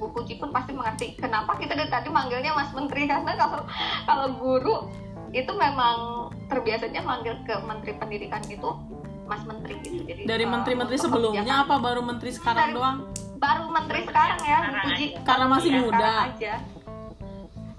Bu 0.00 0.08
Puji 0.16 0.40
pun 0.40 0.50
pasti 0.50 0.72
mengerti 0.72 1.06
kenapa 1.20 1.54
kita 1.60 1.76
dari 1.76 1.92
tadi 1.92 2.08
manggilnya 2.08 2.56
Mas 2.56 2.72
Menteri 2.72 3.04
karena 3.12 3.36
kalau 3.36 3.60
kalau 4.08 4.26
guru 4.40 4.76
itu 5.36 5.52
memang 5.52 6.30
terbiasanya 6.48 7.04
manggil 7.04 7.36
ke 7.44 7.54
Menteri 7.68 7.92
Pendidikan 8.00 8.40
itu 8.48 8.72
Mas 9.26 9.42
Menteri 9.42 9.74
gitu. 9.82 10.02
Jadi 10.06 10.22
dari 10.24 10.44
menteri-menteri 10.46 10.96
sebelumnya 10.96 11.66
apa 11.66 11.76
baru 11.82 12.00
menteri 12.00 12.30
sekarang 12.30 12.70
dari, 12.70 12.76
doang? 12.78 12.96
Baru 13.36 13.64
menteri 13.68 14.00
sekarang 14.06 14.40
ya, 14.46 14.58
Puji. 14.86 15.06
Karena 15.26 15.46
masih 15.50 15.70
ya, 15.70 15.80
muda. 15.82 16.12
Aja. 16.30 16.54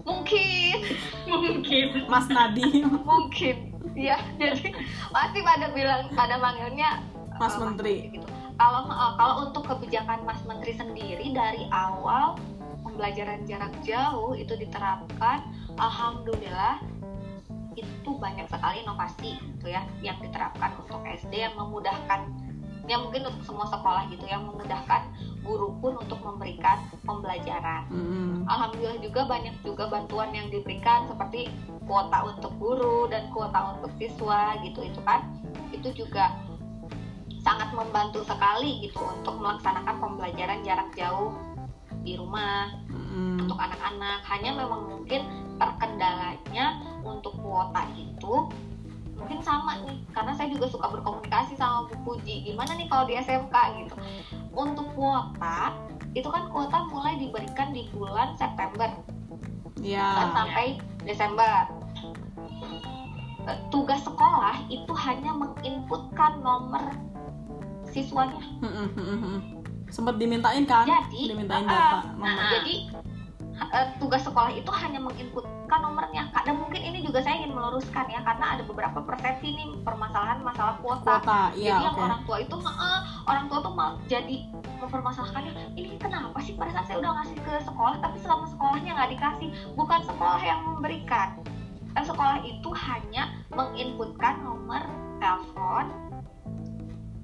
Mungkin, 0.08 0.78
mungkin. 1.32 1.88
Mas 2.08 2.28
Nadiem. 2.28 2.88
mungkin. 3.04 3.56
Ya, 3.98 4.22
jadi 4.38 4.78
pasti 5.10 5.40
pada 5.42 5.74
bilang 5.74 6.14
pada 6.14 6.38
manggilnya 6.38 7.02
Mas 7.42 7.56
uh, 7.58 7.66
Menteri. 7.66 8.14
Gitu. 8.14 8.28
Kalau 8.58 8.86
uh, 8.86 9.14
kalau 9.18 9.36
untuk 9.50 9.64
kebijakan 9.66 10.22
Mas 10.28 10.42
Menteri 10.46 10.76
sendiri 10.76 11.34
dari 11.34 11.66
awal 11.74 12.38
pembelajaran 12.86 13.44
jarak 13.50 13.74
jauh 13.84 14.38
itu 14.38 14.54
diterapkan, 14.54 15.44
alhamdulillah 15.82 16.80
itu 17.78 18.10
banyak 18.18 18.50
sekali 18.50 18.82
inovasi 18.82 19.38
gitu 19.38 19.70
ya 19.70 19.86
yang 20.02 20.18
diterapkan 20.18 20.74
untuk 20.82 21.02
SD 21.06 21.34
yang 21.38 21.54
memudahkan 21.54 22.26
ya 22.88 22.98
mungkin 23.04 23.28
untuk 23.28 23.44
semua 23.44 23.68
sekolah 23.68 24.08
gitu 24.10 24.24
yang 24.26 24.48
memudahkan 24.48 25.12
guru 25.44 25.76
pun 25.84 26.00
untuk 26.00 26.20
memberikan 26.24 26.80
pembelajaran. 27.04 27.84
Mm-mm. 27.92 28.48
Alhamdulillah 28.48 29.00
juga 29.04 29.28
banyak 29.28 29.56
juga 29.62 29.92
bantuan 29.92 30.32
yang 30.32 30.48
diberikan 30.48 31.08
seperti 31.12 31.52
kuota 31.84 32.24
untuk 32.32 32.52
guru 32.60 33.12
dan 33.12 33.28
kuota 33.32 33.76
untuk 33.76 33.92
siswa 34.00 34.56
gitu 34.64 34.88
itu 34.88 35.00
kan 35.04 35.24
itu 35.76 35.92
juga 35.96 36.32
sangat 37.44 37.72
membantu 37.72 38.24
sekali 38.28 38.84
gitu 38.84 39.00
untuk 39.00 39.40
melaksanakan 39.40 39.96
pembelajaran 40.04 40.60
jarak 40.68 40.90
jauh 41.00 41.32
di 42.08 42.16
rumah 42.16 42.72
Mm-mm. 42.88 43.44
untuk 43.44 43.60
anak-anak. 43.60 44.24
Hanya 44.24 44.56
memang 44.56 44.88
mungkin 44.88 45.28
terkendalanya 45.60 46.80
untuk 47.04 47.36
kuota 47.44 47.84
itu 48.00 48.48
mungkin 49.20 49.44
sama 49.44 49.84
nih. 49.84 50.00
Karena 50.16 50.32
saya 50.32 50.48
juga 50.48 50.72
suka 50.72 50.88
berkomunikasi 50.88 51.60
sama 51.60 51.92
Bu 51.92 52.16
Puji. 52.16 52.48
Gimana 52.48 52.80
nih 52.80 52.88
kalau 52.88 53.04
di 53.04 53.20
SMK 53.20 53.56
gitu? 53.84 53.96
Untuk 54.56 54.88
kuota 54.96 55.76
itu 56.16 56.30
kan 56.32 56.48
kuota 56.48 56.88
mulai 56.88 57.20
diberikan 57.20 57.76
di 57.76 57.92
bulan 57.92 58.40
September. 58.40 58.88
Dan 59.78 59.84
Ya. 59.84 60.34
sampai 60.34 60.80
Desember. 61.06 61.70
Eh, 63.48 63.60
tugas 63.72 64.04
sekolah 64.04 64.60
itu 64.68 64.92
hanya 64.92 65.32
menginputkan 65.32 66.44
nomor 66.44 66.84
siswanya 67.88 68.44
Sempet 69.88 70.20
dimintain 70.20 70.64
kan? 70.68 70.86
Jadi, 70.86 71.32
dimintain 71.32 71.64
uh, 71.64 71.72
data 71.72 71.88
nah, 72.20 72.36
nomor. 72.36 72.48
jadi 72.60 72.76
eh, 73.58 73.88
tugas 73.98 74.22
sekolah 74.22 74.52
itu 74.54 74.70
hanya 74.70 75.00
menginputkan 75.02 75.80
nomornya 75.82 76.30
kadang 76.32 76.62
mungkin 76.62 76.80
ini 76.80 77.02
juga 77.02 77.26
saya 77.26 77.42
ingin 77.42 77.58
meluruskan 77.58 78.06
ya 78.08 78.22
karena 78.22 78.46
ada 78.58 78.64
beberapa 78.64 79.00
persepsi 79.02 79.48
nih 79.58 79.68
permasalahan 79.82 80.40
masalah 80.46 80.78
kuota 80.80 81.20
Kuota, 81.20 81.42
jadi 81.58 81.74
iya 81.74 81.76
yang 81.90 81.98
oke. 81.98 82.06
orang 82.06 82.22
tua 82.24 82.38
itu 82.40 82.56
"Eh, 82.62 83.00
orang 83.28 83.46
tua 83.50 83.60
tuh 83.66 83.74
mal 83.74 83.90
jadi 84.06 84.36
mempermasalahkannya 84.78 85.52
ini 85.76 85.96
kenapa 85.98 86.38
sih 86.40 86.54
pada 86.56 86.72
saat 86.78 86.86
saya 86.88 86.98
udah 87.02 87.12
ngasih 87.22 87.38
ke 87.42 87.54
sekolah 87.66 87.98
tapi 88.00 88.18
selama 88.22 88.46
sekolahnya 88.48 88.92
nggak 88.94 89.12
dikasih 89.18 89.50
bukan 89.74 90.00
sekolah 90.06 90.42
yang 90.46 90.60
memberikan 90.64 91.30
kan 91.98 92.04
sekolah 92.06 92.38
itu 92.46 92.70
hanya 92.78 93.34
menginputkan 93.50 94.38
nomor 94.46 94.86
telepon 95.18 96.07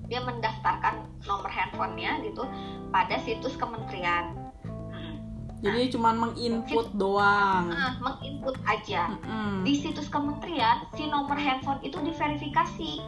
dia 0.05 0.19
mendaftarkan 0.19 0.95
nomor 1.23 1.47
handphonenya 1.47 2.21
gitu 2.21 2.43
pada 2.89 3.17
situs 3.19 3.55
kementerian 3.55 4.35
Mm. 4.63 5.15
Jadi 5.61 5.81
cuman 5.91 6.15
menginput 6.17 6.91
doang. 6.93 7.67
ah 7.69 7.95
menginput 7.97 8.55
aja 8.63 9.15
Mm-mm. 9.17 9.63
di 9.63 9.73
situs 9.73 10.07
kementerian 10.07 10.83
si 10.91 11.03
nomor 11.05 11.35
handphone 11.35 11.79
itu 11.81 11.95
diverifikasi 11.97 12.99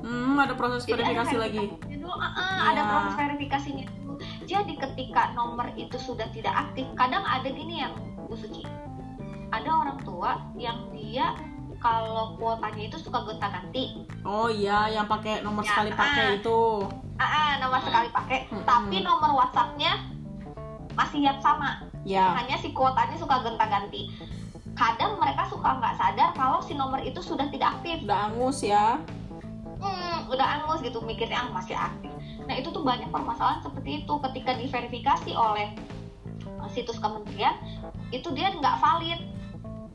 Hmm, 0.00 0.32
ada 0.34 0.52
proses 0.52 0.82
Jadi 0.82 0.96
ada 0.96 1.12
verifikasi 1.22 1.36
lagi. 1.36 1.60
verifikasinya 1.60 1.96
dulu, 1.98 2.12
ah, 2.14 2.32
ah, 2.32 2.56
ada 2.66 2.72
Iya. 2.74 2.88
proses 2.88 3.14
verifikasinya 3.14 3.84
dulu. 3.90 4.12
Jadi 4.42 4.72
ketika 4.74 5.22
nomor 5.30 5.66
itu 5.74 5.96
sudah 5.98 6.24
tidak 6.30 6.54
aktif, 6.58 6.88
kadang 6.94 7.20
ada 7.20 7.44
gini 7.46 7.80
yang 7.80 7.92
Bu 8.18 8.32
Suci, 8.32 8.64
ada 9.50 9.68
orang 9.68 10.00
tua 10.00 10.40
yang 10.54 10.88
dia 10.90 11.36
kalau 11.80 12.36
kuotanya 12.36 12.86
itu 12.86 12.96
suka 12.96 13.24
gonta-ganti, 13.24 14.04
Oh 14.20 14.46
iya, 14.46 14.86
yang 14.86 15.08
pakai 15.08 15.40
nomor 15.40 15.64
Ya, 15.64 15.72
sekali 15.72 15.90
pakai 15.90 16.24
ah. 16.26 16.36
itu. 16.36 16.60
ah, 17.16 17.24
ah, 17.24 17.50
nomor 17.56 17.80
sekali 17.80 18.08
pakai, 18.08 18.38
Mm-mm. 18.46 18.64
tapi 18.64 18.96
nomor 19.00 19.32
WhatsAppnya 19.34 19.92
masih 20.92 21.24
yang 21.24 21.40
sama, 21.40 21.80
Ya. 22.04 22.36
hanya 22.36 22.56
si 22.56 22.70
kuotanya 22.70 23.16
suka 23.16 23.40
gonta-ganti. 23.40 24.12
Kadang 24.72 25.16
mereka 25.16 25.44
suka 25.44 25.76
nggak 25.76 25.96
sadar 25.96 26.30
kalau 26.32 26.60
si 26.60 26.72
nomor 26.72 27.00
itu 27.00 27.20
sudah 27.20 27.48
tidak 27.48 27.80
aktif. 27.80 28.04
Udah 28.04 28.28
angus 28.28 28.60
ya. 28.60 29.00
hmm, 29.80 30.28
udah 30.28 30.46
angus 30.60 30.84
gitu 30.84 31.00
mikirnya 31.00 31.40
ah 31.40 31.48
masih 31.50 31.72
aktif. 31.72 32.12
Nah 32.44 32.52
itu 32.52 32.68
tuh 32.68 32.84
banyak 32.84 33.08
permasalahan 33.08 33.64
seperti 33.64 34.04
itu 34.04 34.12
ketika 34.28 34.52
diverifikasi 34.52 35.30
oleh 35.32 35.72
uh, 36.60 36.68
situs 36.68 37.00
kementerian 37.00 37.56
itu 38.10 38.28
dia 38.32 38.52
nggak 38.52 38.76
valid. 38.76 39.20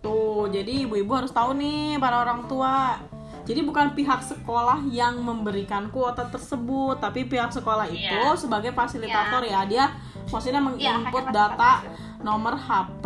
Tuh, 0.02 0.48
jadi 0.50 0.86
ibu-ibu 0.88 1.12
harus 1.14 1.32
tahu 1.32 1.56
nih 1.58 1.98
para 1.98 2.22
orang 2.22 2.46
tua. 2.48 3.00
Jadi 3.46 3.62
bukan 3.62 3.94
pihak 3.94 4.26
sekolah 4.26 4.82
yang 4.90 5.22
memberikan 5.22 5.94
kuota 5.94 6.26
tersebut, 6.26 6.98
tapi 6.98 7.30
pihak 7.30 7.54
sekolah 7.54 7.86
itu 7.86 8.10
Iya. 8.10 8.34
sebagai 8.34 8.74
fasilitator 8.74 9.46
ya. 9.46 9.62
Dia 9.70 9.86
maksudnya 10.34 10.58
Iya, 10.58 10.66
menginput 10.66 11.24
hanya 11.30 11.54
data 11.54 11.74
nomor 12.26 12.58
HP 12.58 13.06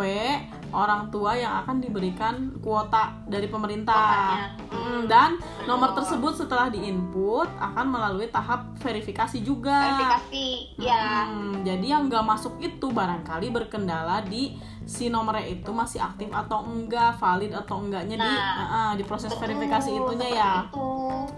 orang 0.72 1.12
tua 1.12 1.36
yang 1.36 1.60
akan 1.60 1.82
diberikan 1.82 2.56
kuota 2.64 3.12
dari 3.28 3.52
pemerintah. 3.52 3.92
Kuotanya. 3.92 4.48
Mm, 4.70 5.00
dan 5.10 5.30
nomor 5.68 5.92
tersebut 5.92 6.32
setelah 6.32 6.72
diinput 6.72 7.50
akan 7.60 7.86
melalui 7.90 8.32
tahap 8.32 8.64
verifikasi 8.80 9.44
juga. 9.44 9.76
Verifikasi, 9.76 10.46
ya. 10.80 11.28
Hmm, 11.28 11.60
jadi 11.60 11.98
yang 11.98 12.08
nggak 12.08 12.24
masuk 12.24 12.56
itu 12.62 12.88
barangkali 12.88 13.52
berkendala 13.52 14.24
di 14.24 14.56
si 14.90 15.06
nomornya 15.06 15.46
itu 15.46 15.70
masih 15.70 16.02
aktif 16.02 16.26
atau 16.34 16.66
enggak, 16.66 17.14
valid 17.22 17.54
atau 17.54 17.78
enggaknya 17.78 18.18
di 18.18 18.26
Nah, 18.26 18.42
ah, 18.58 18.62
ah, 18.66 18.90
di 18.98 19.06
proses 19.06 19.30
Betul, 19.30 19.46
verifikasi 19.46 19.86
itunya 19.94 20.28
ya. 20.34 20.52
Itu. 20.66 20.90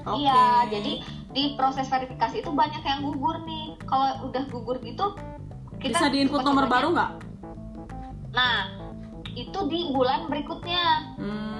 Oke. 0.08 0.24
Iya, 0.24 0.44
jadi 0.72 0.92
di 1.28 1.44
proses 1.52 1.84
verifikasi 1.84 2.40
itu 2.40 2.48
banyak 2.48 2.80
yang 2.80 3.04
gugur 3.04 3.44
nih. 3.44 3.76
Kalau 3.84 4.32
udah 4.32 4.42
gugur 4.48 4.80
gitu, 4.80 5.12
kita 5.76 6.00
Bisa 6.00 6.08
diinput 6.08 6.40
nomor 6.40 6.64
coba-cobanya- 6.64 6.72
baru 6.72 6.88
nggak? 6.96 7.10
Nah, 8.32 8.56
itu 9.28 9.58
di 9.68 9.80
bulan 9.92 10.32
berikutnya. 10.32 10.84
Hmm, 11.20 11.52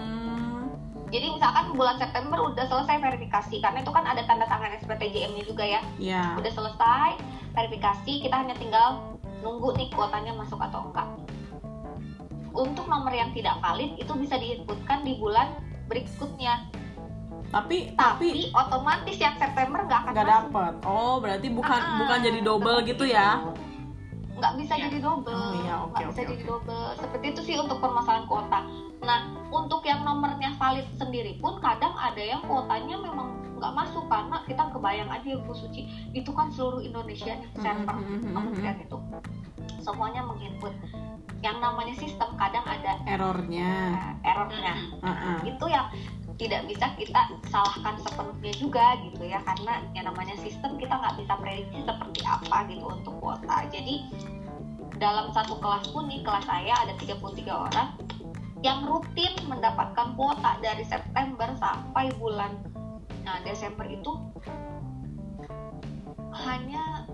Jadi 1.13 1.29
misalkan 1.29 1.77
bulan 1.77 2.01
September 2.01 2.41
udah 2.41 2.65
selesai 2.65 2.97
verifikasi 2.97 3.61
karena 3.61 3.85
itu 3.85 3.93
kan 3.93 4.09
ada 4.09 4.25
tanda 4.25 4.49
tangan 4.49 4.73
SPTJM-nya 4.81 5.45
juga 5.45 5.61
ya. 5.61 5.85
ya. 6.01 6.41
Udah 6.41 6.49
selesai 6.49 7.21
verifikasi, 7.53 8.25
kita 8.25 8.33
hanya 8.33 8.57
tinggal 8.57 9.13
nunggu 9.45 9.77
nih 9.77 9.93
kuotanya 9.93 10.33
masuk 10.33 10.57
atau 10.57 10.89
enggak. 10.89 11.12
Untuk 12.53 12.85
nomor 12.85 13.11
yang 13.11 13.33
tidak 13.33 13.59
valid 13.59 13.97
itu 13.97 14.13
bisa 14.15 14.37
diinputkan 14.37 15.03
di 15.03 15.17
bulan 15.17 15.57
berikutnya. 15.87 16.69
Tapi 17.49 17.93
Tapi, 17.93 18.29
tapi 18.29 18.31
otomatis 18.51 19.17
yang 19.17 19.37
September 19.37 19.85
nggak 19.85 20.01
akan 20.03 20.13
nggak 20.13 20.29
dapet. 20.31 20.73
Oh, 20.85 21.21
berarti 21.21 21.49
bukan 21.49 21.81
Ah, 21.81 21.99
bukan 21.99 22.19
jadi 22.23 22.41
double 22.41 22.79
gitu 22.83 23.05
itu. 23.05 23.13
ya? 23.13 23.45
Nggak 24.33 24.53
bisa 24.57 24.73
Iya. 24.75 24.85
jadi 24.89 24.99
double. 25.01 25.37
Oh, 25.37 25.53
iya, 25.61 25.75
oke, 25.79 25.93
nggak 25.93 26.09
bisa 26.09 26.21
oke, 26.21 26.31
jadi 26.33 26.45
double. 26.45 26.87
Seperti 26.97 27.27
itu 27.29 27.41
sih 27.43 27.57
untuk 27.57 27.79
permasalahan 27.79 28.25
kuota. 28.25 28.59
Nah, 29.03 29.19
untuk 29.51 29.83
yang 29.83 30.01
nomornya 30.01 30.57
valid 30.57 30.89
sendiri 30.95 31.37
pun 31.37 31.59
kadang 31.59 31.93
ada 31.93 32.19
yang 32.19 32.41
kuotanya 32.43 32.97
memang 32.97 33.29
nggak 33.53 33.73
masuk 33.77 34.05
karena 34.09 34.37
kita 34.43 34.65
kebayang 34.71 35.07
aja 35.07 35.27
ya 35.29 35.39
Bu 35.39 35.55
Suci 35.55 35.83
itu 36.11 36.31
kan 36.33 36.51
seluruh 36.51 36.83
Indonesia 36.83 37.31
nih 37.31 37.47
server 37.55 37.95
Mhm, 37.95 38.03
mhm, 38.03 38.19
mhm. 38.19 38.35
kementerian 38.35 38.77
itu 38.81 38.97
semuanya 39.79 40.23
menginput 40.25 40.75
yang 41.43 41.59
namanya 41.59 41.95
sistem 41.99 42.39
kadang 42.39 42.63
ada 42.63 43.03
Errornya. 43.03 43.75
uh, 43.99 44.15
errornya. 44.31 44.75
Ah, 45.03 45.11
ah. 45.11 45.39
itu 45.43 45.67
yang 45.67 45.91
tidak 46.41 46.65
bisa 46.71 46.87
kita 46.97 47.23
salahkan 47.51 47.99
sepenuhnya 48.03 48.53
juga 48.57 48.97
gitu 49.05 49.23
ya 49.27 49.39
karena 49.45 49.85
yang 49.93 50.09
namanya 50.09 50.35
sistem 50.41 50.75
kita 50.81 50.95
nggak 50.97 51.19
bisa 51.21 51.33
prediksi 51.39 51.79
seperti 51.85 52.21
apa 52.25 52.57
gitu 52.67 52.85
untuk 52.89 53.15
kuota 53.21 53.69
jadi 53.69 53.95
dalam 54.97 55.31
satu 55.35 55.59
kelas 55.61 55.91
pun 55.93 56.09
nih 56.09 56.23
kelas 56.25 56.47
saya 56.47 56.75
ada 56.83 56.95
33 56.99 57.47
orang 57.47 57.89
yang 58.63 58.87
rutin 58.87 59.35
mendapatkan 59.51 60.15
kuota 60.15 60.59
dari 60.63 60.87
September 60.87 61.51
sampai 61.59 62.11
bulan 62.17 62.59
nah 63.23 63.39
Desember 63.47 63.87
itu 63.87 64.11
hanya 66.33 67.07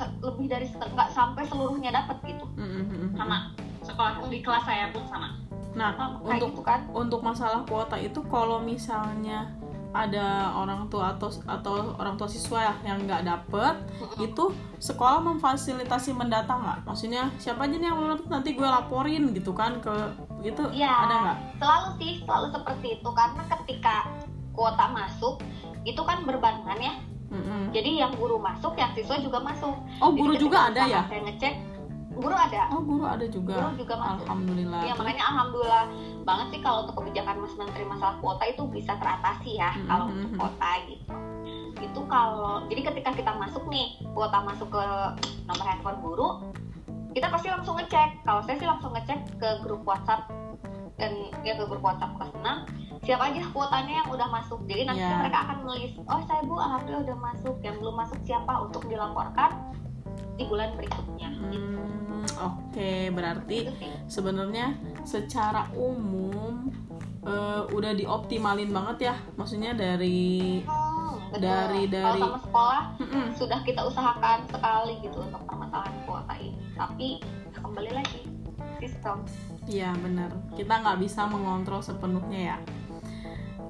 lebih 0.00 0.46
dari 0.48 0.66
setengah 0.66 0.94
nggak 0.94 1.10
sampai 1.12 1.42
seluruhnya 1.46 1.90
dapat 1.92 2.16
gitu. 2.24 2.44
Mhm, 2.56 2.62
mhm, 2.64 2.84
mhm. 2.88 3.08
sama 3.16 3.36
sekolah 3.82 4.12
di 4.30 4.38
kelas 4.40 4.64
saya 4.64 4.86
pun 4.94 5.04
sama. 5.10 5.28
Nah, 5.72 5.96
untuk 6.20 6.52
gitu 6.52 6.62
kan? 6.62 6.84
untuk 6.92 7.20
masalah 7.24 7.64
kuota 7.64 7.96
itu 7.96 8.20
kalau 8.28 8.60
misalnya 8.60 9.48
ada 9.92 10.56
orang 10.56 10.88
tua 10.88 11.12
atau 11.16 11.28
atau 11.44 11.92
orang 12.00 12.16
tua 12.16 12.24
siswa 12.24 12.64
ya 12.64 12.74
yang 12.92 13.04
nggak 13.04 13.28
dapet 13.28 13.76
itu 14.16 14.48
sekolah 14.80 15.20
memfasilitasi 15.20 16.16
mendata 16.16 16.56
nggak? 16.56 16.78
Maksudnya 16.88 17.28
siapa 17.36 17.68
aja 17.68 17.76
nih 17.76 17.88
yang 17.92 18.00
dapet 18.16 18.26
nanti 18.32 18.56
gue 18.56 18.64
laporin 18.64 19.36
gitu 19.36 19.52
kan 19.52 19.80
ke 19.84 19.92
gitu? 20.40 20.72
Iya. 20.72 20.92
ada 21.08 21.16
nggak? 21.20 21.36
selalu 21.60 21.88
sih 22.00 22.12
selalu 22.24 22.46
seperti 22.56 22.86
itu. 23.00 23.08
Karena 23.12 23.42
ketika 23.44 23.96
kuota 24.56 24.86
masuk 24.92 25.44
itu 25.84 26.02
kan 26.04 26.24
berbarengan 26.24 26.80
ya 26.80 26.94
Mm-mm. 27.32 27.72
jadi 27.72 27.90
yang 28.04 28.12
guru 28.12 28.36
masuk 28.36 28.76
yang 28.76 28.92
siswa 28.92 29.16
juga 29.16 29.40
masuk. 29.40 29.72
Oh 29.98 30.12
guru 30.12 30.36
juga 30.36 30.68
ada 30.68 30.84
ya? 30.84 31.00
saya 31.08 31.24
ngecek 31.24 31.54
guru 32.12 32.36
ada. 32.36 32.68
Oh 32.68 32.84
guru 32.84 33.08
ada 33.08 33.24
juga. 33.24 33.56
Guru 33.56 33.70
juga 33.80 33.94
masuk. 33.96 34.28
Alhamdulillah. 34.28 34.80
Ya 34.84 34.92
makanya 34.92 35.24
alhamdulillah 35.26 35.84
banget 36.22 36.46
sih 36.52 36.60
kalau 36.60 36.78
untuk 36.84 37.00
kebijakan 37.00 37.40
mas 37.40 37.54
menteri 37.56 37.84
masalah 37.88 38.20
kuota 38.20 38.44
itu 38.44 38.62
bisa 38.68 38.92
teratasi 39.00 39.56
ya 39.56 39.72
Mhm, 39.72 39.88
kalau 39.88 40.04
untuk 40.06 40.30
kuota 40.36 40.70
gitu. 40.86 41.04
Itu 41.82 42.00
kalau 42.06 42.68
jadi 42.68 42.80
ketika 42.92 43.10
kita 43.16 43.32
masuk 43.34 43.64
nih 43.66 43.96
kuota 44.12 44.38
masuk 44.44 44.68
ke 44.68 44.84
nomor 45.48 45.64
handphone 45.64 45.98
guru 46.04 46.28
kita 47.12 47.26
pasti 47.28 47.48
langsung 47.48 47.76
ngecek 47.76 48.08
kalau 48.22 48.40
saya 48.40 48.56
sih 48.56 48.66
langsung 48.66 48.92
ngecek 48.92 49.20
ke 49.36 49.48
grup 49.60 49.82
WhatsApp 49.82 50.28
dan 50.94 51.12
ya 51.40 51.54
ke 51.54 51.64
grup 51.64 51.82
WhatsApp 51.82 52.12
kelas 52.14 52.32
6 52.34 53.02
siapa 53.02 53.22
aja 53.26 53.42
kuotanya 53.48 53.94
yang 53.98 54.08
udah 54.08 54.28
masuk 54.30 54.58
jadi 54.64 54.82
nanti 54.84 55.02
Ya. 55.02 55.18
mereka 55.18 55.38
akan 55.42 55.58
melis 55.62 55.92
oh 55.98 56.20
saya 56.22 56.40
bu 56.42 56.54
alhamdulillah 56.54 57.02
udah 57.04 57.18
masuk 57.20 57.56
yang 57.60 57.76
belum 57.76 57.94
masuk 57.96 58.18
siapa 58.22 58.52
untuk 58.60 58.82
dilaporkan 58.86 59.50
di 60.32 60.44
bulan 60.44 60.72
berikutnya 60.72 61.28
gitu 61.48 61.80
Hmm, 62.22 62.28
Oke, 62.38 63.10
berarti 63.10 63.66
Itu 63.66 63.74
sih. 63.76 63.90
sebenarnya 64.06 64.78
secara 65.02 65.66
umum 65.74 66.70
eh, 67.20 67.62
udah 67.68 67.92
dioptimalin 67.92 68.70
banget 68.70 69.10
ya. 69.10 69.14
Maksudnya 69.34 69.74
dari 69.74 70.62
Hmm, 70.62 71.18
betul. 71.28 71.42
Dari- 71.42 71.88
dari- 71.88 72.14
kalau 72.14 72.30
sama 72.30 72.38
sekolah 72.40 72.82
Mm-mm. 72.96 73.26
sudah 73.34 73.58
kita 73.60 73.82
usahakan 73.82 74.38
sekali 74.46 74.94
gitu 75.00 75.18
untuk 75.18 75.42
permasalahan 75.42 75.94
kuota 76.04 76.34
ini 76.36 76.61
tapi 76.76 77.20
ya 77.22 77.58
kembali 77.60 77.90
lagi 77.92 78.20
sistem 78.80 79.22
Iya 79.70 79.94
benar. 79.94 80.30
Kita 80.58 80.82
nggak 80.82 80.98
bisa 80.98 81.22
mengontrol 81.30 81.78
sepenuhnya 81.78 82.40
ya. 82.54 82.56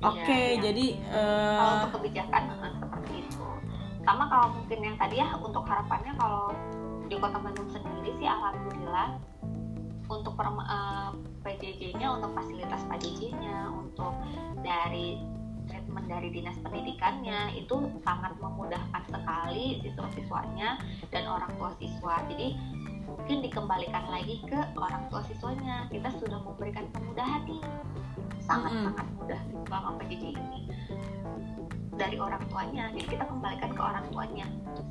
Oke, 0.03 0.57
iya. 0.57 0.59
jadi 0.59 0.87
eh, 0.99 1.59
kalau 1.61 1.73
untuk 1.79 1.93
kebijakan 2.01 2.43
eh, 2.59 2.75
seperti 2.81 3.13
itu 3.23 3.47
sama 4.03 4.27
kalau 4.27 4.47
mungkin 4.59 4.79
yang 4.83 4.97
tadi 4.99 5.23
ya 5.23 5.31
untuk 5.39 5.63
harapannya 5.63 6.11
kalau 6.19 6.51
di 7.07 7.15
kota 7.23 7.39
Bandung 7.39 7.71
sendiri 7.71 8.11
sih 8.19 8.27
alhamdulillah 8.27 9.15
untuk 10.11 10.35
perma- 10.35 10.67
eh, 10.67 11.11
PJJ-nya 11.47 12.19
untuk 12.19 12.35
fasilitas 12.35 12.83
PJJ-nya 12.91 13.71
untuk 13.71 14.11
dari 14.67 15.23
treatment 15.71 16.07
dari 16.11 16.29
dinas 16.35 16.59
pendidikannya 16.59 17.55
itu 17.55 17.87
sangat 18.03 18.35
memudahkan 18.43 19.03
sekali 19.07 19.79
siswa-siswanya 19.87 20.83
dan 21.15 21.31
orang 21.31 21.55
tua 21.55 21.71
siswa 21.79 22.19
jadi 22.27 22.59
mungkin 23.13 23.39
dikembalikan 23.45 24.05
lagi 24.09 24.41
ke 24.49 24.59
orang 24.77 25.05
tua 25.13 25.21
siswanya. 25.29 25.87
Kita 25.93 26.09
sudah 26.17 26.39
memberikan 26.41 26.89
kemudahan 26.97 27.45
nih. 27.45 27.63
Sangat-sangat 28.43 29.07
mudah 29.21 29.41
selama 29.69 29.91
PJJ 30.03 30.25
ini 30.35 30.61
dari 31.93 32.17
orang 32.17 32.43
tuanya 32.49 32.89
jadi 32.97 33.07
kita 33.15 33.25
kembalikan 33.29 33.71
ke 33.77 33.83
orang 33.83 34.05
tuanya. 34.09 34.47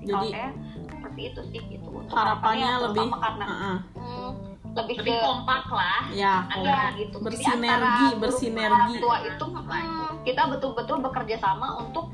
Kalau 0.05 0.23
Jadi- 0.23 0.31
saya 0.31 0.49
seperti 0.87 1.21
itu 1.33 1.41
sih 1.49 1.61
gitu. 1.67 1.87
Untuk 1.89 2.13
harapannya 2.13 2.71
lebih 2.87 3.07
karena 3.09 3.45
uh-uh. 3.45 3.77
hmm, 3.97 4.31
lebih, 4.77 4.95
lebih 5.01 5.13
ke 5.17 5.25
kompak 5.25 5.65
lah. 5.73 6.01
Ya 6.13 6.45
ya 6.45 6.53
kompak. 6.53 6.91
gitu. 7.01 7.15
Bersinergi, 7.19 8.07
bersinergi. 8.21 8.71
orang 8.71 8.93
tua 9.01 9.17
itu 9.25 9.45
Nah, 9.51 9.63
hmm, 9.87 10.27
kita 10.27 10.43
betul-betul 10.51 10.97
bekerja 10.99 11.35
sama 11.41 11.67
untuk 11.81 12.13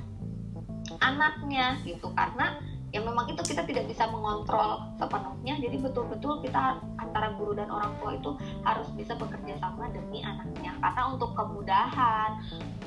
anaknya 1.03 1.78
gitu. 1.84 2.08
Karena 2.16 2.58
ya 2.96 3.04
memang 3.04 3.28
itu 3.28 3.42
kita 3.44 3.68
tidak 3.68 3.84
bisa 3.92 4.08
mengontrol 4.08 4.80
sepenuhnya 4.96 5.60
jadi 5.60 5.76
betul-betul 5.84 6.40
kita 6.40 6.80
antara 6.96 7.36
guru 7.36 7.52
dan 7.52 7.68
orang 7.68 7.92
tua 8.00 8.16
itu 8.16 8.32
harus 8.64 8.88
bisa 8.96 9.12
bekerja 9.20 9.60
sama 9.60 9.92
demi 9.92 10.24
anaknya 10.24 10.72
karena 10.80 11.02
untuk 11.12 11.36
kemudahan 11.36 12.32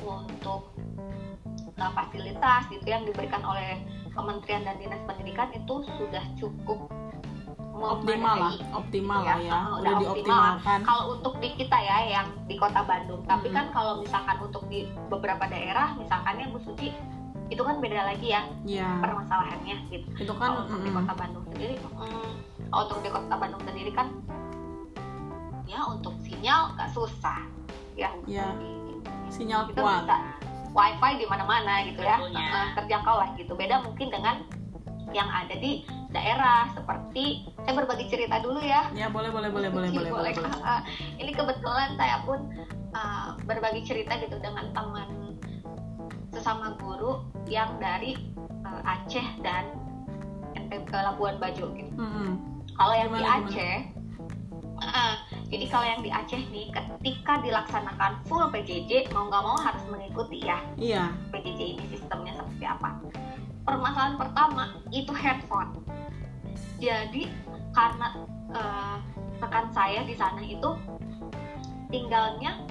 untuk 0.01 0.73
uh, 1.77 1.93
fasilitas 1.93 2.65
gitu 2.73 2.87
yang 2.89 3.05
diberikan 3.05 3.45
oleh 3.45 3.77
Kementerian 4.11 4.67
dan 4.67 4.75
Dinas 4.81 4.99
Pendidikan 5.07 5.49
itu 5.55 5.87
sudah 5.97 6.25
cukup 6.35 6.91
optimal 7.81 8.37
lah, 8.37 8.55
optimal 8.77 9.21
Iya, 9.25 9.33
lah 9.33 9.39
ya. 9.41 9.49
Udah 9.49 9.63
udah 9.81 9.93
dioptimalkan. 10.05 10.79
kalau 10.85 11.05
untuk 11.17 11.35
di 11.41 11.49
kita 11.57 11.79
ya 11.81 11.99
yang 12.13 12.27
di 12.45 12.61
kota 12.61 12.85
Bandung 12.85 13.25
tapi 13.25 13.49
Mm-mm. 13.49 13.57
kan 13.57 13.67
kalau 13.73 14.05
misalkan 14.05 14.37
untuk 14.41 14.65
di 14.69 14.85
beberapa 15.09 15.49
daerah 15.49 15.97
misalkan 15.97 16.37
ya 16.37 16.47
Bu 16.53 16.61
Suci 16.61 16.93
itu 17.51 17.61
kan 17.61 17.77
beda 17.79 18.07
lagi 18.07 18.31
ya 18.31 18.43
Ya, 18.63 18.89
permasalahannya 18.99 19.77
gitu 19.91 20.07
itu 20.17 20.33
kan 20.33 20.49
kalau 20.49 20.61
untuk 20.65 20.81
di 20.81 20.89
mm-mm. 20.89 20.99
kota 21.03 21.13
Bandung 21.17 21.45
sendiri 21.47 21.75
mm, 21.77 22.33
untuk 22.71 22.99
di 23.01 23.11
kota 23.11 23.35
Bandung 23.35 23.63
sendiri 23.63 23.91
kan 23.91 24.07
ya 25.67 25.81
untuk 25.85 26.15
sinyal 26.21 26.75
gak 26.75 26.91
susah 26.91 27.41
ya 27.95 28.11
Ya. 28.25 28.55
sinyal 29.29 29.67
kita 29.67 29.81
kuat. 29.81 30.03
bisa 30.03 30.17
wifi 30.71 31.11
di 31.17 31.27
mana-mana 31.27 31.83
gitu 31.85 32.01
ya 32.01 32.17
Tentunya. 32.17 32.47
Eh, 32.47 32.67
terjangkau 32.77 33.17
lah 33.19 33.29
gitu 33.35 33.53
beda 33.53 33.83
mungkin 33.83 34.09
dengan 34.09 34.37
yang 35.11 35.27
ada 35.27 35.55
di 35.55 35.83
daerah 36.09 36.71
seperti 36.71 37.43
saya 37.61 37.75
berbagi 37.77 38.07
cerita 38.07 38.39
dulu 38.39 38.59
ya 38.59 38.87
Ya 38.91 39.07
boleh 39.07 39.31
boleh 39.31 39.51
boleh 39.51 39.67
boleh 39.69 39.91
boleh 39.91 40.11
boleh. 40.11 40.33
boleh. 40.35 40.83
Ini 41.23 41.31
kebetulan 41.35 41.95
saya 41.95 42.23
pun 42.23 42.39
ah, 42.93 43.35
berbagi 43.43 43.83
cerita 43.85 44.19
gitu 44.19 44.39
dengan 44.39 44.71
teman 44.71 45.07
sesama 46.41 46.72
guru 46.80 47.20
yang 47.53 47.76
dari 47.76 48.16
ah, 48.64 48.97
Aceh 48.97 49.45
dan 49.45 49.68
NTB 50.57 50.88
Labuan 50.88 51.36
Bajo 51.36 51.68
gitu. 51.76 51.93
Mm-mm. 52.01 52.41
Kalau 52.72 52.97
yang 52.97 53.12
di? 53.12 53.20
Aceh, 53.20 53.76
ah, 54.80 55.20
jadi 55.53 55.68
kalau 55.68 55.84
yang 55.84 56.01
di 56.01 56.09
Aceh 56.09 56.41
nih, 56.49 56.72
ketika 56.72 57.45
dilaksanakan 57.45 58.24
full 58.24 58.49
PJJ 58.49 59.12
mau 59.12 59.28
nggak 59.28 59.45
mau 59.45 59.61
harus 59.61 59.84
mengikuti 59.93 60.41
ya 60.41 60.64
Iya. 60.80 61.12
PJJ 61.28 61.61
ini 61.76 61.84
sistemnya 61.93 62.32
seperti 62.41 62.64
apa. 62.64 62.97
Permasalahan 63.68 64.16
pertama 64.16 64.64
itu 64.88 65.12
headphone. 65.12 65.76
Jadi 66.80 67.28
karena 67.76 68.16
eh, 68.57 68.97
rekan 69.45 69.68
saya 69.76 70.01
di 70.09 70.16
sana 70.16 70.41
itu 70.41 70.72
tinggalnya 71.93 72.64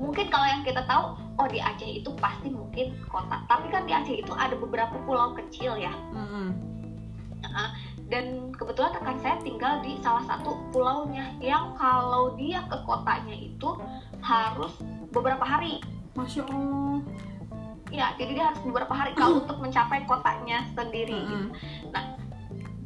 mungkin 0.00 0.30
kalau 0.30 0.46
yang 0.46 0.62
kita 0.64 0.80
tahu 0.88 1.27
oh 1.38 1.46
di 1.46 1.62
Aceh 1.62 1.86
itu 2.02 2.10
pasti 2.18 2.50
mungkin 2.50 2.98
kota. 3.06 3.42
Tapi 3.46 3.70
kan 3.70 3.86
di 3.86 3.92
Aceh 3.94 4.16
itu 4.18 4.32
ada 4.34 4.54
beberapa 4.54 4.98
pulau 5.06 5.34
kecil 5.34 5.78
ya. 5.78 5.94
Mm-mm. 6.10 6.50
Dan 8.08 8.50
kebetulan 8.56 8.96
rekan 8.98 9.18
saya 9.20 9.36
tinggal 9.44 9.84
di 9.84 10.00
salah 10.00 10.24
satu 10.24 10.56
pulaunya 10.72 11.28
yang 11.38 11.76
kalau 11.76 12.32
dia 12.34 12.64
ke 12.66 12.76
kotanya 12.82 13.36
itu 13.36 13.76
harus 14.24 14.72
beberapa 15.12 15.44
hari 15.44 15.78
Masya 16.16 16.42
Allah. 16.48 16.98
Ya, 17.88 18.12
jadi 18.18 18.36
dia 18.36 18.44
harus 18.52 18.60
beberapa 18.64 18.92
hari 18.92 19.12
kalau 19.14 19.38
untuk 19.44 19.60
mencapai 19.60 20.02
kotanya 20.04 20.66
sendiri. 20.74 21.14
gitu. 21.14 21.46
Mm-mm. 21.94 22.16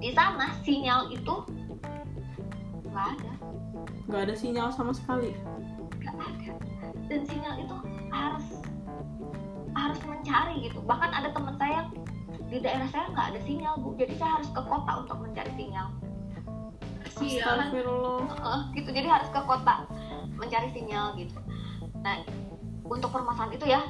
Di 0.02 0.10
sana 0.10 0.50
sinyal 0.66 1.14
itu 1.14 1.34
nggak 2.90 3.06
ada, 3.16 3.32
Gak 4.10 4.22
ada 4.28 4.34
sinyal 4.36 4.68
sama 4.68 4.92
sekali. 4.92 5.32
nggak 6.02 6.12
ada. 6.18 6.52
Dan 7.06 7.20
sinyal 7.24 7.54
itu 7.62 7.76
harus 8.12 8.46
harus 9.72 10.00
mencari 10.04 10.54
gitu. 10.68 10.78
Bahkan 10.84 11.10
ada 11.10 11.28
teman 11.32 11.56
saya 11.56 11.88
di 12.52 12.60
daerah 12.60 12.88
saya 12.92 13.08
nggak 13.12 13.26
ada 13.32 13.40
sinyal 13.48 13.74
bu, 13.80 13.96
jadi 13.96 14.14
saya 14.20 14.30
harus 14.40 14.48
ke 14.52 14.60
kota 14.60 14.92
untuk 15.00 15.16
mencari 15.24 15.52
sinyal. 15.56 15.88
Astagfirullah. 17.12 18.60
Gitu. 18.76 18.88
Jadi 18.92 19.08
harus 19.08 19.28
ke 19.32 19.40
kota 19.44 19.74
mencari 20.36 20.68
sinyal 20.76 21.16
gitu. 21.16 21.38
Nah 22.04 22.20
untuk 22.84 23.08
permasalahan 23.08 23.56
itu 23.56 23.66
ya 23.68 23.80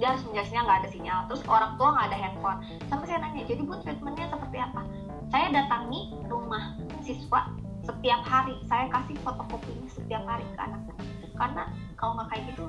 dia 0.00 0.16
harus 0.16 0.24
mencari 0.24 0.46
sinyal 0.48 0.64
nggak 0.64 0.80
ada 0.84 0.90
sinyal. 0.90 1.18
Terus 1.28 1.42
orang 1.44 1.72
tua 1.76 1.88
nggak 1.92 2.06
ada 2.08 2.18
handphone. 2.18 2.58
Sampai 2.88 3.06
saya 3.12 3.18
nanya 3.20 3.44
jadi 3.44 3.60
bu 3.60 3.76
treatmentnya 3.84 4.26
seperti 4.32 4.58
apa? 4.58 4.82
Saya 5.28 5.46
datangi 5.52 6.00
rumah 6.26 6.80
siswa 7.04 7.52
setiap 7.84 8.20
hari. 8.24 8.56
Saya 8.68 8.88
kasih 8.88 9.16
fotokopinya 9.20 9.88
setiap 9.92 10.22
hari 10.24 10.44
ke 10.56 10.60
anak 10.60 10.80
karena 11.40 11.62
kalau 11.96 12.12
nggak 12.20 12.28
kayak 12.36 12.42
gitu 12.52 12.64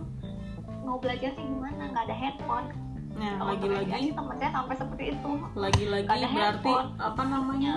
mau 0.81 0.97
belajar 0.97 1.31
sih 1.37 1.45
gimana 1.45 1.91
nggak 1.93 2.03
ada 2.09 2.15
handphone 2.15 2.69
Nah, 3.11 3.53
lagi-lagi 3.53 4.15
teman 4.15 4.35
saya 4.39 4.51
sampai 4.55 4.75
seperti 4.79 5.03
itu 5.13 5.31
lagi-lagi 5.53 6.25
berarti 6.31 6.73
apa 6.95 7.23
namanya? 7.27 7.73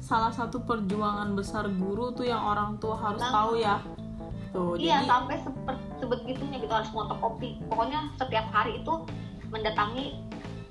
Salah 0.00 0.32
satu 0.32 0.64
perjuangan 0.64 1.36
besar 1.36 1.68
guru 1.68 2.10
tuh 2.10 2.26
yang 2.26 2.40
orang 2.40 2.80
tua 2.80 2.96
harus 2.96 3.22
tahu 3.22 3.60
ya. 3.60 3.78
Tuh, 4.50 4.74
Iya 4.74 5.04
jadi 5.04 5.06
sampai 5.06 5.36
seper- 5.46 5.84
sebegitunya 6.02 6.58
gitu 6.58 6.72
harus 6.74 6.90
fotokopi. 6.90 7.62
Pokoknya 7.70 8.10
setiap 8.18 8.50
hari 8.50 8.82
itu 8.82 9.06
mendatangi 9.52 10.18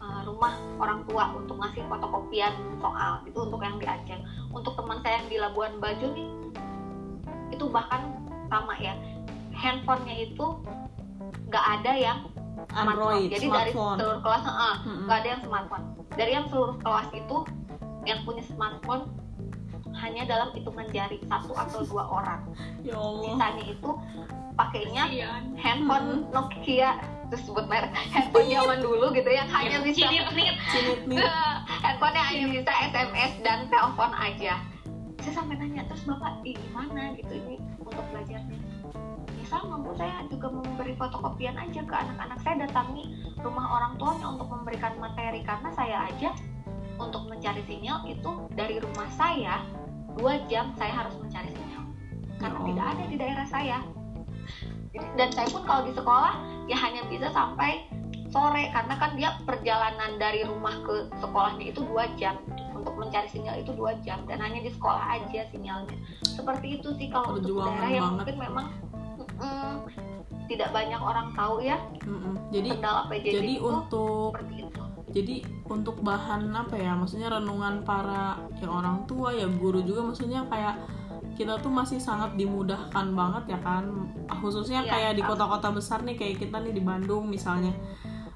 uh, 0.03 0.21
rumah 0.27 0.57
orang 0.83 1.07
tua 1.07 1.31
untuk 1.31 1.55
ngasih 1.55 1.87
fotokopian 1.87 2.51
soal 2.83 3.23
itu 3.23 3.39
untuk 3.39 3.61
yang 3.63 3.79
di 3.79 3.87
Aceh. 3.87 4.19
Untuk 4.51 4.75
teman 4.75 4.99
saya 4.99 5.23
yang 5.23 5.27
di 5.31 5.37
Labuan 5.39 5.79
Bajo 5.79 6.11
nih 6.11 6.27
itu 7.55 7.65
bahkan 7.71 8.03
sama 8.51 8.75
ya 8.83 8.99
handphonenya 9.55 10.27
itu 10.31 10.45
nggak 11.49 11.65
ada 11.81 11.91
yang 11.97 12.19
Android, 12.69 13.33
Jadi 13.33 13.49
dari 13.49 13.71
smartphone. 13.73 13.97
seluruh 13.97 14.21
kelas 14.21 14.43
ah, 14.45 14.75
Mm-mm. 14.85 15.05
nggak 15.09 15.17
ada 15.17 15.29
yang 15.29 15.41
smartphone. 15.41 15.85
Dari 16.13 16.31
yang 16.37 16.45
seluruh 16.53 16.75
kelas 16.79 17.09
itu 17.17 17.37
yang 18.05 18.19
punya 18.23 18.43
smartphone 18.45 19.03
hanya 19.97 20.23
dalam 20.29 20.53
hitungan 20.53 20.85
jari 20.93 21.17
satu 21.25 21.51
atau 21.57 21.79
dua 21.87 22.03
orang. 22.07 22.41
Ya 22.87 22.95
Allah. 22.95 23.25
Sisanya 23.33 23.65
itu 23.65 23.89
pakainya 24.53 25.03
handphone 25.57 26.29
Nokia 26.29 26.99
terus 27.29 27.45
sebut 27.45 27.65
merek 27.69 27.93
handphone 27.93 28.49
zaman 28.49 28.79
dulu 28.81 29.05
gitu 29.13 29.29
yang 29.29 29.47
hanya 29.49 29.81
bisa. 29.85 30.09
Cinit 30.09 31.05
nih. 31.07 31.21
handphone 31.79 32.15
yang 32.17 32.27
hanya 32.27 32.45
bisa 32.53 32.71
SMS 32.91 33.31
dan 33.41 33.65
telepon 33.71 34.11
aja 34.17 34.57
saya 35.19 35.33
sampai 35.35 35.55
nanya 35.59 35.83
terus 35.85 36.03
bapak 36.07 36.41
di 36.41 36.55
gimana 36.55 37.11
gitu 37.13 37.33
ini 37.35 37.55
untuk 37.83 38.01
belajarnya 38.09 38.57
sama 39.49 39.81
bu 39.81 39.97
saya 39.97 40.21
juga 40.29 40.53
memberi 40.53 40.93
fotokopian 40.93 41.57
aja 41.57 41.81
ke 41.81 41.95
anak-anak 41.97 42.37
saya 42.45 42.69
datangi 42.69 43.09
rumah 43.41 43.65
orang 43.65 43.93
tuanya 43.97 44.37
untuk 44.37 44.47
memberikan 44.53 44.93
materi. 45.01 45.41
Karena 45.41 45.73
saya 45.73 46.05
aja 46.05 46.29
untuk 47.01 47.25
mencari 47.25 47.65
sinyal 47.65 48.05
itu 48.05 48.31
dari 48.53 48.77
rumah 48.77 49.09
saya 49.17 49.65
dua 50.13 50.37
jam 50.45 50.69
saya 50.77 50.93
harus 51.03 51.17
mencari 51.17 51.49
sinyal. 51.49 51.83
Karena 52.39 52.59
Ya 52.61 52.65
tidak 52.69 52.85
ada 52.85 53.03
di 53.09 53.15
daerah 53.17 53.47
saya. 53.49 53.77
Dan 55.17 55.29
saya 55.33 55.47
pun 55.49 55.65
kalau 55.65 55.85
di 55.89 55.93
sekolah 55.97 56.33
ya 56.69 56.77
hanya 56.77 57.01
bisa 57.09 57.33
sampai 57.33 57.89
sore. 58.29 58.69
Karena 58.69 58.93
kan 59.01 59.17
dia 59.17 59.33
perjalanan 59.49 60.21
dari 60.21 60.45
rumah 60.45 60.77
ke 60.85 61.09
sekolahnya 61.17 61.73
itu 61.73 61.81
dua 61.89 62.05
jam. 62.21 62.37
Untuk 62.77 62.95
mencari 62.95 63.27
sinyal 63.27 63.65
itu 63.65 63.73
dua 63.73 63.97
jam. 64.05 64.21
Dan 64.29 64.39
hanya 64.39 64.61
di 64.61 64.71
sekolah 64.71 65.19
aja 65.19 65.41
sinyalnya. 65.49 65.97
Seperti 66.23 66.79
itu 66.79 66.93
sih 66.95 67.09
kalau 67.11 67.35
untuk 67.35 67.59
Perjuangan 67.59 67.75
daerah 67.75 67.91
yang 67.91 68.15
mungkin 68.15 68.37
memang 68.39 68.67
mm, 69.39 69.75
tidak 70.51 70.69
banyak 70.75 71.01
orang 71.01 71.27
tahu 71.33 71.63
ya. 71.63 71.77
Mm-mm. 72.05 72.35
jadi 72.51 72.69
kendala 72.77 73.01
PJJ 73.07 73.33
jadi 73.33 73.53
itu 73.55 73.65
untuk 73.65 74.29
seperti 74.35 74.55
itu. 74.65 74.81
jadi 75.09 75.35
untuk 75.69 75.95
bahan 76.01 76.41
apa 76.53 76.75
ya 76.77 76.93
maksudnya 76.97 77.29
renungan 77.33 77.81
para 77.85 78.37
ya 78.61 78.67
orang 78.69 79.05
tua 79.09 79.33
ya 79.33 79.45
guru 79.49 79.81
juga 79.81 80.05
maksudnya 80.13 80.45
kayak 80.49 80.75
kita 81.39 81.55
tuh 81.63 81.71
masih 81.71 82.03
sangat 82.03 82.35
dimudahkan 82.35 83.15
banget 83.15 83.55
ya 83.55 83.59
kan. 83.63 84.11
Khususnya 84.43 84.83
Iya, 84.83 84.91
kayak 84.91 85.11
di 85.15 85.23
kota-kota 85.23 85.71
besar 85.71 86.03
nih 86.03 86.19
kayak 86.19 86.35
kita 86.43 86.59
nih 86.59 86.75
di 86.75 86.83
Bandung 86.83 87.31
misalnya. 87.31 87.71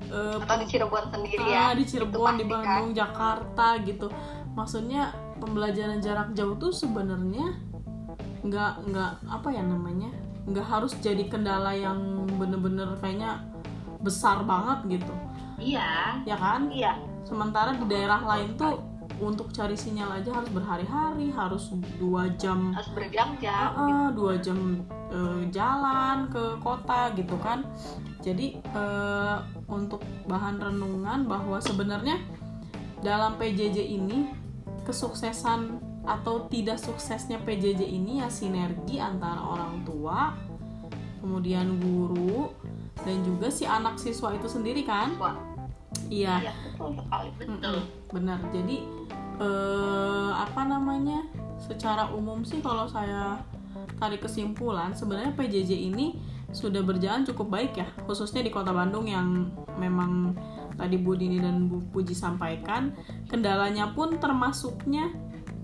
Eh, 0.08 0.40
atau 0.40 0.56
di 0.56 0.66
Cirebon 0.72 1.12
sendiri 1.12 1.44
ya. 1.44 1.68
Ah, 1.68 1.72
di 1.76 1.84
Cirebon 1.84 2.40
di 2.40 2.48
pasti 2.48 2.56
kan. 2.56 2.64
Bandung 2.64 2.90
Jakarta 2.96 3.68
gitu. 3.84 4.08
Maksudnya 4.56 5.12
pembelajaran 5.44 6.00
jarak 6.00 6.32
jauh 6.32 6.56
tuh 6.56 6.72
sebenarnya 6.72 7.60
nggak 8.44 8.74
nggak 8.88 9.12
apa 9.28 9.48
ya 9.52 9.64
namanya 9.68 10.12
nggak 10.44 10.68
harus 10.68 10.94
jadi 11.00 11.24
kendala 11.32 11.72
yang 11.72 12.28
bener-bener 12.36 13.00
kayaknya 13.00 13.44
besar 14.04 14.44
banget 14.44 15.00
gitu. 15.00 15.14
Iya. 15.60 16.20
Ya 16.28 16.36
kan? 16.36 16.68
Iya. 16.68 17.00
Sementara 17.24 17.72
di 17.72 17.86
daerah 17.88 18.20
lain 18.20 18.60
tuh 18.60 18.84
untuk 19.24 19.56
cari 19.56 19.78
sinyal 19.78 20.20
aja 20.20 20.36
harus 20.36 20.52
berhari-hari 20.52 21.32
harus 21.32 21.72
dua 21.96 22.28
jam. 22.36 22.76
Harus 22.76 22.92
berjam-jam 22.92 23.72
Ah, 23.72 23.80
ah, 23.80 24.08
dua 24.12 24.36
jam 24.42 24.84
eh, 25.14 25.42
jalan 25.54 26.28
ke 26.28 26.60
kota 26.60 27.16
gitu 27.16 27.40
kan. 27.40 27.64
Jadi 28.20 28.60
eh, 28.60 29.38
untuk 29.72 30.04
bahan 30.28 30.60
renungan 30.60 31.24
bahwa 31.28 31.64
sebenarnya 31.64 32.20
dalam 33.00 33.36
PJJ 33.40 33.80
ini 33.84 34.32
kesuksesan 34.84 35.93
atau 36.04 36.52
tidak 36.52 36.80
suksesnya 36.80 37.40
PJJ 37.44 37.88
ini 37.88 38.20
ya 38.20 38.28
sinergi 38.28 39.00
antara 39.00 39.40
orang 39.40 39.88
tua 39.88 40.36
kemudian 41.24 41.80
guru 41.80 42.52
dan 43.08 43.24
juga 43.24 43.48
si 43.48 43.64
anak 43.64 43.96
siswa 43.96 44.36
itu 44.36 44.48
sendiri 44.52 44.84
kan? 44.84 45.16
Wah, 45.16 45.40
iya. 46.12 46.44
Iya 46.44 46.54
betul 46.68 47.00
sekali 47.00 47.30
betul. 47.40 47.78
benar. 48.12 48.40
Jadi 48.52 48.78
eh, 49.40 50.32
apa 50.36 50.62
namanya 50.68 51.24
secara 51.58 52.12
umum 52.12 52.44
sih 52.44 52.60
kalau 52.60 52.84
saya 52.86 53.40
tarik 53.98 54.28
kesimpulan 54.28 54.92
sebenarnya 54.92 55.32
PJJ 55.34 55.72
ini 55.72 56.20
sudah 56.54 56.86
berjalan 56.86 57.26
cukup 57.26 57.50
baik 57.50 57.74
ya 57.80 57.88
khususnya 58.06 58.46
di 58.46 58.54
kota 58.54 58.70
Bandung 58.70 59.10
yang 59.10 59.50
memang 59.82 60.38
tadi 60.78 61.02
Bu 61.02 61.18
Dini 61.18 61.42
dan 61.42 61.66
Bu 61.66 61.82
Puji 61.90 62.14
sampaikan 62.14 62.94
kendalanya 63.26 63.90
pun 63.96 64.22
termasuknya 64.22 65.10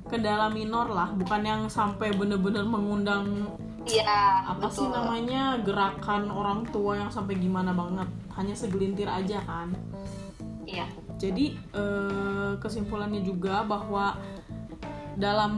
kendala 0.10 0.49
minor 0.49 0.89
lah 0.89 1.14
bukan 1.14 1.41
yang 1.45 1.62
sampai 1.70 2.12
bener-bener 2.18 2.66
mengundang 2.66 3.45
iya 3.88 4.43
apa 4.43 4.68
sih 4.68 4.86
betul. 4.86 4.97
namanya 4.97 5.62
gerakan 5.64 6.30
orang 6.30 6.68
tua 6.70 6.99
yang 6.99 7.10
sampai 7.10 7.39
gimana 7.39 7.72
banget. 7.72 8.10
Hanya 8.36 8.53
segelintir 8.53 9.07
aja 9.07 9.39
kan. 9.47 9.72
Iya. 10.68 10.86
Jadi 11.18 11.55
eh, 11.55 12.51
kesimpulannya 12.60 13.24
juga 13.24 13.64
bahwa 13.66 14.20
dalam 15.18 15.53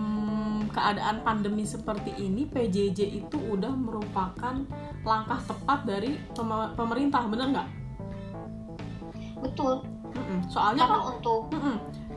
keadaan 0.71 1.21
pandemi 1.21 1.67
seperti 1.67 2.15
ini 2.17 2.47
PJJ 2.47 2.99
itu 3.25 3.37
udah 3.37 3.73
merupakan 3.75 4.55
langkah 5.03 5.39
tepat 5.43 5.83
dari 5.83 6.15
pem- 6.31 6.71
pemerintah, 6.77 7.27
bener 7.27 7.47
nggak? 7.51 7.69
betul. 9.41 9.81
Mm-mm. 10.13 10.39
Soalnya 10.47 10.85
karena 10.85 10.99
kan 11.01 11.09
untuk 11.17 11.41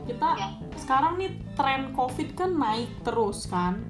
kita 0.05 0.29
Ya. 0.33 0.47
sekarang 0.77 1.17
nih 1.17 1.31
tren 1.53 1.91
COVID 1.91 2.29
kan 2.33 2.51
naik 2.53 2.89
terus 3.01 3.45
kan, 3.45 3.81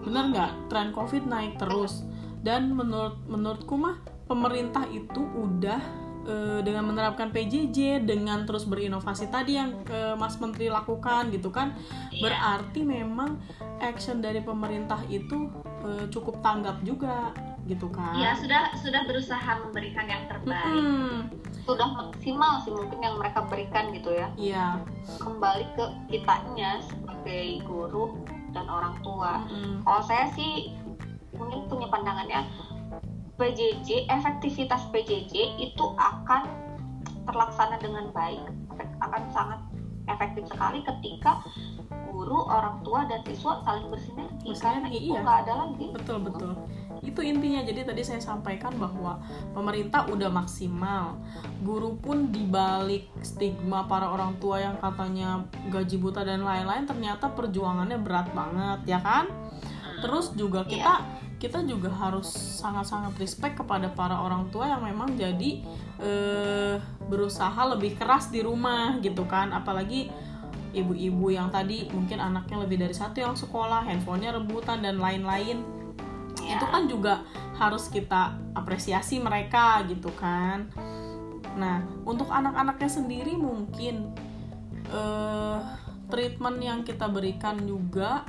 bener 0.00 0.24
nggak? 0.30 0.52
Tren 0.66 0.90
COVID 0.90 1.26
naik 1.26 1.58
terus 1.58 2.06
dan 2.40 2.70
menurut 2.70 3.18
menurutku 3.26 3.74
mah 3.74 3.98
pemerintah 4.24 4.86
itu 4.86 5.18
udah 5.18 5.80
eh, 6.24 6.60
dengan 6.62 6.86
menerapkan 6.86 7.30
PJJ 7.30 8.02
dengan 8.02 8.42
terus 8.42 8.62
berinovasi 8.64 9.26
tadi 9.26 9.54
yang 9.54 9.82
eh, 9.86 10.14
Mas 10.14 10.38
Menteri 10.38 10.66
lakukan 10.66 11.30
gitu 11.30 11.50
kan 11.50 11.74
Iya. 12.10 12.22
berarti 12.22 12.80
memang 12.82 13.38
action 13.78 14.18
dari 14.18 14.38
pemerintah 14.40 15.02
itu 15.06 15.50
eh, 15.82 16.06
cukup 16.08 16.38
tanggap 16.40 16.82
juga 16.82 17.30
gitu 17.66 17.90
kan. 17.90 18.14
Iya 18.14 18.38
sudah 18.38 18.62
sudah 18.80 19.02
berusaha 19.04 19.50
memberikan 19.66 20.06
yang 20.06 20.24
terbaik. 20.30 20.82
Mm-mm. 20.82 21.30
sudah 21.66 21.90
maksimal 21.98 22.62
sih 22.62 22.70
mungkin 22.70 23.02
yang 23.02 23.18
mereka 23.18 23.42
berikan 23.50 23.90
gitu 23.90 24.14
ya. 24.14 24.30
Iya. 24.38 24.66
Kembali 25.18 25.66
ke 25.74 25.84
kitanya 26.14 26.78
sebagai 26.86 27.66
guru 27.66 28.22
dan 28.54 28.70
orang 28.70 28.94
tua. 29.02 29.42
Mm-mm. 29.50 29.82
kalau 29.82 30.02
saya 30.06 30.30
sih 30.38 30.70
mungkin 31.34 31.66
punya 31.68 31.90
pandangannya 31.90 32.46
PJJ 33.36 34.08
efektivitas 34.08 34.80
PJJ 34.94 35.60
itu 35.60 35.84
akan 35.98 36.48
terlaksana 37.26 37.76
dengan 37.82 38.08
baik. 38.14 38.40
Akan 39.02 39.22
sangat 39.34 39.60
efektif 40.06 40.46
sekali 40.48 40.80
ketika 40.86 41.42
guru 42.16 42.48
orang 42.48 42.80
tua 42.80 43.04
dan 43.04 43.20
siswa 43.28 43.60
saling 43.60 43.92
bersinergi. 43.92 44.48
Karena 44.56 44.88
Bersinergi, 44.88 44.98
itu 45.04 45.12
iya. 45.12 45.20
nggak 45.20 45.38
ada 45.44 45.52
lagi 45.60 45.86
betul 45.92 46.18
betul. 46.24 46.52
Itu 47.04 47.20
intinya. 47.20 47.60
Jadi 47.60 47.80
tadi 47.84 48.02
saya 48.02 48.20
sampaikan 48.24 48.72
bahwa 48.80 49.20
pemerintah 49.52 50.08
udah 50.08 50.32
maksimal. 50.32 51.20
Guru 51.60 52.00
pun 52.00 52.32
dibalik 52.32 53.12
stigma 53.20 53.84
para 53.84 54.08
orang 54.08 54.40
tua 54.40 54.64
yang 54.64 54.80
katanya 54.80 55.44
gaji 55.68 55.96
buta 56.00 56.24
dan 56.24 56.40
lain-lain 56.40 56.88
ternyata 56.88 57.28
perjuangannya 57.36 58.00
berat 58.00 58.32
banget 58.32 58.96
ya 58.96 58.98
kan? 59.04 59.28
Terus 60.00 60.32
juga 60.32 60.64
kita 60.64 61.04
kita 61.36 61.60
juga 61.68 61.92
harus 61.92 62.32
sangat-sangat 62.64 63.12
respect 63.20 63.60
kepada 63.60 63.92
para 63.92 64.16
orang 64.24 64.48
tua 64.48 64.72
yang 64.72 64.80
memang 64.80 65.20
jadi 65.20 65.60
eh, 66.00 66.80
berusaha 67.12 67.76
lebih 67.76 68.00
keras 68.00 68.32
di 68.32 68.40
rumah 68.40 68.96
gitu 69.04 69.28
kan. 69.28 69.52
Apalagi 69.52 70.08
ibu-ibu 70.76 71.32
yang 71.32 71.48
tadi 71.48 71.88
mungkin 71.88 72.20
anaknya 72.20 72.60
lebih 72.60 72.76
dari 72.84 72.92
satu 72.92 73.24
yang 73.24 73.32
sekolah 73.32 73.88
handphonenya 73.88 74.36
rebutan 74.36 74.84
dan 74.84 75.00
lain-lain. 75.00 75.64
Ya. 76.46 76.62
itu 76.62 76.66
kan 76.68 76.86
juga 76.86 77.26
harus 77.58 77.90
kita 77.90 78.38
apresiasi 78.54 79.18
mereka 79.18 79.82
gitu 79.88 80.12
kan. 80.14 80.70
Nah 81.58 81.82
untuk 82.06 82.30
anak-anaknya 82.30 82.86
sendiri 82.86 83.34
mungkin 83.34 84.14
eh 84.86 85.58
treatment 86.06 86.58
yang 86.62 86.86
kita 86.86 87.10
berikan 87.10 87.58
juga 87.66 88.22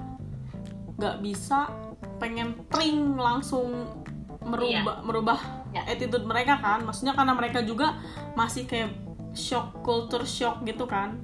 nggak 0.98 1.22
bisa 1.22 1.70
pengen 2.18 2.58
pring 2.74 3.14
langsung 3.20 3.86
merubah 4.42 5.06
merubah 5.06 5.40
Ya. 5.76 5.84
attitude 5.86 6.26
mereka 6.26 6.58
kan. 6.58 6.82
Maksudnya 6.88 7.14
karena 7.14 7.38
mereka 7.38 7.62
juga 7.62 8.02
masih 8.34 8.66
kayak 8.66 8.98
shock 9.38 9.86
culture 9.86 10.26
shock 10.26 10.66
gitu 10.66 10.90
kan 10.90 11.22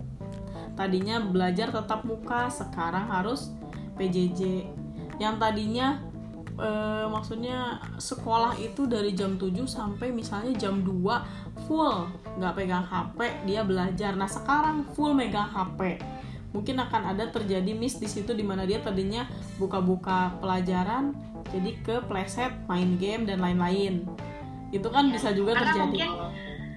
tadinya 0.73 1.21
belajar 1.21 1.69
tetap 1.69 2.01
muka 2.03 2.49
sekarang 2.49 3.07
harus 3.07 3.53
PJJ 3.93 4.65
yang 5.21 5.37
tadinya 5.37 6.01
eh, 6.53 7.05
maksudnya 7.05 7.77
sekolah 7.97 8.57
itu 8.57 8.85
dari 8.85 9.13
jam 9.13 9.37
7 9.37 9.53
sampai 9.65 10.09
misalnya 10.09 10.53
jam 10.57 10.81
2 10.81 11.65
full 11.65 12.09
nggak 12.37 12.53
pegang 12.57 12.85
HP 12.85 13.19
dia 13.45 13.61
belajar. 13.61 14.17
Nah 14.17 14.25
sekarang 14.25 14.85
full 14.93 15.13
megang 15.13 15.49
HP 15.49 16.01
mungkin 16.53 16.77
akan 16.77 17.17
ada 17.17 17.29
terjadi 17.29 17.73
miss 17.73 17.97
di 17.97 18.05
situ 18.05 18.33
di 18.33 18.45
mana 18.45 18.61
dia 18.65 18.77
tadinya 18.77 19.25
buka-buka 19.57 20.37
pelajaran 20.37 21.13
jadi 21.49 21.71
ke 21.81 21.95
playset 22.05 22.53
main 22.65 22.97
game 22.97 23.25
dan 23.25 23.41
lain-lain. 23.41 24.05
Itu 24.69 24.89
kan 24.89 25.09
Iya. 25.09 25.13
bisa 25.17 25.29
juga 25.33 25.53
Karena 25.53 25.69
terjadi. 25.69 25.85
mungkin 25.85 26.09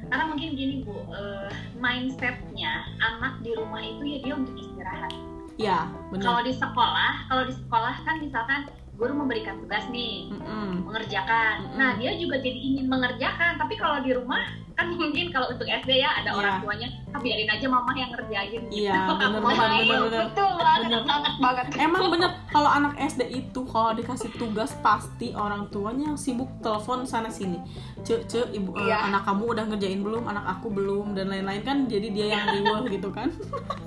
karena 0.07 0.25
mungkin 0.31 0.49
gini 0.55 0.75
bu 0.87 0.97
eh, 1.11 1.51
mindsetnya 1.79 2.87
anak 3.03 3.43
di 3.43 3.51
rumah 3.55 3.83
itu 3.83 4.03
ya 4.07 4.19
dia 4.23 4.35
untuk 4.39 4.55
istirahat 4.55 5.13
ya 5.57 5.79
kalau 6.21 6.41
benar 6.41 6.47
di 6.47 6.55
sekolah 6.55 7.13
kalau 7.27 7.43
di 7.49 7.55
sekolah 7.57 7.95
kan 8.05 8.17
misalkan 8.21 8.61
guru 8.97 9.13
memberikan 9.13 9.61
tugas 9.61 9.85
nih 9.93 10.33
Mm-mm. 10.33 10.89
mengerjakan 10.89 11.69
Mm-mm. 11.69 11.77
nah 11.77 11.91
dia 12.01 12.17
juga 12.17 12.41
jadi 12.41 12.57
ingin 12.57 12.87
mengerjakan 12.89 13.61
tapi 13.61 13.75
kalau 13.77 14.01
di 14.01 14.17
rumah 14.17 14.45
kan 14.77 14.93
mungkin 14.93 15.33
kalau 15.33 15.49
untuk 15.49 15.65
SD 15.65 15.89
ya 15.97 16.11
ada 16.15 16.29
Iya. 16.29 16.37
orang 16.37 16.55
tuanya 16.61 16.89
ah, 17.09 17.17
biarin 17.17 17.49
aja 17.49 17.67
mama 17.67 17.91
yang 17.91 18.13
ngerjain 18.13 18.61
gitu. 18.63 18.77
iya 18.77 19.09
benar 19.09 19.29
Main, 19.33 19.41
benar 19.41 19.71
benar 19.73 20.01
benar 20.05 20.23
betul 20.23 20.51
banget 20.53 20.81
Bener. 20.85 21.03
banget 21.03 21.35
banget 21.41 21.67
Emang 21.79 22.03
bener 22.13 22.31
kalau 22.47 22.71
anak 22.71 22.93
SD 22.99 23.23
itu 23.35 23.61
kalau 23.65 23.91
dikasih 23.93 24.31
tugas 24.35 24.77
pasti 24.79 25.33
orang 25.33 25.67
tuanya 25.67 26.05
yang 26.07 26.19
sibuk 26.19 26.53
telepon 26.61 27.03
sana 27.03 27.29
sini. 27.29 27.57
Cek 28.03 28.21
cek 28.27 28.47
ibu 28.53 28.71
eh, 28.75 28.85
Iya. 28.85 29.09
anak 29.09 29.25
kamu 29.25 29.43
udah 29.51 29.65
ngerjain 29.67 30.01
belum, 30.01 30.25
anak 30.25 30.45
aku 30.47 30.69
belum 30.69 31.13
dan 31.13 31.27
lain-lain 31.27 31.63
kan 31.63 31.79
jadi 31.85 32.09
dia 32.09 32.27
yang 32.31 32.47
riweh 32.53 32.81
gitu 32.95 33.09
kan. 33.11 33.33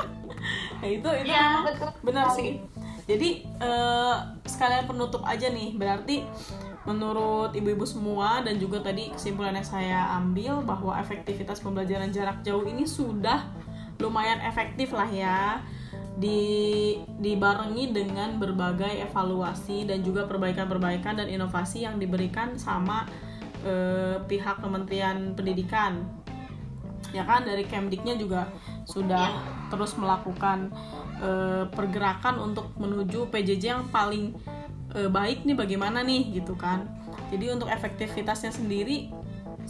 nah, 0.80 0.88
itu 0.88 1.06
itu 1.16 1.30
Iya, 1.30 1.46
betul 1.64 1.90
benar 2.02 2.26
sekali. 2.28 2.38
sih. 2.40 2.52
Jadi 3.06 3.30
eh, 3.60 4.16
sekalian 4.44 4.86
penutup 4.86 5.22
aja 5.24 5.48
nih 5.48 5.70
berarti 5.72 6.26
menurut 6.90 7.54
ibu-ibu 7.54 7.86
semua 7.86 8.42
dan 8.42 8.58
juga 8.58 8.82
tadi 8.82 9.14
kesimpulan 9.14 9.54
yang 9.54 9.68
saya 9.68 10.10
ambil 10.18 10.66
bahwa 10.66 10.98
efektivitas 10.98 11.62
pembelajaran 11.62 12.10
jarak 12.10 12.42
jauh 12.42 12.66
ini 12.66 12.90
sudah 12.90 13.46
lumayan 14.02 14.42
efektif 14.42 14.90
lah 14.98 15.06
ya 15.06 15.62
di 16.18 16.98
dibarengi 17.22 17.94
dengan 17.94 18.42
berbagai 18.42 19.06
evaluasi 19.06 19.86
dan 19.86 20.02
juga 20.02 20.26
perbaikan-perbaikan 20.26 21.22
dan 21.22 21.30
inovasi 21.30 21.86
yang 21.86 22.02
diberikan 22.02 22.58
sama 22.58 23.06
eh, 23.64 24.18
pihak 24.26 24.60
Kementerian 24.60 25.38
Pendidikan. 25.38 26.04
Ya 27.16 27.24
kan 27.24 27.48
dari 27.48 27.64
Kemdiknya 27.64 28.20
juga 28.20 28.52
sudah 28.84 29.32
terus 29.72 29.96
melakukan 29.96 30.74
eh, 31.22 31.64
pergerakan 31.72 32.52
untuk 32.52 32.74
menuju 32.76 33.30
PJJ 33.32 33.64
yang 33.64 33.86
paling 33.88 34.36
eh, 34.96 35.10
baik 35.10 35.46
nih 35.46 35.58
bagaimana 35.58 36.02
nih 36.02 36.42
gitu 36.42 36.54
kan 36.58 36.88
jadi 37.30 37.54
untuk 37.54 37.70
efektivitasnya 37.70 38.50
sendiri 38.54 39.14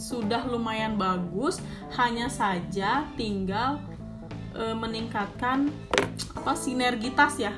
sudah 0.00 0.48
lumayan 0.48 0.96
bagus 0.96 1.60
hanya 1.92 2.32
saja 2.32 3.04
tinggal 3.20 3.84
e, 4.56 4.72
meningkatkan 4.72 5.68
apa 6.32 6.56
sinergitas 6.56 7.36
ya 7.36 7.52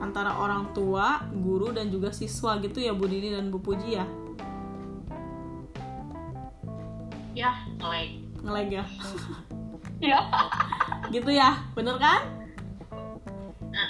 antara 0.00 0.32
orang 0.40 0.72
tua, 0.72 1.28
guru 1.28 1.76
dan 1.76 1.92
juga 1.92 2.08
siswa 2.08 2.56
gitu 2.64 2.80
ya 2.80 2.96
Bu 2.96 3.04
Dini 3.04 3.36
dan 3.36 3.52
Bu 3.52 3.60
Puji 3.60 4.00
ya. 4.00 4.08
Ya, 7.36 7.52
ngelag. 7.76 8.10
Ngelag 8.40 8.68
ya. 8.72 8.84
ya 10.14 10.20
gitu 11.12 11.28
ya, 11.28 11.60
bener 11.76 12.00
kan? 12.00 12.39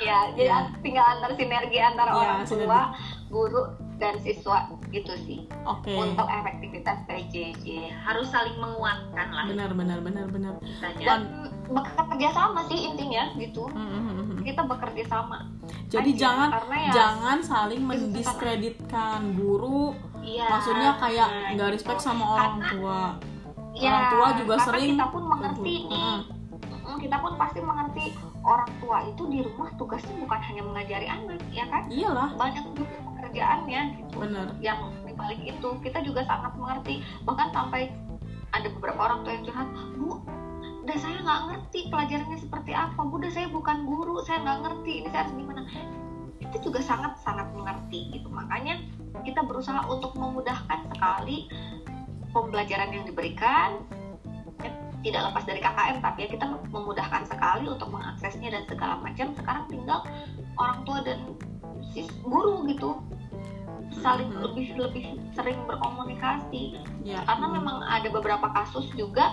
Ya 0.01 0.18
jadi 0.32 0.48
Ya. 0.48 0.59
tinggal 0.80 1.05
antar 1.07 1.30
sinergi 1.32 1.78
antara 1.78 2.11
Ya, 2.11 2.16
orang 2.16 2.40
sinergi. 2.42 2.66
tua 2.66 2.80
guru 3.28 3.62
dan 3.96 4.16
siswa 4.16 4.59
gitu 4.88 5.12
sih 5.20 5.44
Oke. 5.62 5.92
untuk 5.92 6.24
efektivitas 6.24 7.05
PJJ 7.05 7.92
Harus 7.94 8.26
saling 8.26 8.57
menguatkan 8.57 9.28
lah 9.28 9.44
Benar 9.44 9.70
benar 9.70 10.01
benar 10.01 10.24
benar. 10.26 10.57
Dan 10.96 11.20
bekerja 11.68 12.28
sama 12.32 12.64
sih 12.64 12.80
intinya 12.82 13.28
gitu 13.36 13.68
mm, 13.68 13.76
mm, 13.76 14.01
mm, 14.01 14.24
mm. 14.26 14.38
kita 14.42 14.62
bekerja 14.64 15.05
sama 15.07 15.44
jadi 15.86 16.11
aja, 16.11 16.18
jangan 16.18 16.48
ya 16.72 16.90
jangan 16.90 17.38
saling 17.40 17.82
mendiskreditkan 17.82 19.20
guru. 19.34 19.94
Iya. 20.20 20.46
Maksudnya 20.48 20.90
kayak 20.96 21.28
nah, 21.28 21.51
nggak 21.55 21.68
gitu. 21.68 21.74
respect 21.76 22.01
sama 22.01 22.24
orang 22.30 22.55
Karena- 22.57 22.70
tua. 22.72 23.01
ya, 23.72 23.86
orang 23.86 24.05
tua 24.09 24.28
juga 24.34 24.55
karena 24.55 24.66
sering 24.66 24.90
kita 24.92 25.07
pun 25.09 25.22
mengerti 25.24 25.74
nih 25.86 26.18
Mm, 26.80 26.96
kita 26.98 27.16
pun 27.16 27.32
pasti 27.36 27.61
mengerti 27.61 28.07
orang 28.41 28.70
tua 28.80 29.05
itu 29.05 29.22
di 29.28 29.38
rumah 29.45 29.68
tugasnya 29.76 30.16
bukan 30.16 30.41
hanya 30.41 30.62
mengajari 30.64 31.07
anak 31.07 31.41
ya 31.53 31.64
kan? 31.68 31.84
Iyalah, 31.93 32.30
banyak 32.41 32.64
juga 32.72 32.97
pekerjaannya 33.12 33.80
gitu. 34.01 34.14
Benar. 34.20 34.49
yang 34.64 34.80
dibalik 35.05 35.41
itu 35.45 35.68
kita 35.84 35.99
juga 36.01 36.24
sangat 36.24 36.53
mengerti. 36.57 37.05
Bahkan 37.28 37.49
sampai 37.53 37.93
ada 38.51 38.68
beberapa 38.74 39.01
orang 39.01 39.20
tua 39.22 39.32
yang 39.36 39.45
curhat 39.47 39.68
bu 39.95 40.20
udah 40.80 40.97
saya 40.97 41.22
nggak 41.22 41.41
ngerti 41.53 41.80
pelajarannya 41.93 42.38
seperti 42.41 42.72
apa. 42.72 43.01
Bu 43.05 43.14
udah 43.20 43.32
saya 43.32 43.47
bukan 43.53 43.84
guru 43.84 44.24
saya 44.24 44.41
nggak 44.41 44.59
ngerti. 44.64 44.93
Ini 45.05 45.09
saya 45.12 45.20
harus 45.28 45.34
gimana? 45.36 45.62
Itu 46.41 46.57
juga 46.64 46.80
sangat 46.80 47.20
sangat 47.20 47.53
mengerti 47.53 48.11
gitu. 48.16 48.28
Makanya 48.32 48.80
kita 49.22 49.45
berusaha 49.45 49.84
untuk 49.86 50.16
memudahkan 50.16 50.88
sekali 50.97 51.47
pembelajaran 52.32 52.91
yang 52.95 53.05
diberikan 53.05 53.84
tidak 55.01 55.32
lepas 55.32 55.44
dari 55.48 55.61
KKM 55.61 55.96
tapi 56.01 56.18
ya 56.24 56.28
kita 56.28 56.44
memudahkan 56.68 57.22
sekali 57.24 57.64
untuk 57.66 57.88
mengaksesnya 57.88 58.53
dan 58.53 58.62
segala 58.68 59.01
macam. 59.01 59.32
Sekarang 59.32 59.64
tinggal 59.66 60.05
orang 60.57 60.84
tua 60.84 61.01
dan 61.01 61.18
sis 61.90 62.09
guru 62.20 62.68
gitu. 62.68 63.01
Saling 64.01 64.30
Mhm. 64.30 64.40
lebih 64.44 64.66
lebih 64.76 65.05
sering 65.34 65.59
berkomunikasi. 65.66 66.78
Ya. 67.01 67.24
karena 67.24 67.48
memang 67.48 67.80
ada 67.80 68.12
beberapa 68.12 68.53
kasus 68.53 68.92
juga 68.92 69.32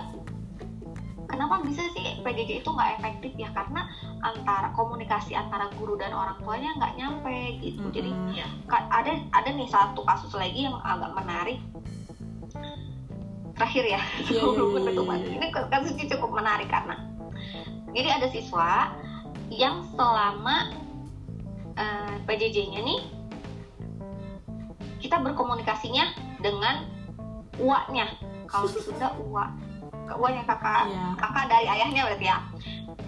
kenapa 1.28 1.60
bisa 1.60 1.84
sih 1.92 2.16
PJJ 2.24 2.64
itu 2.64 2.68
nggak 2.72 2.96
efektif 2.98 3.36
ya? 3.36 3.52
Karena 3.52 3.84
antara 4.24 4.72
komunikasi 4.72 5.36
antara 5.36 5.68
guru 5.76 5.94
dan 6.00 6.16
orang 6.16 6.40
tuanya 6.40 6.72
nggak 6.80 6.96
nyampe 6.96 7.38
gitu. 7.60 7.92
Jadi 7.92 8.10
ka- 8.66 8.88
ada 8.88 9.20
ada 9.30 9.48
nih 9.52 9.68
satu 9.68 10.00
kasus 10.02 10.32
lagi 10.32 10.64
yang 10.64 10.80
agak 10.80 11.12
menarik 11.12 11.60
terakhir 13.58 13.84
ya. 13.84 14.00
Iya, 14.22 14.38
iya, 14.38 14.40
sebelum 14.40 15.08
iya, 15.18 15.34
ini 15.34 15.46
kasusnya 15.50 16.06
cukup 16.16 16.30
menarik 16.38 16.70
karena 16.70 17.18
jadi 17.92 18.08
ada 18.20 18.28
siswa 18.28 18.92
yang 19.48 19.80
selama 19.96 20.70
eh, 21.76 22.14
PJJ-nya 22.28 22.80
nih 22.84 23.00
kita 25.00 25.22
berkomunikasinya 25.22 26.04
dengan 26.42 26.84
uaknya. 27.56 28.06
Kalau 28.48 28.68
di 28.68 28.80
Sunda 28.82 29.14
uak 29.18 29.50
uaknya 30.08 30.42
kakak. 30.48 30.88
Iya. 30.88 31.06
kakak 31.20 31.44
dari 31.48 31.66
ayahnya 31.68 32.02
berarti 32.08 32.26
ya. 32.28 32.38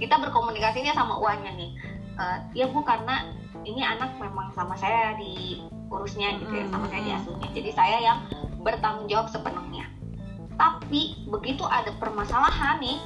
Kita 0.01 0.17
berkomunikasinya 0.21 0.93
sama 0.97 1.21
uangnya 1.21 1.53
nih. 1.57 1.71
Eh, 2.17 2.39
ya 2.65 2.67
bu 2.73 2.81
karena 2.85 3.29
ini 3.69 3.85
anak 3.85 4.17
memang 4.17 4.49
sama 4.57 4.73
saya 4.79 5.13
diurusnya 5.21 6.41
gitu 6.41 6.53
ya 6.57 6.65
sama 6.73 6.89
saya 6.89 7.03
diasuhnya. 7.05 7.49
Jadi 7.53 7.71
saya 7.75 7.99
yang 8.01 8.19
bertanggung 8.65 9.09
jawab 9.09 9.29
sepenuhnya 9.29 9.90
tapi 10.61 11.17
begitu 11.25 11.65
ada 11.65 11.89
permasalahan 11.97 12.77
nih 12.85 13.01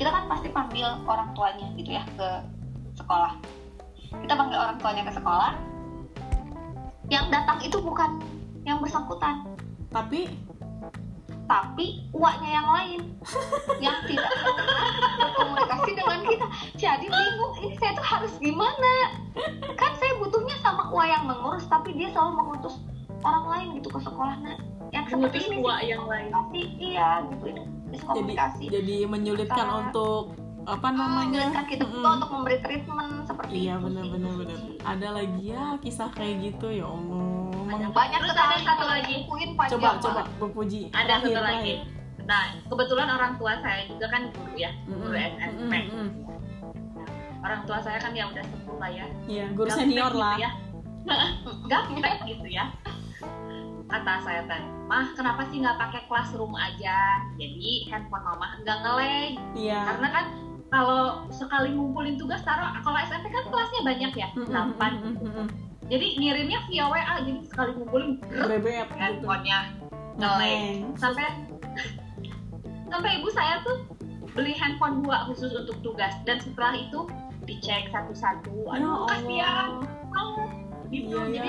kita 0.00 0.08
kan 0.08 0.24
pasti 0.32 0.48
panggil 0.48 0.88
orang 1.04 1.28
tuanya 1.36 1.68
gitu 1.76 1.92
ya 1.92 2.00
ke 2.16 2.28
sekolah. 2.96 3.36
Kita 4.16 4.32
panggil 4.32 4.56
orang 4.56 4.80
tuanya 4.80 5.04
ke 5.04 5.12
sekolah. 5.12 5.52
Yang 7.12 7.24
datang 7.28 7.58
itu 7.60 7.76
bukan 7.84 8.16
yang 8.64 8.80
bersangkutan. 8.80 9.44
Tapi? 9.92 10.32
Tapi 11.44 12.08
uaknya 12.16 12.48
yang 12.48 12.68
lain. 12.72 13.00
Yang 13.84 13.96
tidak 14.08 14.32
berkomunikasi 15.20 15.90
dengan 15.92 16.20
kita. 16.24 16.46
Jadi 16.80 17.06
bingung 17.12 17.54
ini 17.60 17.76
saya 17.76 17.92
tuh 17.92 18.06
harus 18.08 18.32
gimana? 18.40 18.92
Kan 19.76 19.92
saya 20.00 20.16
butuhnya 20.16 20.56
sama 20.64 20.88
uak 20.96 21.06
yang 21.12 21.28
mengurus 21.28 21.68
tapi 21.68 21.92
dia 21.92 22.08
selalu 22.08 22.40
mengutus 22.40 22.80
orang 23.20 23.44
lain 23.52 23.68
gitu 23.76 23.92
ke 23.92 24.00
sekolah 24.00 24.32
nah 24.40 24.56
yang 24.90 25.04
seperti 25.06 25.38
ini 25.40 25.56
sih 25.58 25.86
yang 25.86 26.04
lain. 26.04 26.30
iya 26.76 27.08
gitu 27.24 27.44
ini 27.44 27.62
jadi 27.62 27.90
miskomunikasi 27.90 28.64
jadi 28.68 28.96
menyulitkan 29.06 29.58
Antara- 29.60 29.78
untuk 29.82 30.24
apa 30.60 30.88
namanya? 30.92 31.18
menyulitkan 31.24 31.64
kita 31.66 31.84
juga 31.84 32.08
untuk 32.14 32.30
memberi 32.30 32.58
treatment 32.60 33.10
seperti 33.24 33.52
Iya 33.56 33.74
itu 33.74 33.84
benar 33.88 34.04
benar 34.06 34.32
benar. 34.36 34.58
Ada 34.84 35.08
lagi 35.10 35.42
ya 35.42 35.64
kisah 35.80 36.08
kayak 36.12 36.34
gitu 36.44 36.66
ya 36.70 36.86
Allah. 36.86 37.48
Mang- 37.64 37.90
banyak 37.90 38.20
Terus 38.20 38.36
ada 38.36 38.56
satu 38.60 38.84
lagi. 38.84 39.16
panjang 39.56 39.72
Coba 39.72 39.88
coba 39.98 40.20
Bu 40.36 40.46
Puji. 40.52 40.92
Ada 40.92 41.18
Terakhir, 41.18 41.26
satu 41.26 41.40
lagi. 41.40 41.74
Nah, 42.20 42.42
kebetulan 42.62 43.08
orang 43.08 43.32
tua 43.34 43.52
saya 43.58 43.82
juga 43.88 44.06
kan 44.06 44.22
guru 44.30 44.54
ya, 44.54 44.70
guru 44.86 45.16
SMP. 45.16 45.72
mm-mm, 45.88 46.08
Orang 47.40 47.60
tua 47.64 47.78
saya 47.80 47.98
kan 47.98 48.12
ya 48.12 48.28
udah 48.28 48.44
sepuh 48.44 48.76
lah 48.76 48.90
ya. 48.92 49.06
Iya, 49.26 49.44
guru 49.50 49.66
Gaptek 49.66 49.80
senior 49.80 50.12
gitu 50.12 50.20
lah. 50.20 50.36
ya. 50.36 50.50
Gaptek 51.72 52.16
gitu 52.28 52.46
ya. 52.46 52.64
Kata 53.90 54.22
saya 54.22 54.42
kan, 54.46 54.62
mah 54.86 55.10
kenapa 55.12 55.42
sih 55.50 55.58
nggak 55.58 55.74
pakai 55.76 56.02
classroom 56.06 56.54
aja? 56.54 57.18
Jadi 57.36 57.90
handphone 57.90 58.22
mama 58.22 58.54
nggak 58.62 58.78
ngelag. 58.80 59.32
Iya. 59.58 59.80
Karena 59.82 60.08
kan 60.08 60.24
kalau 60.70 61.02
sekali 61.34 61.74
ngumpulin 61.74 62.14
tugas 62.14 62.38
taruh 62.46 62.70
kalau 62.86 62.98
SMP 63.02 63.26
kan 63.28 63.42
kelasnya 63.50 63.82
banyak 63.82 64.12
ya, 64.14 64.28
Mm-mm, 64.38 64.54
8. 64.54 64.78
mm-mm, 64.78 65.14
mm-mm. 65.18 65.46
Jadi 65.90 66.06
ngirimnya 66.22 66.62
via 66.70 66.86
WA, 66.86 67.14
jadi 67.26 67.40
sekali 67.50 67.70
ngumpulin 67.74 68.22
Bebet 68.22 68.86
gitu. 68.86 68.94
handphonenya 68.94 69.58
ngelag. 70.14 70.38
Ngeleng. 70.38 70.76
Sampai 70.94 71.26
sampai 72.86 73.10
ibu 73.18 73.28
saya 73.34 73.58
tuh 73.66 73.86
beli 74.30 74.54
handphone 74.54 75.02
dua 75.02 75.26
khusus 75.26 75.50
untuk 75.50 75.74
tugas 75.82 76.14
dan 76.22 76.38
setelah 76.38 76.78
itu 76.78 77.10
dicek 77.42 77.90
satu-satu. 77.90 78.70
Aduh, 78.70 79.10
kasihan 79.10 79.82
Allah. 79.82 79.82
banget 80.14 80.50
gitu. 80.90 81.16
Iya, 81.18 81.42
Jadi. 81.42 81.48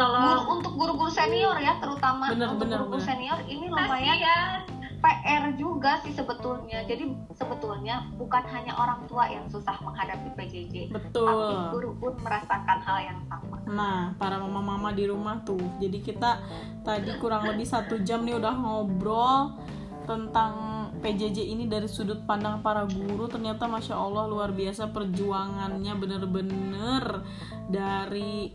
Nah, 0.00 0.08
itu 0.08 0.24
guru, 0.24 0.40
untuk 0.56 0.72
guru-guru 0.80 1.12
senior 1.12 1.56
ya 1.60 1.76
terutama 1.76 2.32
Bener, 2.32 2.48
untuk 2.56 2.64
bener, 2.64 2.78
guru-guru 2.80 3.00
bener. 3.04 3.08
senior 3.12 3.38
ini 3.44 3.66
lumayan 3.68 4.16
kasihan. 4.16 4.60
PR 5.00 5.44
juga 5.56 5.96
sih 6.04 6.12
sebetulnya. 6.12 6.84
Jadi 6.84 7.08
sebetulnya 7.32 8.04
bukan 8.20 8.44
hanya 8.52 8.76
orang 8.76 9.00
tua 9.08 9.24
yang 9.32 9.48
susah 9.48 9.72
menghadapi 9.80 10.28
PJJ, 10.36 10.92
tapi 10.92 11.08
Betul. 11.08 11.72
guru 11.72 11.90
pun 11.96 12.12
merasakan 12.20 12.78
hal 12.84 12.98
yang 13.00 13.20
sama. 13.24 13.56
Nah, 13.64 14.12
para 14.20 14.36
mama-mama 14.36 14.92
di 14.92 15.08
rumah 15.08 15.40
tuh. 15.40 15.60
Jadi 15.80 16.04
kita 16.04 16.44
tadi 16.84 17.16
kurang 17.16 17.48
lebih 17.48 17.64
satu 17.64 17.96
jam 18.04 18.28
nih 18.28 18.36
udah 18.36 18.52
ngobrol 18.52 19.56
tentang 20.04 20.52
PJJ 21.00 21.48
ini 21.48 21.64
dari 21.64 21.88
sudut 21.88 22.20
pandang 22.28 22.60
para 22.60 22.84
guru. 22.84 23.24
Ternyata 23.24 23.64
masya 23.64 23.96
Allah 23.96 24.28
luar 24.28 24.52
biasa 24.52 24.92
perjuangannya 24.92 25.96
bener-bener 25.96 27.24
dari 27.72 28.52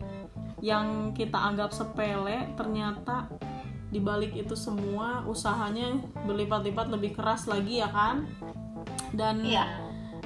yang 0.66 1.14
kita 1.14 1.38
anggap 1.38 1.70
sepele 1.70 2.50
ternyata 2.58 3.30
dibalik 3.94 4.34
itu 4.34 4.58
semua 4.58 5.22
usahanya 5.22 5.94
berlipat-lipat 6.26 6.90
lebih 6.90 7.14
keras 7.14 7.46
lagi 7.46 7.78
ya 7.78 7.86
kan 7.86 8.26
dan 9.14 9.46
Iya. 9.46 9.62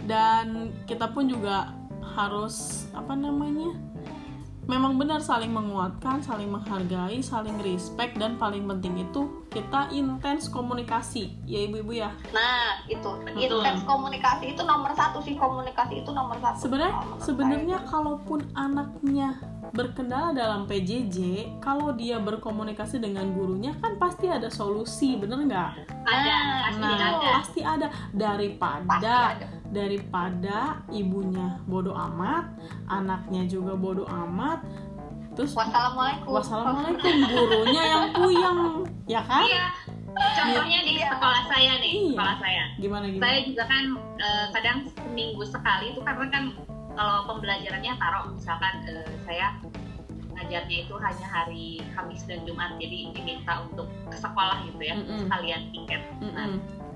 dan 0.08 0.72
kita 0.88 1.12
pun 1.12 1.28
juga 1.28 1.76
harus 2.16 2.88
apa 2.96 3.12
namanya 3.12 3.76
memang 4.64 5.02
benar 5.02 5.18
saling 5.18 5.50
menguatkan, 5.50 6.22
saling 6.22 6.46
menghargai, 6.46 7.18
saling 7.18 7.58
respect 7.58 8.14
dan 8.14 8.38
paling 8.38 8.70
penting 8.70 9.02
itu 9.02 9.42
kita 9.50 9.90
intens 9.90 10.46
komunikasi, 10.46 11.34
ya 11.42 11.66
ibu-ibu 11.66 11.90
ya. 11.90 12.14
Nah 12.30 12.78
itu 12.86 13.02
Betul. 13.34 13.66
intens 13.66 13.82
komunikasi 13.82 14.54
itu 14.54 14.62
nomor 14.62 14.94
satu 14.94 15.18
sih 15.26 15.34
komunikasi 15.34 16.06
itu 16.06 16.10
nomor 16.14 16.38
satu. 16.38 16.70
Sebenarnya 16.70 17.02
sebenarnya 17.18 17.78
kalaupun 17.82 18.46
anaknya 18.54 19.42
berkendala 19.70 20.30
dalam 20.30 20.64
PJJ, 20.64 21.18
kalau 21.58 21.92
dia 21.92 22.18
berkomunikasi 22.18 22.98
dengan 22.98 23.30
gurunya 23.30 23.70
kan 23.76 23.94
pasti 23.96 24.26
ada 24.26 24.48
solusi, 24.48 25.14
bener 25.14 25.46
nggak? 25.46 25.70
ada 26.02 26.34
Nah, 26.34 26.58
pasti 26.64 26.80
Nah, 26.80 26.90
ada 26.92 27.06
pasti 27.32 27.60
ada 27.60 27.86
saya. 27.86 28.00
Pasti 28.00 28.10
daripada 28.12 29.14
ada. 29.30 29.46
daripada 29.70 30.58
ibunya 30.90 31.48
bodoh 31.64 31.94
amat, 31.94 32.50
anaknya 32.86 33.46
juga 33.46 33.72
bodoh 33.72 34.10
amat, 34.26 34.66
terus 35.32 35.54
Wassalamualaikum. 35.54 36.30
wassalamualaikum 36.32 37.14
gurunya 37.24 37.82
yang 37.86 38.04
puyeng, 38.10 38.60
ya 39.06 39.22
kan? 39.22 39.46
iya 39.46 39.66
contohnya 40.10 40.80
di 40.82 40.98
Iya. 40.98 41.08
sekolah 41.08 41.42
saya 41.46 41.72
nih 41.78 41.92
Iya. 41.94 42.10
sekolah 42.12 42.36
saya 42.36 42.64
Gimana 42.76 43.04
gimana? 43.06 43.22
saya 43.22 43.38
juga 43.46 43.64
kan 43.64 43.84
eh, 44.18 44.46
kadang 44.50 44.78
seminggu 44.90 45.42
sekali 45.46 45.94
itu 45.94 46.00
karena 46.02 46.26
kan 46.28 46.44
kalau 46.92 47.18
pembelajarannya 47.26 47.92
taruh 47.96 48.24
misalkan 48.28 48.74
eh, 48.84 49.10
saya 49.22 49.56
ngajarnya 50.30 50.78
itu 50.84 50.94
hanya 50.96 51.26
hari 51.26 51.64
Kamis 51.90 52.24
dan 52.24 52.40
Jumat 52.42 52.76
jadi 52.76 53.12
diminta 53.12 53.60
untuk 53.62 53.86
ke 54.08 54.16
sekolah 54.16 54.64
gitu 54.64 54.80
ya 54.80 54.94
Mm-mm. 54.96 55.18
sekalian 55.22 55.60
tiket. 55.70 56.02
Mm-mm. 56.18 56.50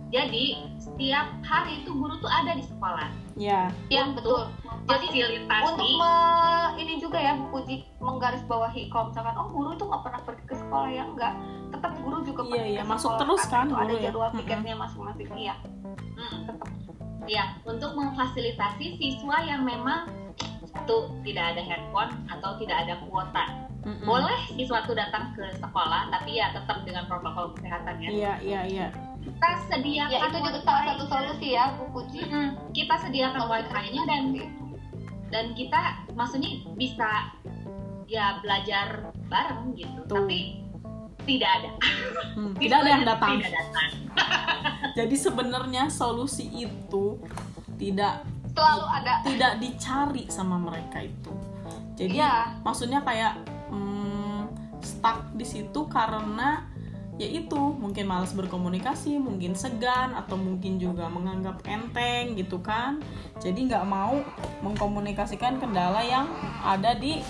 jadi 0.09 0.45
setiap 0.79 1.27
hari 1.43 1.83
itu 1.83 1.91
guru 1.91 2.15
tuh 2.19 2.31
ada 2.31 2.55
di 2.55 2.63
sekolah. 2.63 3.11
Ya, 3.35 3.67
Iya 3.91 4.15
betul. 4.15 4.47
Jadi 4.87 5.07
fasilitasi 5.11 5.65
untuk 5.67 5.89
me- 5.99 6.73
ini 6.77 6.95
juga 6.97 7.19
ya 7.19 7.35
Bu 7.35 7.51
Puji 7.51 7.83
menggarisbawahi 7.99 8.87
kalau 8.89 9.11
misalkan 9.11 9.35
oh 9.35 9.51
guru 9.51 9.75
itu 9.75 9.83
nggak 9.83 10.03
pernah 10.03 10.21
pergi 10.23 10.45
ke 10.47 10.55
sekolah 10.55 10.89
ya? 10.89 11.03
Enggak 11.05 11.33
tetap 11.69 11.93
guru 11.99 12.19
juga 12.23 12.41
Iya, 12.41 12.53
pergi 12.53 12.71
iya, 12.71 12.81
ke 12.81 12.87
masuk 12.87 13.03
sekolah, 13.11 13.21
terus 13.21 13.43
kan 13.45 13.67
itu 13.67 13.75
ada 13.75 13.91
ya. 13.93 14.03
jadwal 14.07 14.31
tiketnya 14.33 14.75
masing-masing. 14.79 15.29
Iya. 15.35 15.55
Mm. 16.15 16.41
tetap 16.47 16.69
ya 17.27 17.57
untuk 17.65 17.97
memfasilitasi 17.97 19.01
siswa 19.01 19.37
yang 19.45 19.65
memang 19.65 20.09
satu 20.75 21.13
tidak 21.23 21.55
ada 21.55 21.63
handphone 21.63 22.13
atau 22.29 22.59
tidak 22.59 22.77
ada 22.85 22.95
kuota 23.07 23.45
Mm-mm. 23.85 24.05
boleh 24.09 24.41
siswa 24.57 24.81
itu 24.83 24.93
datang 24.97 25.37
ke 25.37 25.45
sekolah 25.61 26.09
tapi 26.09 26.41
ya 26.41 26.51
tetap 26.57 26.83
dengan 26.89 27.05
protokol 27.05 27.53
kesehatan 27.55 28.01
ya 28.01 28.09
Iya, 28.11 28.33
iya, 28.41 28.61
iya. 28.65 28.87
kita 29.21 29.49
sediakan 29.69 30.13
ya 30.13 30.19
itu 30.25 30.39
juga 30.41 30.61
salah 30.65 30.85
satu 30.93 31.05
solusi 31.09 31.49
ya 31.53 31.65
Bu 31.77 31.85
Puji 31.93 32.21
Mm-mm. 32.27 32.49
kita 32.73 32.95
sediakan 33.05 33.45
wifi-nya 33.49 34.03
dan 34.09 34.23
dan 35.29 35.45
kita 35.53 35.81
maksudnya 36.17 36.65
bisa 36.77 37.33
ya 38.09 38.41
belajar 38.45 39.13
bareng 39.29 39.73
gitu 39.77 40.01
Tuh. 40.09 40.25
tapi 40.25 40.64
tidak 41.25 41.51
ada 41.61 41.71
Hmm, 42.35 42.53
tidak 42.63 42.77
ada 42.83 42.89
yang 42.91 43.05
datang. 43.05 43.31
tidak 43.39 43.53
datang 43.53 43.91
Jadi 44.99 45.17
sebenarnya 45.19 45.91
solusi 45.91 46.47
itu 46.47 47.19
tidak 47.75 48.23
selalu 48.55 48.87
ada 48.87 49.13
tidak 49.27 49.53
dicari 49.59 50.25
sama 50.31 50.55
mereka 50.55 51.03
itu. 51.03 51.35
Jadi 51.95 52.15
Iya. 52.15 52.63
maksudnya 52.63 53.03
kayak 53.03 53.43
hmm, 53.71 54.47
stuck 54.79 55.35
di 55.35 55.43
situ 55.43 55.91
karena 55.91 56.63
ya 57.15 57.29
itu 57.31 57.61
mungkin 57.79 58.11
malas 58.11 58.35
berkomunikasi, 58.35 59.23
mungkin 59.23 59.55
segan 59.55 60.19
atau 60.19 60.35
mungkin 60.35 60.83
juga 60.83 61.07
menganggap 61.07 61.63
enteng 61.63 62.35
gitu 62.35 62.59
kan. 62.59 62.99
Jadi 63.39 63.71
nggak 63.71 63.87
mau 63.87 64.19
mengkomunikasikan 64.67 65.63
kendala 65.63 66.03
yang 66.03 66.27
ada 66.67 66.99
di 66.99 67.23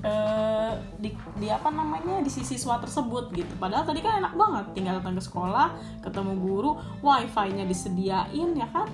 eh, 0.00 0.72
di, 0.96 1.12
di 1.36 1.48
apa 1.52 1.68
namanya 1.68 2.24
di 2.24 2.32
sisi 2.32 2.56
siswa 2.56 2.80
tersebut 2.80 3.28
gitu. 3.36 3.52
Padahal 3.60 3.84
tadi 3.84 4.00
kan 4.00 4.24
enak 4.24 4.32
banget 4.32 4.64
tinggal 4.72 5.04
datang 5.04 5.20
ke 5.20 5.22
sekolah, 5.24 5.68
ketemu 6.00 6.32
guru, 6.40 6.70
wifi-nya 7.04 7.68
disediain 7.68 8.56
ya 8.56 8.68
kan. 8.72 8.88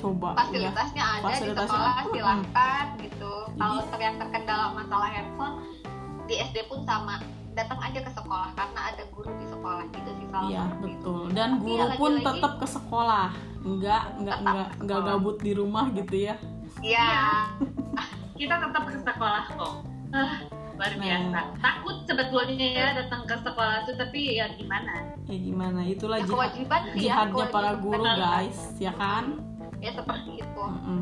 Coba 0.00 0.34
ya. 0.34 0.48
fasilitasnya 0.48 1.04
ada 1.04 1.24
Fasilitasnya 1.28 1.52
di 1.52 1.68
sekolah 1.68 1.94
silakan 2.10 2.86
gitu 2.98 3.34
kalau 3.60 3.82
yang 4.00 4.16
terkendala 4.18 4.66
masalah 4.74 5.08
handphone 5.12 5.56
di 6.26 6.34
SD 6.40 6.66
pun 6.66 6.82
sama 6.88 7.20
datang 7.52 7.78
aja 7.78 8.00
ke 8.00 8.10
sekolah 8.10 8.48
karena 8.52 8.80
ada 8.88 9.04
guru 9.08 9.30
di 9.34 9.46
sekolah 9.46 9.84
gitu 9.86 10.10
sih 10.10 10.26
salah 10.26 10.48
Iya 10.48 10.62
satu 10.62 10.72
itu. 10.72 10.82
betul. 10.88 11.20
Dan 11.30 11.48
Tapi 11.50 11.62
guru 11.62 11.76
ya 11.78 11.86
pun 11.94 12.12
tetap 12.18 12.52
ke 12.56 12.66
sekolah. 12.66 13.28
Nggak 13.62 14.02
nggak 14.18 14.38
nggak 14.42 14.68
nggak 14.80 15.00
gabut 15.02 15.36
di 15.38 15.52
rumah 15.52 15.84
gitu 15.92 16.16
ya. 16.18 16.34
Iya. 16.80 17.08
kita 18.40 18.54
tetap 18.58 18.82
ke 18.84 18.98
sekolah 18.98 19.44
kok. 19.50 19.74
Ah, 20.10 20.32
luar 20.72 20.92
Nah. 20.92 20.98
biasa. 20.98 21.40
Takut 21.58 21.96
sebetulnya 22.04 22.66
ya 22.68 22.86
datang 22.96 23.22
ke 23.22 23.36
sekolah 23.38 23.76
itu 23.80 23.92
tapi 23.94 24.20
ya 24.34 24.46
gimana? 24.50 24.92
Ya 25.24 25.36
gimana? 25.38 25.80
Itulah 25.82 26.18
Ya, 26.18 26.24
jihad 26.24 26.34
kewajiban 26.34 26.80
sih 26.82 26.90
ya, 26.90 27.00
jihadnya 27.22 27.46
para 27.48 27.72
guru 27.76 28.02
guys 28.02 28.60
ya 28.76 28.92
kan? 28.92 29.24
Ya 29.78 29.90
seperti 29.92 30.40
itu. 30.40 30.62
Mm-mm. 30.62 31.00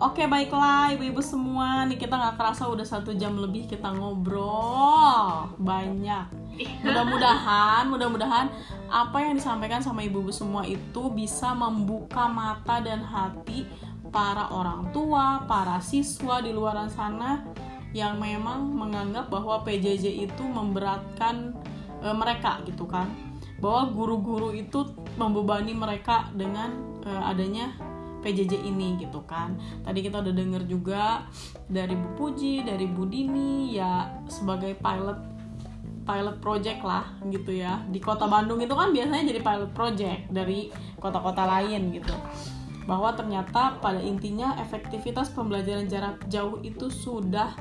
Oke 0.00 0.24
baiklah 0.24 0.96
ibu-ibu 0.96 1.20
semua. 1.20 1.84
Nih 1.84 2.00
kita 2.00 2.16
nggak 2.16 2.40
kerasa 2.40 2.72
udah 2.72 2.88
satu 2.88 3.12
jam 3.12 3.36
lebih 3.36 3.68
kita 3.68 3.92
ngobrol. 3.92 5.52
Banyak. 5.60 6.32
Mudah-mudahan 6.80 7.84
mudah-mudahan 7.84 8.48
apa 8.88 9.16
yang 9.20 9.36
disampaikan 9.36 9.84
sama 9.84 10.00
ibu-ibu 10.00 10.32
semua 10.32 10.64
itu 10.64 11.12
bisa 11.12 11.52
membuka 11.52 12.32
mata 12.32 12.80
dan 12.80 13.04
hati 13.04 13.68
para 14.08 14.48
orang 14.48 14.88
tua 14.88 15.44
para 15.44 15.76
siswa 15.84 16.40
di 16.40 16.56
luar 16.56 16.80
sana 16.88 17.44
yang 17.92 18.16
memang 18.16 18.72
menganggap 18.72 19.28
bahwa 19.28 19.60
PJJ 19.68 20.24
itu 20.24 20.44
memberatkan 20.48 21.52
eh, 22.00 22.16
mereka 22.16 22.64
gitu 22.64 22.88
kan. 22.88 23.04
Bahwa 23.60 23.92
guru-guru 23.92 24.56
itu 24.56 24.96
membebani 25.20 25.76
mereka 25.76 26.32
dengan 26.32 26.72
eh, 27.04 27.20
adanya 27.28 27.90
PJJ 28.20 28.64
ini 28.64 29.00
gitu 29.00 29.24
kan. 29.24 29.56
Tadi 29.82 30.00
kita 30.04 30.20
udah 30.20 30.34
denger 30.34 30.62
juga 30.68 31.26
dari 31.66 31.96
Bu 31.96 32.08
Puji, 32.16 32.64
dari 32.64 32.86
Bu 32.86 33.08
Dini 33.08 33.74
ya 33.74 34.08
sebagai 34.28 34.76
pilot 34.78 35.18
pilot 36.04 36.36
project 36.42 36.80
lah 36.82 37.04
gitu 37.28 37.54
ya. 37.54 37.84
Di 37.88 38.00
Kota 38.00 38.26
Bandung 38.26 38.60
itu 38.60 38.72
kan 38.72 38.90
biasanya 38.90 39.24
jadi 39.30 39.40
pilot 39.40 39.72
project 39.72 40.20
dari 40.32 40.72
kota-kota 40.98 41.44
lain 41.46 41.94
gitu. 41.94 42.14
Bahwa 42.88 43.14
ternyata 43.14 43.78
pada 43.78 44.02
intinya 44.02 44.56
efektivitas 44.58 45.30
pembelajaran 45.30 45.86
jarak 45.86 46.26
jauh 46.26 46.58
itu 46.64 46.90
sudah 46.90 47.54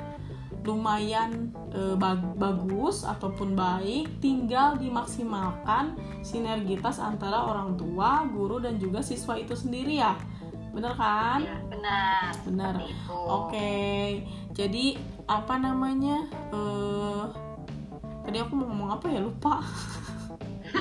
lumayan 0.66 1.56
eh, 1.72 1.96
bag- 1.96 2.36
bagus 2.36 3.08
ataupun 3.08 3.56
baik 3.56 4.20
tinggal 4.20 4.76
dimaksimalkan 4.76 5.96
sinergitas 6.22 7.00
antara 7.00 7.48
orang 7.48 7.80
tua, 7.80 8.28
guru 8.28 8.60
dan 8.60 8.76
juga 8.78 9.00
siswa 9.00 9.40
itu 9.40 9.56
sendiri 9.56 10.04
ya. 10.04 10.14
Bener 10.70 10.94
kan? 10.94 11.40
ya 11.40 11.58
Benar. 11.66 12.32
Benar. 12.44 12.74
Oke. 13.10 13.80
Jadi 14.52 14.86
apa 15.26 15.56
namanya? 15.56 16.26
eh 16.50 17.24
tadi 18.22 18.38
aku 18.38 18.54
mau 18.54 18.68
ngomong 18.68 18.90
apa 18.92 19.06
ya 19.08 19.20
lupa. 19.20 19.62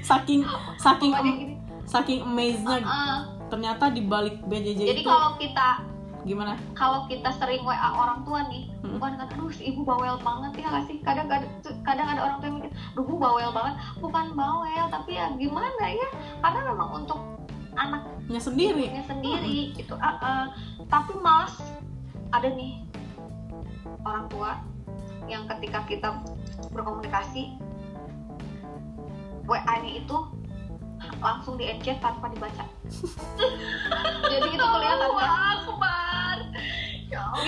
saking 0.00 0.40
saking 0.78 1.12
Pokoknya 1.12 1.34
gini. 1.34 1.54
saking 1.84 2.18
amaze-nya 2.22 2.80
Ah, 2.82 3.18
ternyata 3.48 3.88
di 3.88 4.00
balik 4.02 4.40
BJJ 4.42 4.80
jadi 4.86 5.00
itu 5.00 5.04
kalau 5.04 5.36
kita 5.36 5.68
gimana? 6.22 6.52
kalau 6.72 7.04
kita 7.04 7.28
sering 7.30 7.60
WA 7.62 7.76
orang 7.90 8.20
tua 8.22 8.44
nih 8.46 8.68
Hmm. 8.78 8.94
bukan 8.94 9.12
kan 9.16 9.26
aduh 9.28 9.50
si 9.50 9.62
ibu 9.66 9.82
bawel 9.82 10.16
banget 10.18 10.52
ya 10.56 10.68
nggak 10.70 10.84
sih 10.86 10.96
kadang 11.02 11.26
kadang 11.26 11.50
kadang 11.82 12.06
ada 12.06 12.20
orang 12.22 12.36
tua 12.38 12.46
yang 12.46 12.56
mikir 12.56 12.70
aduh 12.70 13.04
bu 13.04 13.14
bawel 13.16 13.50
banget 13.50 13.74
bukan 13.98 14.26
bawel 14.32 14.84
tapi 14.86 15.10
ya 15.12 15.26
gimana 15.34 15.66
ya 15.84 16.08
karena 16.38 16.60
memang 16.68 16.88
untuk 16.94 17.18
anaknya 17.78 18.14
Nya 18.28 18.40
sendiri. 18.42 18.86
sendiri 19.06 19.58
gitu. 19.78 19.94
Ah, 19.96 20.18
ah. 20.20 20.44
tapi 20.90 21.16
malas 21.22 21.54
ada 22.34 22.50
nih 22.52 22.82
orang 24.04 24.26
tua 24.28 24.60
yang 25.30 25.48
ketika 25.56 25.84
kita 25.88 26.08
berkomunikasi 26.74 27.56
WA-nya 29.48 30.04
itu 30.04 30.16
langsung 31.24 31.56
di 31.56 31.64
encet 31.72 32.02
tanpa 32.04 32.28
dibaca. 32.28 32.68
Jadi 34.32 34.48
itu 34.52 34.66
kelihatan 34.66 35.10
kan? 35.16 35.30
Akbar 35.56 36.36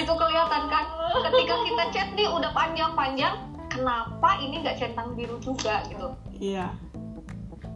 gitu 0.01 0.12
kelihatan 0.16 0.62
kan? 0.72 0.85
Ketika 1.28 1.55
kita 1.66 1.85
chat 1.93 2.09
nih 2.16 2.28
udah 2.31 2.51
panjang-panjang 2.57 3.35
kenapa 3.68 4.41
ini 4.41 4.64
nggak 4.64 4.81
centang 4.81 5.12
biru 5.12 5.37
juga 5.45 5.85
gitu? 5.87 6.16
Iya. 6.41 6.72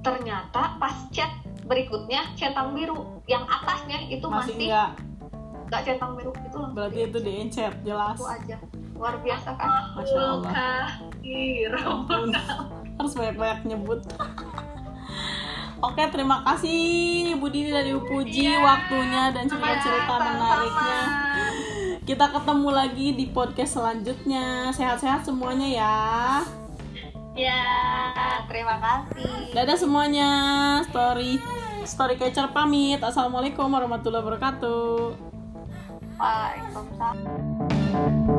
ternyata 0.05 0.77
pas 0.77 1.09
chat 1.17 1.33
berikutnya 1.65 2.21
centang 2.35 2.73
biru 2.73 2.95
yang 3.25 3.45
atasnya 3.45 4.05
itu 4.07 4.23
Masih 4.23 4.53
masih 4.53 4.55
enggak. 4.63 4.91
nggak 5.65 5.81
centang 5.83 6.13
biru 6.13 6.31
itu 6.35 6.59
Berarti 6.71 6.99
itu 7.03 7.19
di 7.19 7.33
encet 7.39 7.73
jelas. 7.81 8.15
itu 8.15 8.27
aja 8.27 8.57
luar 8.95 9.15
biasa 9.19 9.49
kan 9.55 9.71
Masya 9.93 10.19
Allah. 10.21 10.39
Luka 10.39 10.73
Ampun. 11.83 12.31
Harus 12.95 13.13
banyak-banyak 13.13 13.61
nyebut. 13.67 14.01
Oke, 15.85 16.01
terima 16.09 16.41
kasih 16.43 16.81
Bu 17.37 17.49
Dini 17.49 17.69
dan 17.69 17.85
Ibu 17.85 18.01
Puji 18.03 18.47
Iya. 18.47 18.57
waktunya 18.59 19.23
dan 19.31 19.45
cerita-cerita 19.45 20.15
menariknya. 20.15 21.01
kita 22.03 22.27
ketemu 22.31 22.69
lagi 22.71 23.07
di 23.13 23.27
podcast 23.27 23.73
selanjutnya 23.75 24.69
sehat-sehat 24.71 25.25
semuanya 25.25 25.65
ya 25.67 25.97
ya. 27.35 27.63
Terima 28.49 28.79
kasih. 28.81 29.53
Dadah 29.53 29.79
semuanya. 29.79 30.31
Story 30.89 31.43
story 31.85 32.17
catcher 32.17 32.49
pamit. 32.55 33.03
Assalamualaikum 33.03 33.69
warahmatullahi 33.69 34.25
wabarakatuh. 34.25 35.13
Waalaikumsalam 36.15 38.31